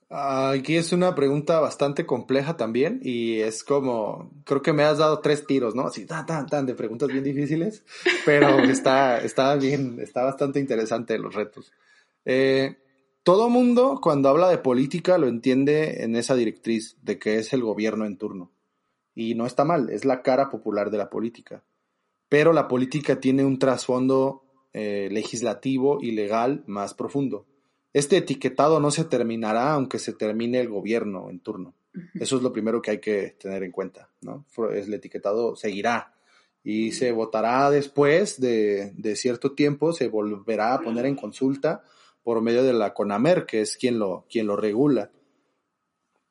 Aquí 0.07 0.75
es 0.75 0.93
una 0.93 1.15
pregunta 1.15 1.59
bastante 1.59 2.05
compleja 2.05 2.55
también 2.55 2.99
y 3.01 3.39
es 3.39 3.63
como, 3.63 4.31
creo 4.45 4.61
que 4.61 4.71
me 4.71 4.83
has 4.83 4.99
dado 4.99 5.19
tres 5.19 5.47
tiros, 5.47 5.73
¿no? 5.73 5.87
Así, 5.87 6.05
tan, 6.05 6.25
tan, 6.27 6.45
tan, 6.45 6.65
de 6.67 6.75
preguntas 6.75 7.09
bien 7.09 7.23
difíciles, 7.23 7.83
pero 8.23 8.59
está, 8.69 9.17
está 9.17 9.55
bien, 9.55 9.99
está 9.99 10.23
bastante 10.23 10.59
interesante 10.59 11.17
los 11.17 11.33
retos. 11.33 11.73
Eh, 12.23 12.77
todo 13.23 13.49
mundo 13.49 13.99
cuando 14.01 14.29
habla 14.29 14.49
de 14.49 14.59
política 14.59 15.17
lo 15.17 15.27
entiende 15.27 16.03
en 16.03 16.15
esa 16.15 16.35
directriz 16.35 16.97
de 17.01 17.17
que 17.17 17.39
es 17.39 17.51
el 17.53 17.63
gobierno 17.63 18.05
en 18.05 18.17
turno. 18.17 18.51
Y 19.15 19.33
no 19.33 19.47
está 19.47 19.65
mal, 19.65 19.89
es 19.89 20.05
la 20.05 20.21
cara 20.21 20.49
popular 20.49 20.91
de 20.91 20.99
la 20.99 21.09
política. 21.09 21.63
Pero 22.29 22.53
la 22.53 22.67
política 22.67 23.19
tiene 23.19 23.45
un 23.45 23.59
trasfondo 23.59 24.43
eh, 24.73 25.09
legislativo 25.11 25.99
y 26.01 26.11
legal 26.11 26.63
más 26.67 26.93
profundo 26.93 27.45
este 27.95 28.17
etiquetado 28.17 28.81
no 28.81 28.91
se 28.91 29.05
terminará 29.05 29.71
aunque 29.71 29.99
se 29.99 30.11
termine 30.11 30.59
el 30.59 30.67
gobierno 30.67 31.29
en 31.29 31.39
turno. 31.39 31.75
Eso 32.15 32.35
es 32.35 32.43
lo 32.43 32.51
primero 32.51 32.81
que 32.81 32.91
hay 32.91 32.99
que 32.99 33.37
tener 33.39 33.63
en 33.63 33.71
cuenta, 33.71 34.09
¿no? 34.19 34.43
El 34.69 34.93
etiquetado 34.93 35.55
seguirá 35.55 36.13
y 36.61 36.91
se 36.91 37.13
votará 37.13 37.71
después 37.71 38.41
de, 38.41 38.91
cierto 39.15 39.53
tiempo, 39.53 39.93
se 39.93 40.09
volverá 40.09 40.73
a 40.73 40.81
poner 40.81 41.05
en 41.05 41.15
consulta 41.15 41.85
por 42.21 42.41
medio 42.41 42.63
de 42.63 42.73
la 42.73 42.93
CONAMER, 42.93 43.45
que 43.45 43.61
es 43.61 43.77
quien 43.77 43.97
lo, 43.97 44.25
quien 44.29 44.47
lo 44.47 44.57
regula. 44.57 45.09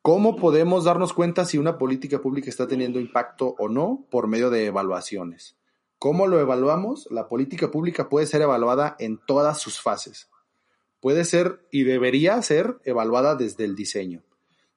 ¿Cómo 0.03 0.37
podemos 0.37 0.85
darnos 0.85 1.15
cuenta 1.15 1.47
si 1.47 1.57
una 1.57 1.79
política 1.79 2.21
pública 2.21 2.51
está 2.51 2.69
teniendo 2.69 3.01
impacto 3.01 3.55
o 3.59 3.71
no? 3.71 4.07
Por 4.11 4.27
medio 4.27 4.51
de 4.51 4.67
evaluaciones. 4.67 5.57
¿Cómo 5.99 6.27
lo 6.27 6.41
evaluamos? 6.41 7.09
La 7.11 7.29
política 7.29 7.71
pública 7.71 8.09
puede 8.09 8.27
ser 8.27 8.43
evaluada 8.43 8.97
en 8.99 9.19
todas 9.27 9.61
sus 9.61 9.81
fases 9.81 10.29
puede 11.05 11.27
ser 11.27 11.61
y 11.71 11.83
debería 11.83 12.41
ser 12.41 12.79
evaluada 12.83 13.35
desde 13.35 13.67
el 13.67 13.77
diseño. 13.77 14.23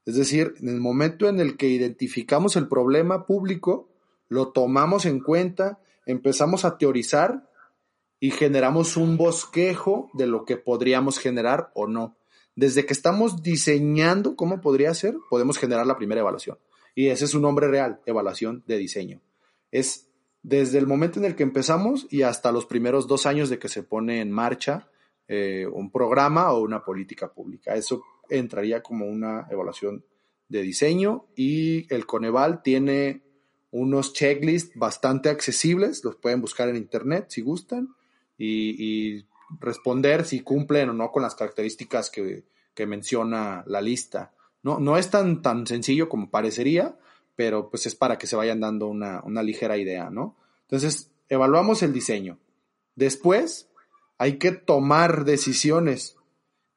Es 0.05 0.17
decir, 0.17 0.55
en 0.59 0.67
el 0.67 0.81
momento 0.81 1.29
en 1.29 1.39
el 1.39 1.55
que 1.55 1.69
identificamos 1.69 2.57
el 2.57 2.67
problema 2.67 3.25
público, 3.25 3.87
lo 4.27 4.49
tomamos 4.49 5.05
en 5.05 5.21
cuenta, 5.21 5.79
empezamos 6.05 6.65
a 6.65 6.77
teorizar 6.77 7.49
y 8.19 8.31
generamos 8.31 8.97
un 8.97 9.15
bosquejo 9.15 10.11
de 10.15 10.27
lo 10.27 10.43
que 10.43 10.57
podríamos 10.57 11.17
generar 11.17 11.71
o 11.73 11.87
no. 11.87 12.17
Desde 12.57 12.85
que 12.85 12.91
estamos 12.91 13.41
diseñando 13.41 14.35
cómo 14.35 14.59
podría 14.59 14.93
ser, 14.95 15.15
podemos 15.29 15.57
generar 15.57 15.87
la 15.87 15.95
primera 15.95 16.19
evaluación. 16.19 16.57
Y 16.93 17.07
ese 17.07 17.23
es 17.23 17.35
un 17.35 17.43
nombre 17.43 17.69
real, 17.69 18.01
evaluación 18.05 18.65
de 18.67 18.75
diseño. 18.75 19.21
Es 19.71 20.06
desde 20.47 20.77
el 20.77 20.87
momento 20.87 21.19
en 21.19 21.25
el 21.25 21.35
que 21.35 21.43
empezamos 21.43 22.07
y 22.09 22.21
hasta 22.21 22.53
los 22.53 22.65
primeros 22.65 23.05
dos 23.05 23.25
años 23.25 23.49
de 23.49 23.59
que 23.59 23.67
se 23.67 23.83
pone 23.83 24.21
en 24.21 24.31
marcha 24.31 24.87
eh, 25.27 25.67
un 25.69 25.91
programa 25.91 26.53
o 26.53 26.61
una 26.61 26.85
política 26.85 27.33
pública. 27.33 27.75
Eso 27.75 28.01
entraría 28.29 28.81
como 28.81 29.07
una 29.07 29.45
evaluación 29.51 30.05
de 30.47 30.61
diseño 30.61 31.25
y 31.35 31.93
el 31.93 32.05
Coneval 32.05 32.61
tiene 32.63 33.23
unos 33.71 34.13
checklists 34.13 34.71
bastante 34.73 35.27
accesibles, 35.27 36.05
los 36.05 36.15
pueden 36.15 36.39
buscar 36.39 36.69
en 36.69 36.77
internet 36.77 37.25
si 37.27 37.41
gustan 37.41 37.89
y, 38.37 39.25
responder 39.59 40.23
si 40.23 40.41
cumplen 40.41 40.89
o 40.89 40.93
no 40.93 41.11
con 41.11 41.23
las 41.23 41.35
características 41.35 42.09
que, 42.09 42.45
menciona 42.85 43.65
la 43.67 43.81
lista. 43.81 44.31
No, 44.63 44.79
no 44.79 44.97
es 44.97 45.09
tan, 45.09 45.41
tan 45.41 45.67
sencillo 45.67 46.07
como 46.07 46.29
parecería, 46.29 46.97
pero 47.37 47.69
pues 47.69 47.85
es 47.85 47.95
para 47.95 48.17
que 48.17 48.27
se 48.27 48.35
vayan 48.35 48.59
dando 48.59 48.87
una, 48.87 49.21
una 49.23 49.43
ligera 49.43 49.77
idea, 49.77 50.09
¿no? 50.09 50.35
Entonces, 50.63 51.11
evaluamos 51.29 51.83
el 51.83 51.93
diseño. 51.93 52.39
Después, 52.95 53.69
hay 54.17 54.39
que 54.39 54.51
tomar 54.51 55.23
decisiones 55.23 56.17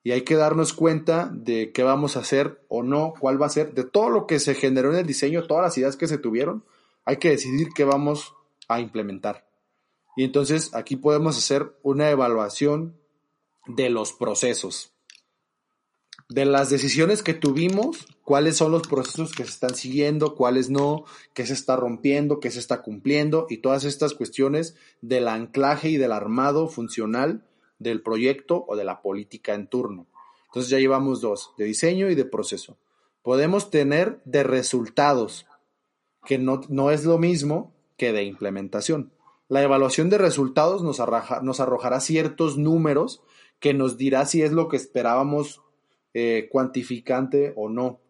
y 0.04 0.12
hay 0.12 0.20
que 0.20 0.36
darnos 0.36 0.74
cuenta 0.74 1.30
de 1.32 1.72
qué 1.72 1.82
vamos 1.82 2.16
a 2.16 2.20
hacer 2.20 2.62
o 2.68 2.82
no, 2.82 3.14
cuál 3.18 3.40
va 3.40 3.46
a 3.46 3.50
ser, 3.50 3.72
de 3.72 3.84
todo 3.84 4.11
lo 4.11 4.26
que 4.26 4.38
se 4.38 4.54
generó 4.54 4.92
en 4.92 4.98
el 4.98 5.06
diseño, 5.06 5.46
todas 5.46 5.64
las 5.64 5.78
ideas 5.78 5.96
que 5.96 6.06
se 6.06 6.18
tuvieron, 6.18 6.62
hay 7.06 7.16
que 7.16 7.30
decidir 7.30 7.70
qué 7.74 7.84
vamos 7.84 8.34
a 8.68 8.80
implementar. 8.80 9.48
Y 10.14 10.24
entonces 10.24 10.74
aquí 10.74 10.96
podemos 10.96 11.38
hacer 11.38 11.74
una 11.82 12.11
evaluación 12.11 13.00
de 13.66 13.88
los 13.88 14.12
procesos 14.12 14.92
de 16.31 16.45
las 16.45 16.70
decisiones 16.70 17.24
que 17.24 17.35
tuvimos, 17.35 18.07
cuáles 18.22 18.57
son 18.57 18.70
los 18.70 18.87
procesos 18.87 19.33
que 19.33 19.45
se 19.45 19.51
están 19.51 19.74
siguiendo, 19.74 20.37
cuáles 20.37 20.70
no, 20.70 21.05
qué 21.35 21.45
se 21.45 21.55
está 21.55 21.74
rompiendo, 21.74 22.39
qué 22.39 22.53
se 22.53 22.61
está 22.61 22.83
cumpliendo 22.83 23.47
y 23.51 23.59
todas 23.59 23.85
estas 23.85 24.14
cuestiones 24.14 24.76
del 25.03 25.26
anclaje 25.26 25.91
y 25.91 25.97
del 25.97 26.12
armado 26.12 26.68
funcional 26.68 27.45
del 27.81 28.01
proyecto 28.01 28.64
o 28.68 28.76
de 28.76 28.85
la 28.85 29.03
política 29.03 29.55
en 29.55 29.66
turno. 29.66 30.07
Entonces 30.47 30.70
ya 30.70 30.78
llevamos 30.78 31.20
dos, 31.20 31.53
de 31.59 31.64
diseño 31.64 32.09
y 32.11 32.14
de 32.14 32.24
proceso. 32.24 32.78
Podemos 33.22 33.70
tener 33.70 34.20
de 34.24 34.45
resultados, 34.45 35.47
que 36.24 36.39
no, 36.39 36.61
no 36.68 36.93
es 36.93 37.05
lo 37.05 37.18
mismo 37.18 37.74
que 37.97 38.12
de 38.12 38.22
implementación. 38.22 39.12
La 39.49 39.62
evaluación 39.62 40.11
de 40.11 40.18
resultados 40.18 40.85
nos, 40.85 41.01
nos 41.43 41.61
arrojará 41.61 41.99
ciertos 41.99 42.57
números 42.57 43.20
que 43.59 43.74
nos 43.74 43.97
dirá 43.97 44.26
si 44.26 44.43
es 44.43 44.53
lo 44.53 44.68
que 44.68 44.76
esperábamos 44.76 45.61
eh, 46.14 46.48
cuantificante 46.50 47.52
o 47.56 47.68
no. 47.68 48.00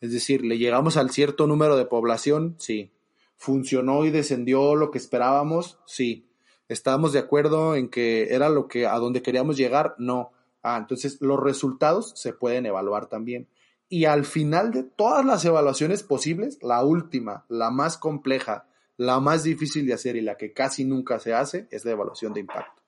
Es 0.00 0.12
decir, 0.12 0.44
le 0.44 0.58
llegamos 0.58 0.96
al 0.96 1.10
cierto 1.10 1.46
número 1.46 1.76
de 1.76 1.86
población, 1.86 2.56
sí. 2.58 2.92
¿Funcionó 3.36 4.04
y 4.04 4.10
descendió 4.10 4.74
lo 4.74 4.90
que 4.90 4.98
esperábamos? 4.98 5.78
Sí. 5.86 6.28
¿Estábamos 6.68 7.12
de 7.12 7.20
acuerdo 7.20 7.76
en 7.76 7.88
que 7.88 8.34
era 8.34 8.48
lo 8.48 8.68
que 8.68 8.86
a 8.86 8.98
donde 8.98 9.22
queríamos 9.22 9.56
llegar? 9.56 9.94
No. 9.98 10.32
Ah, 10.62 10.76
entonces 10.76 11.18
los 11.20 11.40
resultados 11.40 12.12
se 12.16 12.32
pueden 12.32 12.66
evaluar 12.66 13.06
también. 13.06 13.48
Y 13.88 14.04
al 14.04 14.24
final 14.24 14.70
de 14.70 14.82
todas 14.82 15.24
las 15.24 15.44
evaluaciones 15.44 16.02
posibles, 16.02 16.58
la 16.62 16.84
última, 16.84 17.46
la 17.48 17.70
más 17.70 17.96
compleja, 17.96 18.66
la 18.96 19.18
más 19.20 19.44
difícil 19.44 19.86
de 19.86 19.94
hacer 19.94 20.16
y 20.16 20.20
la 20.20 20.36
que 20.36 20.52
casi 20.52 20.84
nunca 20.84 21.18
se 21.20 21.32
hace 21.32 21.68
es 21.70 21.84
la 21.84 21.92
evaluación 21.92 22.34
de 22.34 22.40
impacto. 22.40 22.82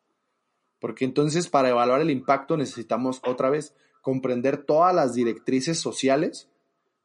Porque 0.79 1.05
entonces 1.05 1.49
para 1.49 1.71
evaluar 1.71 2.01
el 2.01 2.11
impacto 2.11 2.57
necesitamos 2.57 3.23
otra 3.25 3.49
vez 3.49 3.75
comprender 4.01 4.65
todas 4.65 4.95
las 4.95 5.15
directrices 5.15 5.79
sociales 5.79 6.49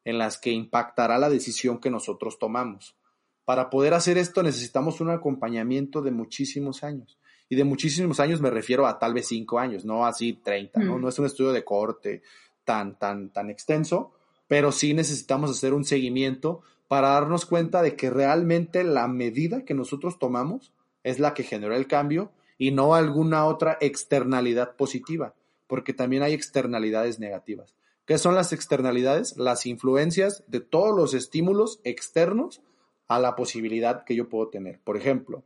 en 0.03 0.17
las 0.17 0.37
que 0.37 0.51
impactará 0.51 1.17
la 1.17 1.29
decisión 1.29 1.79
que 1.79 1.89
nosotros 1.89 2.39
tomamos. 2.39 2.95
Para 3.43 3.69
poder 3.69 3.93
hacer 3.93 4.17
esto 4.17 4.43
necesitamos 4.43 5.01
un 5.01 5.09
acompañamiento 5.09 6.01
de 6.01 6.11
muchísimos 6.11 6.83
años. 6.83 7.19
Y 7.47 7.55
de 7.55 7.63
muchísimos 7.63 8.19
años 8.19 8.41
me 8.41 8.49
refiero 8.49 8.87
a 8.87 8.97
tal 8.97 9.13
vez 9.13 9.27
cinco 9.27 9.59
años, 9.59 9.85
no 9.85 10.05
así 10.05 10.33
30, 10.33 10.79
¿no? 10.79 10.97
Mm. 10.97 11.01
No 11.01 11.09
es 11.09 11.19
un 11.19 11.25
estudio 11.25 11.51
de 11.51 11.63
corte 11.63 12.23
tan, 12.63 12.97
tan, 12.97 13.29
tan 13.29 13.49
extenso, 13.51 14.13
pero 14.47 14.71
sí 14.71 14.93
necesitamos 14.93 15.51
hacer 15.51 15.73
un 15.73 15.85
seguimiento 15.85 16.61
para 16.87 17.09
darnos 17.09 17.45
cuenta 17.45 17.81
de 17.81 17.95
que 17.95 18.09
realmente 18.09 18.83
la 18.83 19.07
medida 19.07 19.63
que 19.63 19.75
nosotros 19.75 20.17
tomamos 20.17 20.73
es 21.03 21.19
la 21.19 21.35
que 21.35 21.43
generó 21.43 21.75
el 21.75 21.87
cambio 21.87 22.31
y 22.57 22.71
no 22.71 22.95
alguna 22.95 23.45
otra 23.45 23.77
externalidad 23.79 24.75
positiva 24.75 25.35
porque 25.67 25.93
también 25.93 26.23
hay 26.23 26.33
externalidades 26.33 27.19
negativas. 27.19 27.75
¿Qué 28.05 28.17
son 28.17 28.35
las 28.35 28.53
externalidades? 28.53 29.35
Las 29.37 29.65
influencias 29.65 30.43
de 30.47 30.59
todos 30.59 30.95
los 30.95 31.13
estímulos 31.13 31.79
externos 31.83 32.61
a 33.07 33.19
la 33.19 33.35
posibilidad 33.35 34.03
que 34.03 34.15
yo 34.15 34.29
puedo 34.29 34.49
tener. 34.49 34.79
Por 34.83 34.97
ejemplo, 34.97 35.43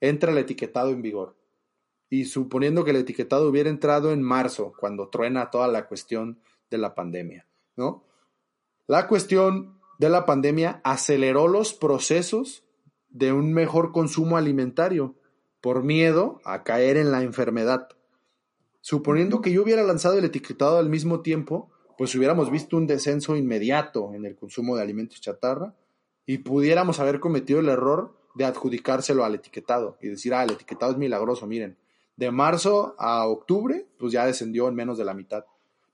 entra 0.00 0.32
el 0.32 0.38
etiquetado 0.38 0.90
en 0.90 1.02
vigor. 1.02 1.36
Y 2.10 2.26
suponiendo 2.26 2.84
que 2.84 2.90
el 2.90 2.98
etiquetado 2.98 3.48
hubiera 3.48 3.70
entrado 3.70 4.12
en 4.12 4.22
marzo, 4.22 4.72
cuando 4.78 5.08
truena 5.08 5.50
toda 5.50 5.68
la 5.68 5.86
cuestión 5.86 6.40
de 6.70 6.78
la 6.78 6.94
pandemia, 6.94 7.46
¿no? 7.76 8.04
La 8.86 9.08
cuestión 9.08 9.80
de 9.98 10.10
la 10.10 10.26
pandemia 10.26 10.80
aceleró 10.84 11.48
los 11.48 11.72
procesos 11.72 12.64
de 13.08 13.32
un 13.32 13.52
mejor 13.52 13.92
consumo 13.92 14.36
alimentario 14.36 15.14
por 15.60 15.82
miedo 15.82 16.40
a 16.44 16.62
caer 16.62 16.96
en 16.96 17.10
la 17.10 17.22
enfermedad. 17.22 17.88
Suponiendo 18.86 19.40
que 19.40 19.50
yo 19.50 19.62
hubiera 19.62 19.82
lanzado 19.82 20.18
el 20.18 20.26
etiquetado 20.26 20.76
al 20.76 20.90
mismo 20.90 21.20
tiempo, 21.20 21.70
pues 21.96 22.14
hubiéramos 22.16 22.50
visto 22.50 22.76
un 22.76 22.86
descenso 22.86 23.34
inmediato 23.34 24.12
en 24.12 24.26
el 24.26 24.36
consumo 24.36 24.76
de 24.76 24.82
alimentos 24.82 25.22
chatarra 25.22 25.74
y 26.26 26.36
pudiéramos 26.36 27.00
haber 27.00 27.18
cometido 27.18 27.60
el 27.60 27.70
error 27.70 28.14
de 28.34 28.44
adjudicárselo 28.44 29.24
al 29.24 29.36
etiquetado 29.36 29.96
y 30.02 30.08
decir, 30.08 30.34
ah, 30.34 30.44
el 30.44 30.50
etiquetado 30.50 30.92
es 30.92 30.98
milagroso, 30.98 31.46
miren, 31.46 31.78
de 32.16 32.30
marzo 32.30 32.94
a 32.98 33.26
octubre, 33.26 33.86
pues 33.98 34.12
ya 34.12 34.26
descendió 34.26 34.68
en 34.68 34.74
menos 34.74 34.98
de 34.98 35.06
la 35.06 35.14
mitad. 35.14 35.46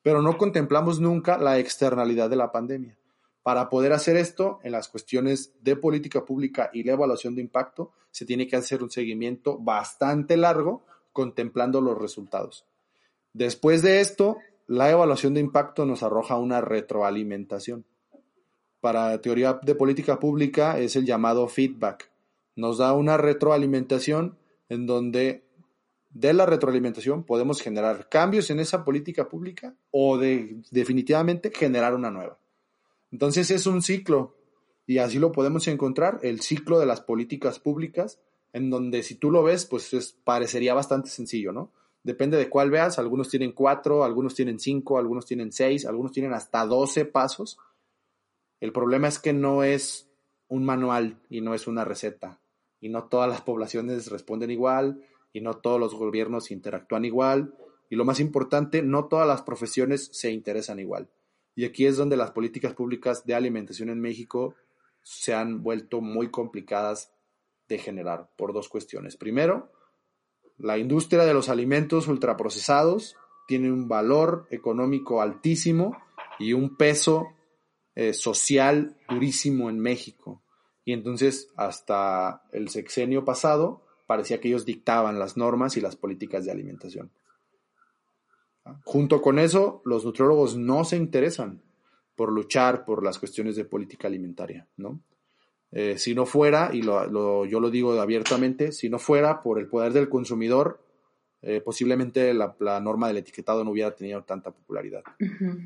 Pero 0.03 0.21
no 0.21 0.37
contemplamos 0.37 0.99
nunca 0.99 1.39
la 1.39 1.61
externalidad 1.61 2.29
de 2.29 2.35
la 2.35 2.51
pandemia. 2.51 2.99
Para 3.45 3.69
poder 3.69 3.93
hacer 3.93 4.17
esto, 4.17 4.59
en 4.65 4.73
las 4.73 4.89
cuestiones 4.89 5.53
de 5.63 5.77
política 5.77 6.25
pública 6.25 6.71
y 6.73 6.83
la 6.83 6.95
evaluación 6.95 7.37
de 7.37 7.43
impacto, 7.43 7.93
se 8.11 8.27
tiene 8.27 8.49
que 8.49 8.57
hacer 8.57 8.83
un 8.83 8.91
seguimiento 8.91 9.59
bastante 9.59 10.37
largo 10.37 10.83
contemplando 11.13 11.81
los 11.81 11.97
resultados. 11.97 12.67
Después 13.33 13.83
de 13.83 14.01
esto, 14.01 14.39
la 14.67 14.91
evaluación 14.91 15.35
de 15.35 15.41
impacto 15.41 15.87
nos 15.87 16.03
arroja 16.03 16.37
una 16.37 16.61
retroalimentación. 16.61 17.85
Para 18.81 19.21
teoría 19.21 19.61
de 19.63 19.75
política 19.75 20.19
pública 20.19 20.79
es 20.79 20.97
el 20.97 21.05
llamado 21.05 21.49
feedback. 21.49 22.11
Nos 22.57 22.79
da 22.79 22.93
una 22.93 23.17
retroalimentación 23.17 24.39
en 24.69 24.87
donde 24.87 25.45
de 26.11 26.33
la 26.33 26.47
retroalimentación 26.47 27.25
podemos 27.25 27.61
generar 27.61 28.09
cambios 28.09 28.51
en 28.51 28.59
esa 28.59 28.85
política 28.85 29.29
pública 29.29 29.75
o 29.91 30.19
de, 30.19 30.63
definitivamente 30.71 31.53
generar 31.55 31.95
una 31.95 32.11
nueva. 32.11 32.39
Entonces 33.13 33.51
es 33.51 33.67
un 33.67 33.83
ciclo 33.83 34.37
y 34.87 34.99
así 34.99 35.19
lo 35.19 35.31
podemos 35.31 35.69
encontrar, 35.69 36.19
el 36.23 36.41
ciclo 36.41 36.81
de 36.81 36.87
las 36.87 37.01
políticas 37.01 37.61
públicas, 37.61 38.19
en 38.53 38.71
donde 38.71 39.05
si 39.05 39.15
tú 39.15 39.31
lo 39.31 39.45
ves, 39.45 39.65
pues 39.67 40.17
parecería 40.25 40.75
bastante 40.75 41.11
sencillo, 41.11 41.53
¿no? 41.53 41.71
Depende 42.03 42.39
de 42.39 42.49
cuál 42.49 42.71
veas, 42.71 42.99
algunos 42.99 43.29
tienen 43.29 43.53
cuatro, 43.53 44.05
algunos 44.05 44.35
tienen 44.35 44.59
cinco, 44.59 44.99
algunos 44.99 45.27
tienen 45.27 45.53
seis, 45.53 45.85
algunos 45.85 46.13
tienen 46.13 46.33
hasta 46.33 46.65
doce 46.65 47.05
pasos. 47.05 47.59
El 48.61 48.73
problema 48.73 49.09
es 49.09 49.19
que 49.19 49.33
no 49.33 49.63
es 49.63 50.09
un 50.49 50.65
manual 50.65 51.21
y 51.29 51.41
no 51.41 51.55
es 51.55 51.67
una 51.67 51.85
receta. 51.85 52.41
Y 52.81 52.89
no 52.89 53.05
todas 53.05 53.29
las 53.29 53.43
poblaciones 53.43 54.11
responden 54.11 54.51
igual, 54.51 55.05
y 55.33 55.41
no 55.41 55.59
todos 55.59 55.79
los 55.79 55.95
gobiernos 55.95 56.51
interactúan 56.51 57.05
igual. 57.05 57.55
Y 57.89 57.97
lo 57.97 58.05
más 58.05 58.21
importante, 58.21 58.83
no 58.83 59.07
todas 59.07 59.27
las 59.27 59.43
profesiones 59.43 60.09
se 60.13 60.31
interesan 60.31 60.79
igual. 60.79 61.09
Y 61.55 61.65
aquí 61.65 61.87
es 61.87 61.97
donde 61.97 62.17
las 62.17 62.31
políticas 62.31 62.75
públicas 62.75 63.27
de 63.27 63.35
alimentación 63.35 63.91
en 63.91 64.01
México 64.01 64.55
se 65.03 65.35
han 65.35 65.63
vuelto 65.63 66.01
muy 66.01 66.31
complicadas 66.31 67.13
de 67.69 67.79
generar 67.79 68.31
por 68.37 68.53
dos 68.53 68.69
cuestiones. 68.69 69.17
Primero, 69.17 69.73
la 70.63 70.79
industria 70.79 71.25
de 71.25 71.35
los 71.35 71.49
alimentos 71.49 72.09
ultraprocesados 72.09 73.17
tiene 73.47 73.73
un 73.73 73.89
valor 73.89 74.47
económico 74.51 75.23
altísimo 75.23 75.97
y 76.39 76.53
un 76.53 76.77
peso 76.77 77.29
eh, 77.95 78.13
social 78.13 78.97
durísimo 79.09 79.69
en 79.71 79.81
México. 79.81 80.43
Y 80.85 80.93
entonces, 80.93 81.49
hasta 81.57 82.43
el 82.53 82.69
sexenio 82.69 83.25
pasado, 83.25 83.83
parecía 84.07 84.41
que 84.41 84.49
ellos 84.49 84.65
dictaban 84.65 85.19
las 85.19 85.37
normas 85.37 85.77
y 85.77 85.81
las 85.81 85.97
políticas 85.97 86.45
de 86.45 86.53
alimentación. 86.53 87.11
Junto 88.85 89.21
con 89.21 89.39
eso, 89.39 89.83
los 89.85 90.05
nutriólogos 90.05 90.57
no 90.57 90.85
se 90.85 90.97
interesan 90.97 91.63
por 92.15 92.33
luchar 92.33 92.85
por 92.85 93.03
las 93.03 93.19
cuestiones 93.19 93.57
de 93.57 93.65
política 93.65 94.09
alimentaria, 94.09 94.69
¿no? 94.77 95.01
Eh, 95.73 95.99
si 95.99 96.15
no 96.15 96.27
fuera, 96.27 96.71
y 96.73 96.83
lo, 96.83 97.45
yo 97.45 97.61
lo 97.61 97.71
digo 97.71 97.99
abiertamente, 98.01 98.73
si 98.73 98.89
no 98.89 98.99
fuera 98.99 99.43
por 99.43 99.59
el 99.59 99.69
poder 99.69 99.93
del 99.93 100.09
consumidor, 100.09 100.83
eh, 101.43 101.61
posiblemente 101.61 102.35
la, 102.35 102.81
norma 102.81 103.09
del 103.09 103.19
etiquetado 103.19 103.65
no 103.65 103.71
hubiera 103.71 103.95
tenido 103.95 104.23
tanta 104.25 104.51
popularidad. 104.51 105.03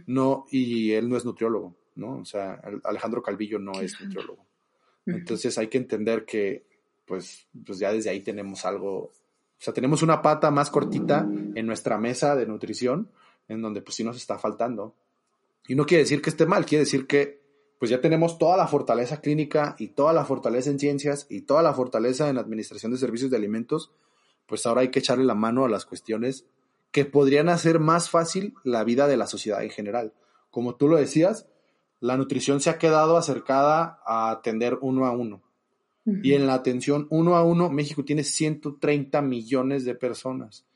No, 0.06 0.46
y 0.50 0.92
él 0.92 1.08
no 1.08 1.16
es 1.16 1.24
nutriólogo, 1.24 1.74
¿no? 1.96 2.18
O 2.18 2.24
sea, 2.24 2.60
Alejandro 2.84 3.22
Calvillo 3.22 3.58
no 3.58 3.72
es 3.80 4.00
nutriólogo. 4.00 4.44
Entonces 5.06 5.56
hay 5.58 5.68
que 5.68 5.78
entender 5.78 6.24
que, 6.24 6.66
pues, 7.04 7.46
pues 7.64 7.78
ya 7.78 7.92
desde 7.92 8.10
ahí 8.10 8.20
tenemos 8.20 8.64
algo, 8.64 8.96
o 8.96 9.12
sea, 9.58 9.74
tenemos 9.74 10.02
una 10.02 10.22
pata 10.22 10.50
más 10.50 10.70
cortita 10.70 11.28
en 11.54 11.66
nuestra 11.66 11.98
mesa 11.98 12.36
de 12.36 12.46
nutrición, 12.46 13.10
en 13.48 13.60
donde 13.60 13.82
pues 13.82 13.96
sí 13.96 14.04
nos 14.04 14.16
está 14.16 14.38
faltando. 14.38 14.94
Y 15.66 15.74
no 15.74 15.86
quiere 15.86 16.04
decir 16.04 16.22
que 16.22 16.30
esté 16.30 16.46
mal, 16.46 16.64
quiere 16.64 16.84
decir 16.84 17.06
que 17.06 17.43
pues 17.78 17.90
ya 17.90 18.00
tenemos 18.00 18.38
toda 18.38 18.56
la 18.56 18.66
fortaleza 18.66 19.20
clínica 19.20 19.74
y 19.78 19.88
toda 19.88 20.12
la 20.12 20.24
fortaleza 20.24 20.70
en 20.70 20.78
ciencias 20.78 21.26
y 21.28 21.42
toda 21.42 21.62
la 21.62 21.74
fortaleza 21.74 22.28
en 22.28 22.38
administración 22.38 22.92
de 22.92 22.98
servicios 22.98 23.30
de 23.30 23.36
alimentos, 23.36 23.92
pues 24.46 24.66
ahora 24.66 24.82
hay 24.82 24.88
que 24.88 25.00
echarle 25.00 25.24
la 25.24 25.34
mano 25.34 25.64
a 25.64 25.68
las 25.68 25.86
cuestiones 25.86 26.46
que 26.92 27.04
podrían 27.04 27.48
hacer 27.48 27.80
más 27.80 28.08
fácil 28.08 28.54
la 28.62 28.84
vida 28.84 29.08
de 29.08 29.16
la 29.16 29.26
sociedad 29.26 29.62
en 29.64 29.70
general. 29.70 30.14
Como 30.50 30.76
tú 30.76 30.88
lo 30.88 30.96
decías, 30.96 31.48
la 32.00 32.16
nutrición 32.16 32.60
se 32.60 32.70
ha 32.70 32.78
quedado 32.78 33.16
acercada 33.16 34.00
a 34.06 34.30
atender 34.30 34.78
uno 34.80 35.06
a 35.06 35.10
uno. 35.10 35.42
Y 36.22 36.34
en 36.34 36.46
la 36.46 36.52
atención 36.52 37.06
uno 37.10 37.34
a 37.34 37.42
uno, 37.42 37.70
México 37.70 38.04
tiene 38.04 38.24
130 38.24 39.22
millones 39.22 39.86
de 39.86 39.94
personas. 39.94 40.66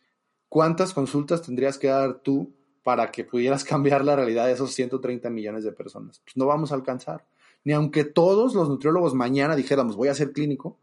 ¿Cuántas 0.48 0.94
consultas 0.94 1.42
tendrías 1.42 1.76
que 1.76 1.88
dar 1.88 2.20
tú 2.20 2.54
para 2.88 3.10
que 3.12 3.22
pudieras 3.22 3.64
cambiar 3.72 4.02
la 4.02 4.16
realidad 4.16 4.46
de 4.46 4.52
esos 4.52 4.72
130 4.72 5.28
millones 5.28 5.62
de 5.62 5.72
personas. 5.72 6.22
Pues 6.24 6.38
no 6.38 6.46
vamos 6.46 6.72
a 6.72 6.74
alcanzar. 6.74 7.26
Ni 7.62 7.74
aunque 7.74 8.04
todos 8.04 8.54
los 8.54 8.66
nutriólogos 8.66 9.12
mañana 9.12 9.54
dijéramos 9.56 9.94
voy 9.94 10.08
a 10.08 10.14
ser 10.14 10.32
clínico 10.32 10.78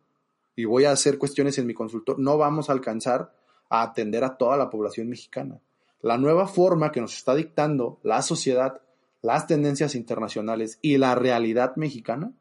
y 0.56 0.66
voy 0.66 0.86
a 0.86 0.92
hacer 0.92 1.18
cuestiones 1.18 1.58
en 1.58 1.66
mi 1.66 1.74
consultor, 1.74 2.20
no 2.20 2.38
vamos 2.38 2.70
a 2.70 2.74
alcanzar 2.74 3.34
a 3.70 3.82
atender 3.82 4.24
a 4.24 4.38
toda 4.38 4.56
la 4.56 4.70
población 4.70 5.10
mexicana. 5.10 5.60
La 6.00 6.20
nueva 6.20 6.48
forma 6.48 6.92
que 6.92 7.02
nos 7.02 7.18
está 7.18 7.34
dictando 7.34 8.00
la 8.04 8.22
sociedad, 8.22 8.84
las 9.24 9.48
tendencias 9.48 9.96
internacionales 9.96 10.78
y 10.84 11.00
la 11.00 11.16
realidad 11.16 11.76
mexicana 11.76 12.34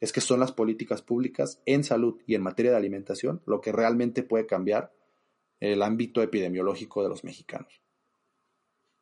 es 0.00 0.12
que 0.12 0.20
son 0.20 0.40
las 0.40 0.50
políticas 0.50 1.02
públicas 1.02 1.62
en 1.66 1.84
salud 1.84 2.20
y 2.26 2.34
en 2.34 2.42
materia 2.42 2.72
de 2.72 2.78
alimentación 2.78 3.42
lo 3.46 3.60
que 3.60 3.70
realmente 3.70 4.24
puede 4.24 4.46
cambiar 4.46 4.92
el 5.60 5.82
ámbito 5.82 6.20
epidemiológico 6.20 7.04
de 7.04 7.10
los 7.10 7.22
mexicanos. 7.22 7.80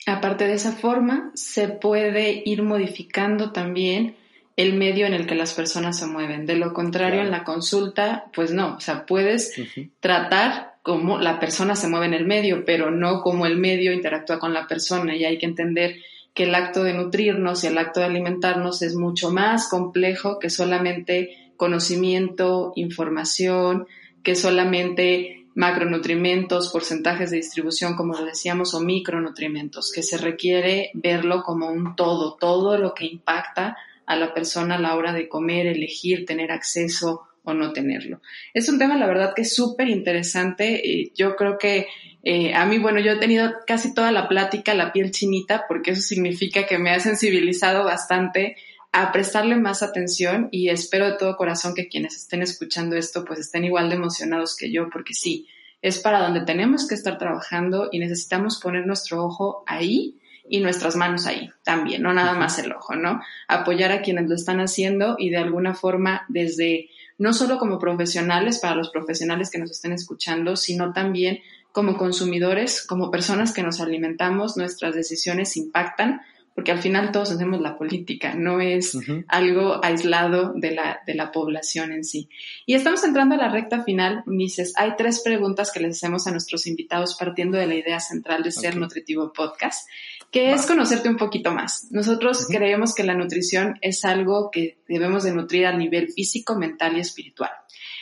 Aparte 0.05 0.47
de 0.47 0.55
esa 0.55 0.73
forma, 0.73 1.31
se 1.35 1.69
puede 1.69 2.43
ir 2.45 2.63
modificando 2.63 3.53
también 3.53 4.17
el 4.57 4.73
medio 4.75 5.07
en 5.07 5.15
el 5.15 5.27
que 5.27 5.35
las 5.35 5.55
personas 5.55 5.99
se 5.99 6.07
mueven. 6.07 6.47
De 6.47 6.57
lo 6.57 6.73
contrario, 6.73 7.21
en 7.21 7.31
la 7.31 7.45
consulta, 7.45 8.27
pues 8.35 8.53
no, 8.53 8.77
o 8.77 8.81
sea, 8.81 9.05
puedes 9.05 9.55
tratar 10.01 10.77
cómo 10.83 11.19
la 11.19 11.41
persona 11.41 11.77
se 11.77 11.89
mueve 11.89 12.07
en 12.07 12.15
el 12.15 12.27
medio, 12.27 12.65
pero 12.65 12.91
no 12.91 13.21
cómo 13.21 13.45
el 13.45 13.59
medio 13.59 13.93
interactúa 13.93 14.39
con 14.39 14.55
la 14.55 14.67
persona. 14.67 15.17
Y 15.17 15.25
hay 15.25 15.39
que 15.39 15.47
entender 15.47 15.97
que 16.33 16.45
el 16.45 16.55
acto 16.55 16.85
de 16.85 16.95
nutrirnos 16.95 17.65
y 17.65 17.67
el 17.67 17.79
acto 17.79 18.01
de 18.01 18.07
alimentarnos 18.07 18.83
es 18.83 18.95
mucho 18.95 19.31
más 19.31 19.69
complejo 19.69 20.39
que 20.39 20.49
solamente 20.49 21.53
conocimiento, 21.57 22.73
información, 22.77 23.87
que 24.23 24.35
solamente 24.35 25.36
macronutrimentos, 25.57 26.71
porcentajes 26.71 27.31
de 27.31 27.39
distribución, 27.39 27.97
como 27.97 28.13
lo 28.13 28.27
decíamos, 28.27 28.75
o 28.75 28.81
micronutrimentos, 28.81 29.91
que 29.91 30.03
se 30.03 30.19
requiere 30.19 30.91
verlo 30.93 31.43
como 31.43 31.71
un 31.71 31.97
todo, 31.97 32.35
todo 32.35 32.77
lo 32.77 32.93
que 32.93 33.07
impacta 33.07 33.77
a 34.05 34.17
la 34.17 34.35
persona 34.35 34.75
a 34.75 34.79
la 34.79 34.95
hora 34.95 35.15
de 35.15 35.29
comer, 35.29 35.67
elegir, 35.67 36.27
tener 36.27 36.53
acceso 36.53 37.23
o 37.43 37.55
no 37.55 37.73
tenerlo. 37.73 38.21
Es 38.53 38.69
un 38.69 38.79
tema, 38.79 38.99
la 38.99 39.07
verdad, 39.07 39.33
que 39.35 39.43
es 39.43 39.55
súper 39.55 39.89
interesante. 39.89 41.11
Yo 41.15 41.37
creo 41.37 41.57
que 41.57 41.87
eh, 42.23 42.53
a 42.53 42.67
mí, 42.67 42.79
bueno, 42.79 43.01
yo 43.01 43.13
he 43.13 43.19
tenido 43.19 43.55
casi 43.67 43.95
toda 43.95 44.13
la 44.13 44.29
plática, 44.29 44.75
la 44.75 44.93
piel 44.93 45.11
chinita, 45.11 45.65
porque 45.67 45.93
eso 45.93 46.03
significa 46.03 46.67
que 46.67 46.79
me 46.79 46.91
ha 46.91 47.01
sensibilizado 47.01 47.83
bastante 47.83 48.57
a 48.99 49.13
prestarle 49.13 49.57
más 49.57 49.83
atención 49.83 50.49
y 50.51 50.71
espero 50.71 51.05
de 51.05 51.19
todo 51.19 51.37
corazón 51.37 51.75
que 51.75 51.87
quienes 51.87 52.17
estén 52.17 52.41
escuchando 52.41 52.97
esto 52.97 53.27
pues 53.27 53.39
estén 53.39 53.67
igual 53.67 53.91
de 53.91 53.97
emocionados 53.97 54.57
que 54.57 54.73
yo 54.73 54.89
porque 54.89 55.13
sí, 55.13 55.47
es 55.83 55.99
para 55.99 56.21
donde 56.21 56.47
tenemos 56.47 56.89
que 56.89 56.95
estar 56.95 57.19
trabajando 57.19 57.91
y 57.93 57.99
necesitamos 57.99 58.59
poner 58.59 58.87
nuestro 58.87 59.23
ojo 59.23 59.65
ahí 59.67 60.17
y 60.49 60.61
nuestras 60.61 60.97
manos 60.97 61.27
ahí 61.27 61.51
también, 61.63 62.01
no 62.01 62.15
nada 62.15 62.33
más 62.33 62.59
el 62.59 62.73
ojo, 62.73 62.97
¿no? 62.97 63.21
Apoyar 63.49 63.93
a 63.93 64.01
quienes 64.01 64.31
lo 64.31 64.35
están 64.35 64.61
haciendo 64.61 65.17
y 65.19 65.29
de 65.29 65.37
alguna 65.37 65.75
forma 65.75 66.25
desde, 66.31 66.89
no 67.19 67.35
solo 67.35 67.59
como 67.59 67.79
profesionales, 67.79 68.61
para 68.61 68.77
los 68.77 68.89
profesionales 68.89 69.51
que 69.51 69.59
nos 69.59 69.73
estén 69.73 69.93
escuchando, 69.93 70.57
sino 70.57 70.95
también 70.95 71.41
como 71.71 71.99
consumidores, 71.99 72.87
como 72.87 73.11
personas 73.11 73.53
que 73.53 73.63
nos 73.63 73.79
alimentamos, 73.83 74.57
nuestras 74.57 74.95
decisiones 74.95 75.55
impactan 75.59 76.23
porque 76.57 76.73
al 76.73 76.81
final 76.81 77.13
todos 77.13 77.31
hacemos 77.31 77.61
la 77.61 77.77
política, 77.77 78.35
no 78.35 78.63
es 78.63 78.99
algo 79.29 79.79
aislado 79.85 80.55
de 80.55 80.71
la, 80.71 81.03
de 81.07 81.15
la 81.15 81.31
población 81.31 81.93
en 81.93 82.03
sí. 82.03 82.31
Y 82.65 82.73
estamos 82.73 83.05
entrando 83.05 83.35
a 83.35 83.39
la 83.39 83.51
recta 83.51 83.85
final, 83.85 84.23
Mises. 84.25 84.73
Hay 84.77 84.95
tres 84.97 85.21
preguntas 85.21 85.71
que 85.71 85.81
les 85.81 85.99
hacemos 85.99 86.27
a 86.27 86.31
nuestros 86.31 86.67
invitados 86.67 87.15
partiendo 87.15 87.59
de 87.59 87.67
la 87.67 87.75
idea 87.75 88.01
central 88.01 88.43
de 88.43 88.53
Ser 88.53 88.79
Nutritivo 88.79 89.35
Podcast, 89.35 89.87
que 90.31 90.53
es 90.53 90.65
conocerte 90.65 91.11
un 91.11 91.19
poquito 91.19 91.53
más. 91.53 91.89
Nosotros 91.91 92.47
creemos 92.49 92.95
que 92.95 93.05
la 93.05 93.15
nutrición 93.15 93.77
es 93.83 94.07
algo 94.07 94.51
que 94.51 94.79
debemos 94.89 95.25
de 95.25 95.35
nutrir 95.35 95.67
a 95.67 95.77
nivel 95.77 96.11
físico, 96.11 96.57
mental 96.57 96.97
y 96.97 97.01
espiritual. 97.01 97.51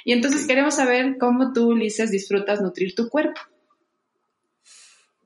Y 0.05 0.13
entonces 0.13 0.47
queremos 0.47 0.77
saber 0.77 1.17
cómo 1.19 1.53
tú, 1.53 1.71
Ulises, 1.71 2.13
disfrutas 2.13 2.61
nutrir 2.61 2.95
tu 2.95 3.09
cuerpo. 3.09 3.41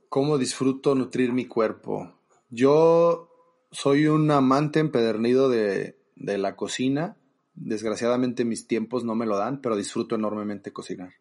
¿Cómo 0.09 0.39
disfruto 0.39 0.95
nutrir 0.95 1.31
mi 1.35 1.45
cuerpo? 1.45 2.18
Yo 2.51 3.31
soy 3.71 4.07
un 4.07 4.31
amante 4.31 4.81
empedernido 4.81 5.49
de, 5.49 5.97
la 6.17 6.57
cocina. 6.57 7.17
Desgraciadamente 7.55 8.45
mis 8.45 8.67
tiempos 8.67 9.05
no 9.05 9.15
me 9.15 9.27
lo 9.27 9.37
dan, 9.37 9.61
pero 9.61 9.77
disfruto 9.77 10.15
enormemente 10.15 10.73
cocinar. 10.73 11.15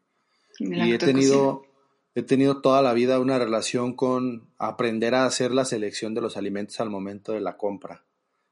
Y 0.59 0.93
he 0.93 0.97
tenido, 0.97 1.63
he 2.15 2.23
tenido 2.23 2.61
toda 2.61 2.81
la 2.81 2.93
vida 2.93 3.19
una 3.19 3.37
relación 3.37 3.95
con 3.95 4.49
aprender 4.57 5.15
a 5.15 5.25
hacer 5.25 5.51
la 5.51 5.65
selección 5.65 6.13
de 6.13 6.21
los 6.21 6.37
alimentos 6.37 6.79
al 6.79 6.89
momento 6.89 7.33
de 7.33 7.41
la 7.41 7.57
compra. 7.57 8.03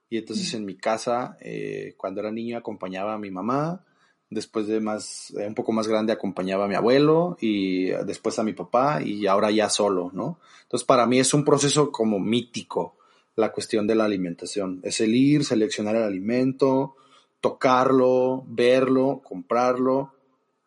Y 0.10 0.18
entonces 0.18 0.54
mm. 0.54 0.58
en 0.58 0.66
mi 0.66 0.78
casa, 0.78 1.38
eh, 1.42 1.96
cuando 1.98 2.22
era 2.22 2.32
niño, 2.32 2.58
acompañaba 2.58 3.14
a 3.14 3.20
mi 3.20 3.32
mamá 3.32 3.86
Después 4.30 4.68
de 4.68 4.80
más, 4.80 5.34
eh, 5.38 5.48
un 5.48 5.54
poco 5.54 5.72
más 5.72 5.88
grande 5.88 6.12
acompañaba 6.12 6.66
a 6.66 6.68
mi 6.68 6.76
abuelo 6.76 7.38
y 7.40 7.90
después 8.06 8.40
a 8.40 8.44
mi 8.44 8.54
papá 8.54 9.02
y 9.02 9.28
ahora 9.28 9.52
ya 9.52 9.70
solo, 9.70 10.10
¿no? 10.14 10.40
Entonces 10.64 10.86
para 10.86 11.06
mí 11.06 11.20
es 11.20 11.34
un 11.34 11.46
proceso 11.46 11.92
como 11.92 12.20
mítico 12.20 12.96
la 13.36 13.52
cuestión 13.52 13.86
de 13.86 13.96
la 13.96 14.06
alimentación. 14.06 14.80
Es 14.84 15.02
el 15.02 15.14
ir, 15.14 15.46
seleccionar 15.46 15.96
el 15.96 16.04
alimento, 16.04 16.96
tocarlo, 17.42 18.44
verlo, 18.48 19.22
comprarlo, 19.24 20.14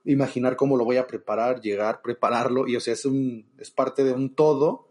imaginar 0.04 0.56
cómo 0.56 0.76
lo 0.76 0.84
voy 0.84 0.96
a 0.96 1.06
preparar, 1.06 1.60
llegar, 1.60 2.02
prepararlo 2.02 2.68
y 2.68 2.76
o 2.76 2.80
sea, 2.80 2.94
es 2.94 3.04
un 3.04 3.46
es 3.58 3.70
parte 3.70 4.04
de 4.04 4.12
un 4.12 4.34
todo 4.34 4.86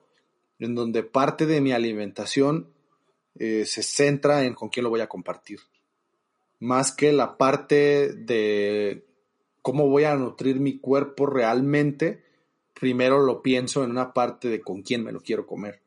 en 0.59 0.75
donde 0.75 1.03
parte 1.03 1.45
de 1.45 1.61
mi 1.61 1.71
alimentación 1.71 2.67
eh, 3.39 3.65
se 3.65 3.83
centra 3.83 4.43
en 4.43 4.53
con 4.53 4.69
quién 4.69 4.83
lo 4.83 4.89
voy 4.89 5.01
a 5.01 5.07
compartir. 5.07 5.59
Más 6.59 6.91
que 6.91 7.11
la 7.11 7.37
parte 7.37 8.13
de 8.13 9.05
cómo 9.61 9.87
voy 9.89 10.05
a 10.05 10.15
nutrir 10.15 10.59
mi 10.59 10.79
cuerpo 10.79 11.25
realmente, 11.25 12.23
primero 12.73 13.19
lo 13.23 13.41
pienso 13.41 13.83
en 13.83 13.91
una 13.91 14.13
parte 14.13 14.49
de 14.49 14.61
con 14.61 14.81
quién 14.81 15.03
me 15.03 15.11
lo 15.11 15.21
quiero 15.21 15.45
comer. 15.45 15.81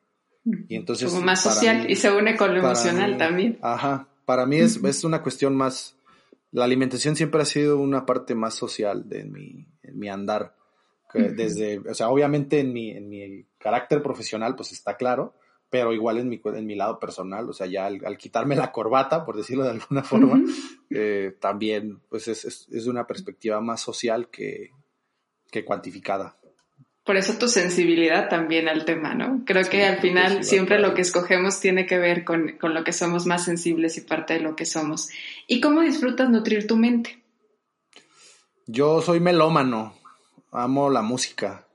Y 0.68 0.76
entonces, 0.76 1.10
Como 1.10 1.24
más 1.24 1.42
social 1.42 1.90
y 1.90 1.96
se 1.96 2.10
une 2.10 2.36
con 2.36 2.54
lo 2.54 2.60
emocional 2.60 3.16
también. 3.16 3.58
Ajá, 3.62 4.08
para 4.24 4.46
mí 4.46 4.56
es, 4.56 4.82
es, 4.82 5.04
una 5.04 5.22
cuestión 5.22 5.54
más, 5.54 5.96
la 6.50 6.64
alimentación 6.64 7.14
siempre 7.16 7.42
ha 7.42 7.44
sido 7.44 7.78
una 7.78 8.06
parte 8.06 8.34
más 8.34 8.54
social 8.54 9.08
de 9.08 9.24
mi, 9.24 9.66
en 9.82 9.98
mi 9.98 10.08
andar. 10.08 10.54
Desde, 11.12 11.78
o 11.78 11.94
sea, 11.94 12.08
obviamente 12.08 12.60
en 12.60 12.72
mi, 12.72 12.92
en 12.92 13.08
mi 13.08 13.44
carácter 13.58 14.00
profesional, 14.00 14.54
pues 14.54 14.70
está 14.70 14.96
claro, 14.96 15.34
pero 15.70 15.92
igual 15.92 16.18
en 16.18 16.28
mi, 16.28 16.40
en 16.44 16.66
mi 16.66 16.74
lado 16.74 16.98
personal, 16.98 17.48
o 17.48 17.52
sea, 17.52 17.66
ya 17.66 17.86
al, 17.86 18.18
quitarme 18.18 18.56
la 18.56 18.72
corbata, 18.72 19.24
por 19.24 19.36
decirlo 19.36 19.62
de 19.62 19.70
alguna 19.70 20.02
forma, 20.02 20.42
eh, 20.90 21.36
también 21.40 22.00
pues 22.08 22.26
es, 22.28 22.44
es, 22.44 22.68
es, 22.70 22.86
una 22.88 23.06
perspectiva 23.06 23.60
más 23.60 23.80
social 23.80 24.28
que, 24.28 24.70
que 25.50 25.64
cuantificada. 25.64 26.36
Por 27.04 27.16
eso 27.16 27.38
tu 27.38 27.48
sensibilidad 27.48 28.28
también 28.28 28.68
al 28.68 28.84
tema, 28.84 29.14
¿no? 29.14 29.42
Creo 29.46 29.64
que 29.68 29.84
al 29.84 30.00
final 30.00 30.44
siempre 30.44 30.78
lo 30.78 30.92
que 30.92 31.00
escogemos 31.00 31.60
tiene 31.60 31.86
que 31.86 31.98
ver 31.98 32.24
con, 32.24 32.58
con 32.58 32.74
lo 32.74 32.84
que 32.84 32.92
somos 32.92 33.24
más 33.26 33.44
sensibles 33.44 33.96
y 33.96 34.02
parte 34.02 34.34
de 34.34 34.40
lo 34.40 34.54
que 34.54 34.66
somos. 34.66 35.08
¿Y 35.46 35.60
cómo 35.60 35.80
disfrutas 35.80 36.28
nutrir 36.28 36.66
tu 36.66 36.76
mente? 36.76 37.22
Yo 38.66 39.00
soy 39.00 39.18
melómano, 39.18 39.94
amo 40.52 40.90
la 40.90 41.02
música. 41.02 41.66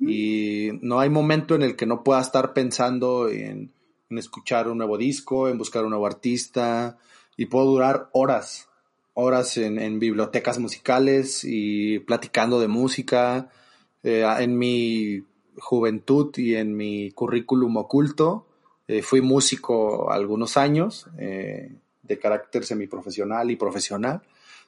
Y 0.00 0.70
no 0.80 0.98
hay 0.98 1.10
momento 1.10 1.54
en 1.54 1.62
el 1.62 1.76
que 1.76 1.84
no 1.84 2.02
pueda 2.02 2.20
estar 2.20 2.54
pensando 2.54 3.28
en, 3.28 3.70
escuchar 4.10 4.68
un 4.68 4.78
nuevo 4.78 4.96
disco, 4.96 5.48
en 5.48 5.58
buscar 5.58 5.84
un 5.84 5.90
nuevo 5.90 6.06
artista, 6.06 6.98
y 7.36 7.46
puedo 7.46 7.66
durar 7.66 8.08
horas, 8.12 8.68
horas 9.14 9.56
en, 9.58 9.98
bibliotecas 9.98 10.58
musicales 10.58 11.42
y 11.44 11.98
platicando 12.00 12.60
de 12.60 12.68
música. 12.68 13.50
Eh, 14.02 14.24
en 14.38 14.58
mi 14.58 15.22
juventud 15.58 16.36
y 16.38 16.54
en 16.54 16.74
mi 16.74 17.10
currículum 17.10 17.76
oculto, 17.76 18.46
eh, 18.88 19.02
fui 19.02 19.20
músico 19.20 20.10
algunos 20.10 20.56
años, 20.56 21.06
eh, 21.18 21.70
de 22.02 22.18
carácter 22.18 22.64
semiprofesional 22.64 23.50
y 23.50 23.56
profesional. 23.56 24.22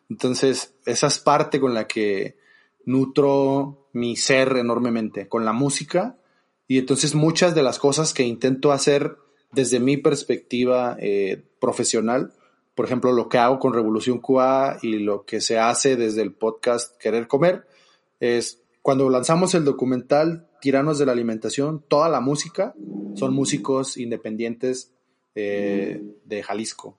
Entonces, 0.09 0.75
esa 0.85 1.07
es 1.07 1.19
parte 1.19 1.59
con 1.59 1.75
la 1.75 1.87
que 1.87 2.37
nutro 2.85 3.89
mi 3.93 4.17
ser 4.17 4.57
enormemente 4.57 5.29
con 5.29 5.45
la 5.45 5.53
música 5.53 6.19
y 6.67 6.79
entonces 6.79 7.15
muchas 7.15 7.55
de 7.55 7.63
las 7.63 7.79
cosas 7.79 8.15
que 8.15 8.25
intento 8.25 8.73
hacer 8.73 9.17
desde 9.53 9.81
mi 9.81 9.99
perspectiva 9.99 10.97
eh, 10.99 11.45
profesional, 11.61 12.33
por 12.75 12.87
ejemplo, 12.87 13.13
lo 13.13 13.29
que 13.29 13.39
hago 13.39 13.59
con 13.59 13.75
Revolución 13.75 14.21
QA 14.21 14.79
y 14.81 14.99
lo 14.99 15.25
que 15.25 15.41
se 15.43 15.59
hace 15.59 15.97
desde 15.97 16.23
el 16.23 16.33
podcast 16.33 16.99
Querer 16.99 17.29
Comer, 17.29 17.67
es 18.21 18.63
cuando 18.81 19.11
lanzamos 19.11 19.55
el 19.55 19.65
documental 19.65 20.49
Tiranos 20.61 20.99
de 20.99 21.07
la 21.07 21.13
Alimentación, 21.13 21.85
toda 21.87 22.09
la 22.09 22.21
música 22.21 22.75
son 23.15 23.35
músicos 23.35 23.99
independientes 23.99 24.93
eh, 25.35 26.03
de 26.25 26.43
Jalisco. 26.43 26.99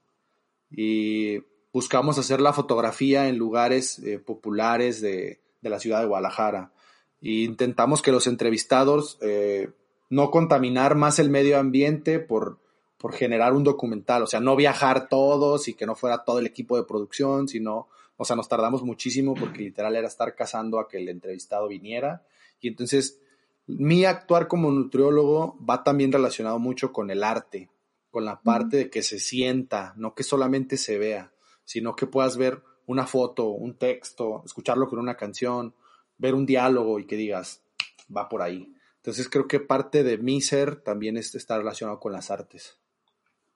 Y 0.70 1.38
buscamos 1.72 2.18
hacer 2.18 2.40
la 2.40 2.52
fotografía 2.52 3.28
en 3.28 3.38
lugares 3.38 3.98
eh, 3.98 4.18
populares 4.18 5.00
de, 5.00 5.40
de 5.64 5.70
la 5.70 5.80
ciudad 5.80 6.00
de 6.00 6.06
Guadalajara. 6.06 6.72
E 7.20 7.42
intentamos 7.42 8.02
que 8.02 8.12
los 8.12 8.26
entrevistados 8.26 9.18
eh, 9.22 9.70
no 10.10 10.30
contaminar 10.30 10.94
más 10.94 11.18
el 11.18 11.30
medio 11.30 11.58
ambiente 11.58 12.20
por, 12.20 12.60
por 12.98 13.14
generar 13.14 13.54
un 13.54 13.64
documental, 13.64 14.22
o 14.22 14.26
sea, 14.26 14.40
no 14.40 14.54
viajar 14.54 15.08
todos 15.08 15.66
y 15.66 15.74
que 15.74 15.86
no 15.86 15.96
fuera 15.96 16.24
todo 16.24 16.38
el 16.38 16.46
equipo 16.46 16.76
de 16.76 16.84
producción, 16.84 17.48
sino, 17.48 17.88
o 18.16 18.24
sea, 18.24 18.36
nos 18.36 18.48
tardamos 18.48 18.82
muchísimo 18.82 19.34
porque 19.34 19.62
literal 19.62 19.96
era 19.96 20.06
estar 20.06 20.34
cazando 20.34 20.78
a 20.78 20.86
que 20.86 20.98
el 20.98 21.08
entrevistado 21.08 21.66
viniera. 21.66 22.22
Y 22.60 22.68
entonces, 22.68 23.20
mi 23.66 24.04
actuar 24.04 24.46
como 24.46 24.70
nutriólogo 24.70 25.58
va 25.68 25.82
también 25.82 26.12
relacionado 26.12 26.58
mucho 26.58 26.92
con 26.92 27.10
el 27.10 27.24
arte, 27.24 27.70
con 28.10 28.26
la 28.26 28.42
parte 28.42 28.76
de 28.76 28.90
que 28.90 29.02
se 29.02 29.18
sienta, 29.18 29.94
no 29.96 30.14
que 30.14 30.22
solamente 30.22 30.76
se 30.76 30.98
vea, 30.98 31.32
sino 31.64 31.96
que 31.96 32.06
puedas 32.06 32.36
ver 32.36 32.62
una 32.86 33.06
foto, 33.06 33.48
un 33.48 33.74
texto, 33.76 34.42
escucharlo 34.44 34.88
con 34.88 34.98
una 34.98 35.16
canción, 35.16 35.74
ver 36.18 36.34
un 36.34 36.46
diálogo 36.46 36.98
y 36.98 37.06
que 37.06 37.16
digas, 37.16 37.62
va 38.14 38.28
por 38.28 38.42
ahí. 38.42 38.72
Entonces 38.96 39.28
creo 39.28 39.46
que 39.46 39.60
parte 39.60 40.02
de 40.02 40.18
mi 40.18 40.40
ser 40.40 40.76
también 40.76 41.16
está 41.16 41.58
relacionado 41.58 42.00
con 42.00 42.12
las 42.12 42.30
artes. 42.30 42.78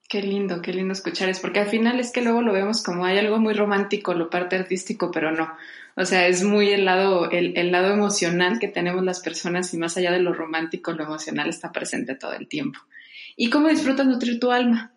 Qué 0.07 0.23
lindo, 0.23 0.61
qué 0.61 0.73
lindo 0.73 0.93
escuchar 0.93 1.29
es, 1.29 1.39
porque 1.39 1.59
al 1.59 1.67
final 1.67 1.99
es 1.99 2.11
que 2.11 2.21
luego 2.21 2.41
lo 2.41 2.51
vemos 2.51 2.81
como 2.81 3.05
hay 3.05 3.19
algo 3.19 3.37
muy 3.37 3.53
romántico, 3.53 4.15
lo 4.15 4.29
parte 4.29 4.55
artístico, 4.55 5.11
pero 5.11 5.31
no. 5.31 5.51
O 5.95 6.05
sea, 6.05 6.27
es 6.27 6.43
muy 6.43 6.69
el 6.69 6.85
lado, 6.85 7.29
el, 7.29 7.55
el 7.55 7.71
lado 7.71 7.93
emocional 7.93 8.57
que 8.57 8.67
tenemos 8.67 9.03
las 9.03 9.19
personas 9.19 9.71
y 9.73 9.77
más 9.77 9.97
allá 9.97 10.11
de 10.11 10.19
lo 10.19 10.33
romántico, 10.33 10.93
lo 10.93 11.03
emocional 11.03 11.49
está 11.49 11.71
presente 11.71 12.15
todo 12.15 12.33
el 12.33 12.47
tiempo. 12.47 12.79
¿Y 13.35 13.51
cómo 13.51 13.67
disfrutas 13.67 14.07
nutrir 14.07 14.39
tu 14.39 14.51
alma? 14.51 14.93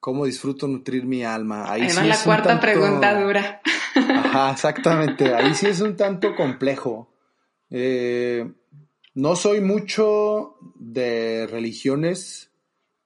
¿Cómo 0.00 0.26
disfruto 0.26 0.68
nutrir 0.68 1.04
mi 1.04 1.24
alma? 1.24 1.70
Ahí, 1.70 1.90
sí 1.90 1.96
va 1.96 2.04
la 2.04 2.22
cuarta 2.22 2.60
pregunta 2.60 3.20
dura. 3.20 3.60
Ajá, 3.94 4.50
exactamente. 4.52 5.34
Ahí 5.34 5.54
sí 5.54 5.66
es 5.66 5.80
un 5.80 5.96
tanto 5.96 6.34
complejo. 6.36 7.12
Eh, 7.70 8.48
no 9.14 9.34
soy 9.34 9.60
mucho 9.60 10.56
de 10.76 11.46
religiones 11.50 12.50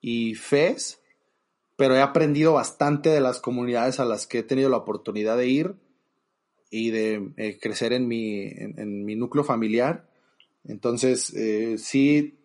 y 0.01 0.35
fes, 0.35 1.01
pero 1.77 1.95
he 1.95 2.03
aprendido 2.03 2.55
bastante 2.55 3.11
de 3.11 3.21
las 3.21 3.39
comunidades 3.39 4.01
a 4.01 4.05
las 4.05 4.27
que 4.27 4.41
he 4.41 4.43
tenido 4.43 4.69
la 4.69 4.79
oportunidad 4.79 5.37
de 5.37 5.47
ir 5.47 5.75
y 6.71 6.91
de 6.91 7.33
eh, 7.37 7.59
crecer 7.61 7.93
en 7.93 8.09
mi, 8.09 8.43
en, 8.43 9.05
mi 9.05 9.17
núcleo 9.17 9.45
familiar. 9.45 10.11
Entonces, 10.65 11.33
eh, 11.35 11.77
sí 11.79 12.40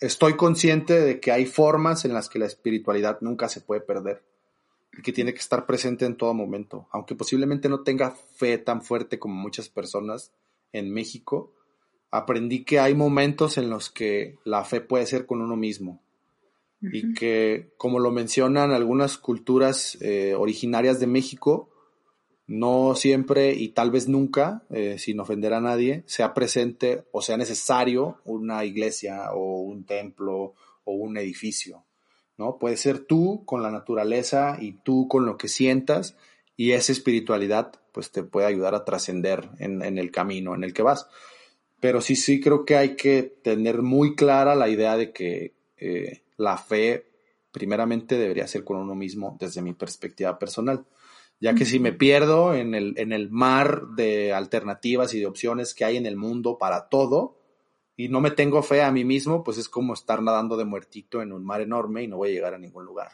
estoy 0.00 0.36
consciente 0.36 1.00
de 1.00 1.20
que 1.20 1.32
hay 1.32 1.46
formas 1.46 2.04
en 2.04 2.12
las 2.12 2.28
que 2.28 2.38
la 2.38 2.46
espiritualidad 2.46 3.18
nunca 3.20 3.48
se 3.48 3.60
puede 3.60 3.80
perder 3.80 4.22
y 4.96 5.02
que 5.02 5.12
tiene 5.12 5.32
que 5.32 5.40
estar 5.40 5.66
presente 5.66 6.04
en 6.04 6.16
todo 6.16 6.34
momento. 6.34 6.88
Aunque 6.90 7.14
posiblemente 7.14 7.68
no 7.68 7.80
tenga 7.80 8.10
fe 8.10 8.58
tan 8.58 8.82
fuerte 8.82 9.18
como 9.18 9.34
muchas 9.34 9.68
personas 9.68 10.32
en 10.72 10.92
México, 10.92 11.52
aprendí 12.10 12.64
que 12.64 12.80
hay 12.80 12.94
momentos 12.94 13.58
en 13.58 13.70
los 13.70 13.90
que 13.90 14.38
la 14.44 14.64
fe 14.64 14.80
puede 14.80 15.06
ser 15.06 15.26
con 15.26 15.42
uno 15.42 15.56
mismo 15.56 16.02
y 16.80 17.14
que, 17.14 17.72
como 17.78 17.98
lo 17.98 18.12
mencionan 18.12 18.70
algunas 18.70 19.16
culturas 19.16 19.98
eh, 20.02 20.34
originarias 20.34 21.00
de 21.00 21.06
México, 21.06 21.70
no 22.46 22.94
siempre 22.94 23.54
y 23.54 23.68
tal 23.68 23.90
vez 23.90 24.08
nunca, 24.08 24.62
eh, 24.70 24.98
sin 24.98 25.18
ofender 25.20 25.52
a 25.52 25.60
nadie, 25.60 26.04
sea 26.06 26.32
presente 26.32 27.04
o 27.12 27.20
sea 27.22 27.36
necesario 27.36 28.18
una 28.24 28.64
iglesia 28.64 29.32
o 29.32 29.60
un 29.60 29.84
templo 29.84 30.54
o 30.84 30.92
un 30.92 31.16
edificio, 31.16 31.84
¿no? 32.38 32.58
Puede 32.58 32.76
ser 32.76 33.00
tú 33.00 33.44
con 33.44 33.62
la 33.62 33.70
naturaleza 33.70 34.58
y 34.60 34.72
tú 34.72 35.08
con 35.08 35.26
lo 35.26 35.36
que 35.36 35.48
sientas 35.48 36.16
y 36.56 36.72
esa 36.72 36.92
espiritualidad 36.92 37.72
pues 37.92 38.12
te 38.12 38.22
puede 38.22 38.46
ayudar 38.46 38.74
a 38.74 38.84
trascender 38.84 39.48
en, 39.58 39.82
el 39.82 40.10
camino 40.10 40.54
en 40.54 40.64
el 40.64 40.74
que 40.74 40.82
vas. 40.82 41.08
Pero 41.80 42.00
sí, 42.00 42.14
sí 42.14 42.40
creo 42.40 42.64
que 42.64 42.76
hay 42.76 42.94
que 42.94 43.22
tener 43.22 43.82
muy 43.82 44.14
clara 44.14 44.54
la 44.54 44.68
idea 44.68 44.96
de 44.96 45.12
que 45.12 45.54
eh, 45.78 46.22
la 46.36 46.58
fe 46.58 47.06
primeramente 47.50 48.18
debería 48.18 48.46
ser 48.46 48.64
con 48.64 48.76
uno 48.76 48.94
mismo 48.94 49.36
desde 49.40 49.62
mi 49.62 49.72
perspectiva 49.72 50.38
personal 50.38 50.84
ya 51.40 51.54
que 51.54 51.64
si 51.64 51.78
me 51.78 51.92
pierdo 51.92 52.54
en 52.54 52.74
el, 52.74 52.94
en 52.96 53.12
el 53.12 53.30
mar 53.30 53.88
de 53.96 54.32
alternativas 54.32 55.14
y 55.14 55.20
de 55.20 55.26
opciones 55.26 55.74
que 55.74 55.84
hay 55.84 55.96
en 55.96 56.06
el 56.06 56.16
mundo 56.16 56.58
para 56.58 56.88
todo, 56.88 57.36
y 57.96 58.08
no 58.08 58.20
me 58.20 58.30
tengo 58.30 58.62
fe 58.62 58.82
a 58.82 58.92
mí 58.92 59.04
mismo, 59.04 59.42
pues 59.42 59.56
es 59.56 59.68
como 59.68 59.94
estar 59.94 60.22
nadando 60.22 60.56
de 60.56 60.66
muertito 60.66 61.22
en 61.22 61.32
un 61.32 61.44
mar 61.44 61.62
enorme 61.62 62.02
y 62.02 62.08
no 62.08 62.18
voy 62.18 62.30
a 62.30 62.32
llegar 62.32 62.54
a 62.54 62.58
ningún 62.58 62.84
lugar. 62.84 63.08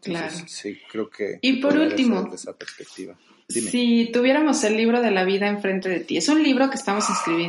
claro. 0.00 0.38
Sí, 0.46 0.78
creo 0.90 1.10
que. 1.10 1.38
Y 1.42 1.60
por 1.60 1.76
último, 1.76 2.30
esa 2.32 2.56
perspectiva. 2.56 3.16
Si 3.48 4.10
tuviéramos 4.12 4.64
el 4.64 4.76
libro 4.76 5.02
de 5.02 5.10
la 5.10 5.24
vida 5.24 5.48
enfrente 5.48 5.88
de 5.88 6.00
ti, 6.00 6.16
es 6.16 6.28
un 6.28 6.42
libro 6.42 6.70
que 6.70 6.76
estamos 6.76 7.04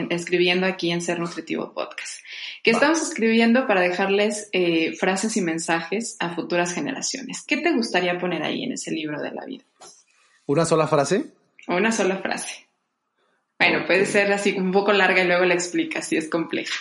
escribiendo 0.09 0.67
aquí 0.67 0.91
en 0.91 1.01
Ser 1.01 1.19
Nutritivo 1.19 1.73
Podcast, 1.73 2.19
que 2.63 2.71
estamos 2.71 3.01
escribiendo 3.01 3.65
para 3.67 3.81
dejarles 3.81 4.49
eh, 4.51 4.93
frases 4.95 5.37
y 5.37 5.41
mensajes 5.41 6.17
a 6.19 6.35
futuras 6.35 6.73
generaciones. 6.73 7.43
¿Qué 7.47 7.57
te 7.57 7.71
gustaría 7.73 8.17
poner 8.17 8.43
ahí 8.43 8.63
en 8.63 8.73
ese 8.73 8.91
libro 8.91 9.21
de 9.21 9.31
la 9.31 9.45
vida? 9.45 9.63
¿Una 10.45 10.65
sola 10.65 10.87
frase? 10.87 11.33
Una 11.67 11.91
sola 11.91 12.17
frase. 12.17 12.67
Bueno, 13.57 13.85
puede 13.85 14.05
ser 14.05 14.31
así 14.33 14.53
un 14.57 14.71
poco 14.71 14.91
larga 14.91 15.23
y 15.23 15.27
luego 15.27 15.45
la 15.45 15.53
explicas 15.53 16.07
si 16.07 16.17
es 16.17 16.29
compleja. 16.29 16.75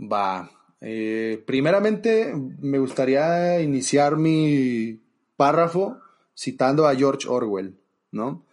Va. 0.00 0.50
Eh, 0.80 1.42
primeramente, 1.46 2.32
me 2.34 2.78
gustaría 2.78 3.60
iniciar 3.60 4.16
mi 4.16 4.98
párrafo 5.36 6.00
citando 6.40 6.86
a 6.88 6.94
George 6.94 7.28
Orwell, 7.28 7.78
¿no? 8.12 8.46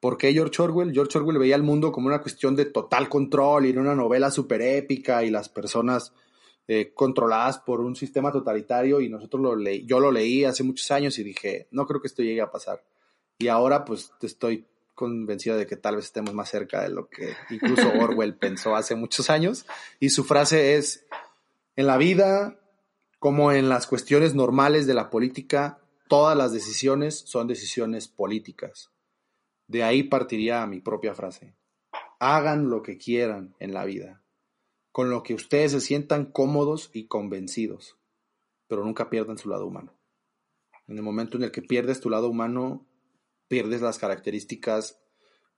¿Por 0.00 0.18
qué 0.18 0.32
George 0.32 0.60
Orwell? 0.60 0.92
George 0.92 1.18
Orwell 1.18 1.38
veía 1.38 1.54
el 1.54 1.62
mundo 1.62 1.92
como 1.92 2.08
una 2.08 2.20
cuestión 2.20 2.56
de 2.56 2.64
total 2.64 3.08
control 3.08 3.66
y 3.66 3.70
era 3.70 3.80
una 3.80 3.94
novela 3.94 4.30
súper 4.30 4.60
épica 4.62 5.22
y 5.22 5.30
las 5.30 5.48
personas 5.48 6.12
eh, 6.66 6.92
controladas 6.94 7.58
por 7.58 7.80
un 7.80 7.94
sistema 7.94 8.32
totalitario 8.32 9.00
y 9.00 9.08
nosotros 9.08 9.40
lo 9.40 9.56
leí, 9.56 9.86
yo 9.86 10.00
lo 10.00 10.10
leí 10.10 10.44
hace 10.44 10.64
muchos 10.64 10.90
años 10.90 11.18
y 11.18 11.24
dije, 11.24 11.68
no 11.70 11.86
creo 11.86 12.00
que 12.00 12.08
esto 12.08 12.22
llegue 12.22 12.40
a 12.40 12.50
pasar. 12.50 12.84
Y 13.38 13.46
ahora 13.46 13.84
pues 13.84 14.10
estoy 14.20 14.66
convencido 14.96 15.56
de 15.56 15.66
que 15.66 15.76
tal 15.76 15.94
vez 15.94 16.06
estemos 16.06 16.34
más 16.34 16.48
cerca 16.48 16.82
de 16.82 16.88
lo 16.88 17.08
que 17.08 17.34
incluso 17.50 17.88
Orwell 18.00 18.34
pensó 18.34 18.74
hace 18.74 18.96
muchos 18.96 19.30
años. 19.30 19.64
Y 20.00 20.10
su 20.10 20.24
frase 20.24 20.74
es, 20.74 21.06
en 21.76 21.86
la 21.86 21.98
vida, 21.98 22.58
como 23.20 23.52
en 23.52 23.68
las 23.68 23.86
cuestiones 23.86 24.34
normales 24.34 24.88
de 24.88 24.94
la 24.94 25.08
política, 25.08 25.78
todas 26.08 26.36
las 26.36 26.52
decisiones 26.52 27.18
son 27.18 27.46
decisiones 27.46 28.08
políticas. 28.08 28.90
De 29.66 29.82
ahí 29.82 30.02
partiría 30.02 30.66
mi 30.66 30.80
propia 30.80 31.14
frase. 31.14 31.54
Hagan 32.18 32.70
lo 32.70 32.82
que 32.82 32.98
quieran 32.98 33.54
en 33.60 33.74
la 33.74 33.84
vida 33.84 34.22
con 34.98 35.10
lo 35.10 35.22
que 35.22 35.34
ustedes 35.34 35.70
se 35.70 35.80
sientan 35.80 36.26
cómodos 36.26 36.90
y 36.92 37.06
convencidos, 37.06 37.96
pero 38.66 38.84
nunca 38.84 39.10
pierdan 39.10 39.38
su 39.38 39.48
lado 39.48 39.64
humano. 39.64 39.94
En 40.88 40.96
el 40.96 41.04
momento 41.04 41.36
en 41.36 41.44
el 41.44 41.52
que 41.52 41.62
pierdes 41.62 42.00
tu 42.00 42.10
lado 42.10 42.28
humano, 42.28 42.84
pierdes 43.46 43.80
las 43.80 43.98
características 43.98 45.00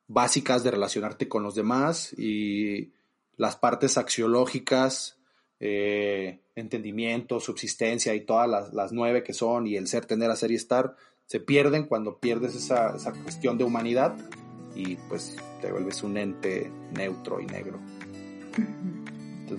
básicas 0.09 0.63
de 0.63 0.73
relacionarte 0.73 1.27
con 1.27 1.43
los 1.43 1.55
demás 1.55 2.13
y 2.19 2.93
las 3.37 3.57
partes 3.57 3.97
axiológicas, 3.97 5.19
eh, 5.61 6.41
entendimiento, 6.57 7.39
subsistencia 7.39 8.15
y 8.15 8.23
todas 8.23 8.73
las, 8.73 8.93
nueve 8.93 9.23
que 9.23 9.33
son 9.33 9.67
y 9.67 9.77
el 9.77 9.87
ser, 9.87 10.07
tener, 10.07 10.31
hacer 10.31 10.51
y 10.51 10.57
estar, 10.57 10.97
se 11.27 11.39
pierden 11.39 11.85
cuando 11.85 12.19
pierdes 12.19 12.55
esa, 12.55 12.97
esa 12.97 13.13
cuestión 13.13 13.59
de 13.59 13.65
humanidad 13.65 14.17
y 14.75 14.97
pues 15.09 15.37
te 15.61 15.71
vuelves 15.71 16.03
un 16.03 16.17
ente 16.17 16.71
neutro 16.95 17.41
y 17.41 17.47
negro. 17.47 17.79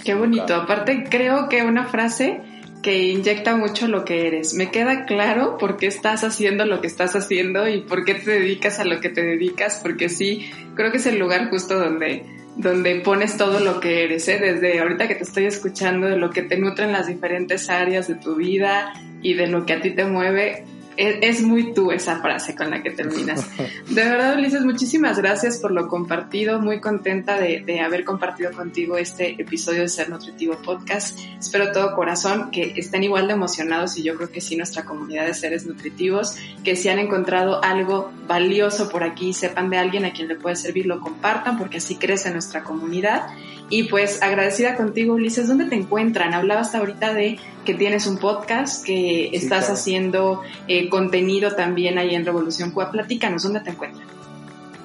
Qué 0.03 0.13
bonito. 0.13 0.55
Aparte, 0.55 1.05
creo 1.09 1.49
que 1.49 1.63
una 1.63 1.85
frase 1.85 2.41
que 2.81 2.97
inyecta 3.09 3.55
mucho 3.55 3.87
lo 3.87 4.05
que 4.05 4.27
eres. 4.27 4.53
Me 4.53 4.71
queda 4.71 5.05
claro 5.05 5.57
por 5.57 5.77
qué 5.77 5.87
estás 5.87 6.23
haciendo 6.23 6.65
lo 6.65 6.81
que 6.81 6.87
estás 6.87 7.15
haciendo 7.15 7.67
y 7.67 7.81
por 7.81 8.05
qué 8.05 8.15
te 8.15 8.31
dedicas 8.31 8.79
a 8.79 8.85
lo 8.85 8.99
que 8.99 9.09
te 9.09 9.21
dedicas, 9.21 9.79
porque 9.81 10.09
sí, 10.09 10.49
creo 10.75 10.91
que 10.91 10.97
es 10.97 11.05
el 11.05 11.19
lugar 11.19 11.49
justo 11.49 11.77
donde, 11.77 12.25
donde 12.61 13.01
pones 13.01 13.37
todo 13.37 13.59
lo 13.59 13.79
que 13.79 14.03
eres, 14.03 14.27
¿eh? 14.27 14.39
desde 14.39 14.79
ahorita 14.79 15.07
que 15.07 15.15
te 15.15 15.23
estoy 15.23 15.45
escuchando, 15.45 16.07
de 16.07 16.17
lo 16.17 16.29
que 16.29 16.43
te 16.43 16.57
nutre 16.57 16.85
en 16.85 16.91
las 16.91 17.07
diferentes 17.07 17.69
áreas 17.69 18.07
de 18.07 18.15
tu 18.15 18.35
vida 18.35 18.93
y 19.21 19.33
de 19.33 19.47
lo 19.47 19.65
que 19.65 19.73
a 19.73 19.81
ti 19.81 19.91
te 19.91 20.05
mueve, 20.05 20.65
es, 20.97 21.41
muy 21.41 21.73
tú 21.73 21.91
esa 21.91 22.21
frase 22.21 22.55
con 22.55 22.69
la 22.69 22.83
que 22.83 22.91
terminas. 22.91 23.45
De 23.57 24.03
verdad, 24.03 24.37
Ulises, 24.37 24.63
muchísimas 24.63 25.17
gracias 25.17 25.57
por 25.57 25.71
lo 25.71 25.87
compartido. 25.87 26.59
Muy 26.59 26.79
contenta 26.79 27.39
de, 27.39 27.61
de, 27.61 27.79
haber 27.81 28.03
compartido 28.03 28.51
contigo 28.51 28.97
este 28.97 29.41
episodio 29.41 29.81
de 29.81 29.89
Ser 29.89 30.09
Nutritivo 30.09 30.55
Podcast. 30.55 31.19
Espero 31.39 31.71
todo 31.71 31.95
corazón 31.95 32.51
que 32.51 32.73
estén 32.75 33.03
igual 33.03 33.27
de 33.27 33.33
emocionados 33.33 33.97
y 33.97 34.03
yo 34.03 34.15
creo 34.15 34.31
que 34.31 34.41
sí, 34.41 34.55
nuestra 34.55 34.85
comunidad 34.85 35.25
de 35.25 35.33
seres 35.33 35.65
nutritivos, 35.65 36.37
que 36.63 36.75
si 36.75 36.89
han 36.89 36.99
encontrado 36.99 37.63
algo 37.63 38.11
valioso 38.27 38.89
por 38.89 39.03
aquí, 39.03 39.33
sepan 39.33 39.69
de 39.69 39.77
alguien 39.77 40.05
a 40.05 40.13
quien 40.13 40.27
le 40.27 40.35
puede 40.35 40.55
servir, 40.55 40.85
lo 40.85 40.99
compartan 40.99 41.57
porque 41.57 41.77
así 41.77 41.95
crece 41.95 42.31
nuestra 42.31 42.63
comunidad. 42.63 43.27
Y 43.69 43.83
pues 43.83 44.21
agradecida 44.21 44.75
contigo, 44.75 45.13
Ulises, 45.13 45.47
¿dónde 45.47 45.63
te 45.63 45.75
encuentran? 45.75 46.33
Hablabas 46.33 46.75
ahorita 46.75 47.13
de 47.13 47.39
que 47.65 47.73
tienes 47.73 48.05
un 48.07 48.17
podcast, 48.17 48.85
que 48.85 49.29
estás 49.33 49.69
haciendo 49.69 50.41
eh, 50.67 50.80
contenido 50.89 51.55
también 51.55 51.97
ahí 51.97 52.15
en 52.15 52.25
Revolución 52.25 52.71
QA. 52.71 52.91
Platícanos, 52.91 53.43
¿dónde 53.43 53.61
te 53.61 53.71
encuentran? 53.71 54.07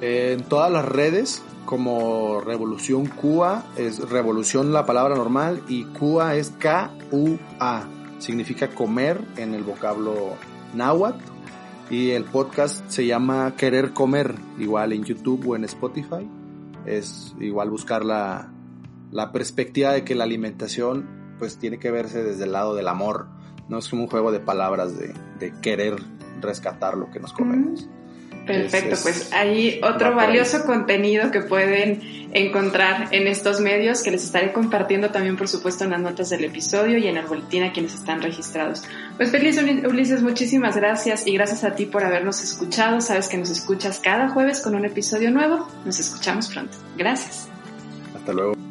en 0.00 0.42
todas 0.42 0.70
las 0.70 0.84
redes, 0.84 1.42
como 1.64 2.40
Revolución 2.40 3.06
QA, 3.06 3.64
es 3.76 3.98
Revolución 4.08 4.72
la 4.72 4.86
palabra 4.86 5.14
normal 5.14 5.62
y 5.68 5.84
QA 5.84 6.36
es 6.36 6.50
K-U-A. 6.58 7.88
Significa 8.18 8.68
comer 8.68 9.20
en 9.36 9.54
el 9.54 9.62
vocablo 9.62 10.34
náhuatl. 10.74 11.20
Y 11.88 12.10
el 12.10 12.24
podcast 12.24 12.88
se 12.88 13.06
llama 13.06 13.54
Querer 13.56 13.92
Comer, 13.92 14.34
igual 14.58 14.92
en 14.92 15.04
YouTube 15.04 15.48
o 15.48 15.56
en 15.56 15.64
Spotify. 15.64 16.28
Es 16.84 17.32
igual 17.38 17.70
buscar 17.70 18.04
la, 18.04 18.50
la 19.12 19.30
perspectiva 19.30 19.92
de 19.92 20.02
que 20.02 20.16
la 20.16 20.24
alimentación 20.24 21.08
pues 21.38 21.58
tiene 21.58 21.78
que 21.78 21.90
verse 21.92 22.24
desde 22.24 22.44
el 22.44 22.52
lado 22.52 22.74
del 22.74 22.88
amor, 22.88 23.28
no 23.68 23.78
es 23.78 23.88
como 23.88 24.04
un 24.04 24.08
juego 24.08 24.32
de 24.32 24.40
palabras 24.40 24.98
de, 24.98 25.12
querer 25.60 25.94
rescatar 26.40 26.96
lo 26.96 27.10
que 27.10 27.20
nos 27.20 27.32
comemos. 27.32 27.88
Perfecto, 28.46 28.96
pues 29.02 29.32
hay 29.32 29.80
otro 29.82 30.14
valioso 30.14 30.64
contenido 30.64 31.32
que 31.32 31.40
pueden 31.40 32.28
encontrar 32.32 33.08
en 33.10 33.26
estos 33.26 33.60
medios 33.60 34.02
que 34.02 34.12
les 34.12 34.22
estaré 34.22 34.52
compartiendo 34.52 35.10
también 35.10 35.36
por 35.36 35.48
supuesto 35.48 35.84
en 35.84 35.90
las 35.90 36.00
notas 36.00 36.30
del 36.30 36.44
episodio 36.44 36.98
y 36.98 37.08
en 37.08 37.16
el 37.16 37.26
boletín 37.26 37.64
a 37.64 37.72
quienes 37.72 37.94
están 37.94 38.22
registrados. 38.22 38.84
Pues 39.16 39.30
feliz 39.30 39.58
Ulises, 39.58 40.22
muchísimas 40.22 40.76
gracias 40.76 41.26
y 41.26 41.32
gracias 41.32 41.64
a 41.64 41.74
ti 41.74 41.86
por 41.86 42.04
habernos 42.04 42.42
escuchado. 42.42 43.00
Sabes 43.00 43.28
que 43.28 43.36
nos 43.36 43.50
escuchas 43.50 43.98
cada 43.98 44.28
jueves 44.28 44.60
con 44.60 44.76
un 44.76 44.84
episodio 44.84 45.30
nuevo. 45.32 45.68
Nos 45.84 45.98
escuchamos 45.98 46.48
pronto. 46.48 46.76
Gracias. 46.96 47.48
Hasta 48.14 48.32
luego. 48.32 48.65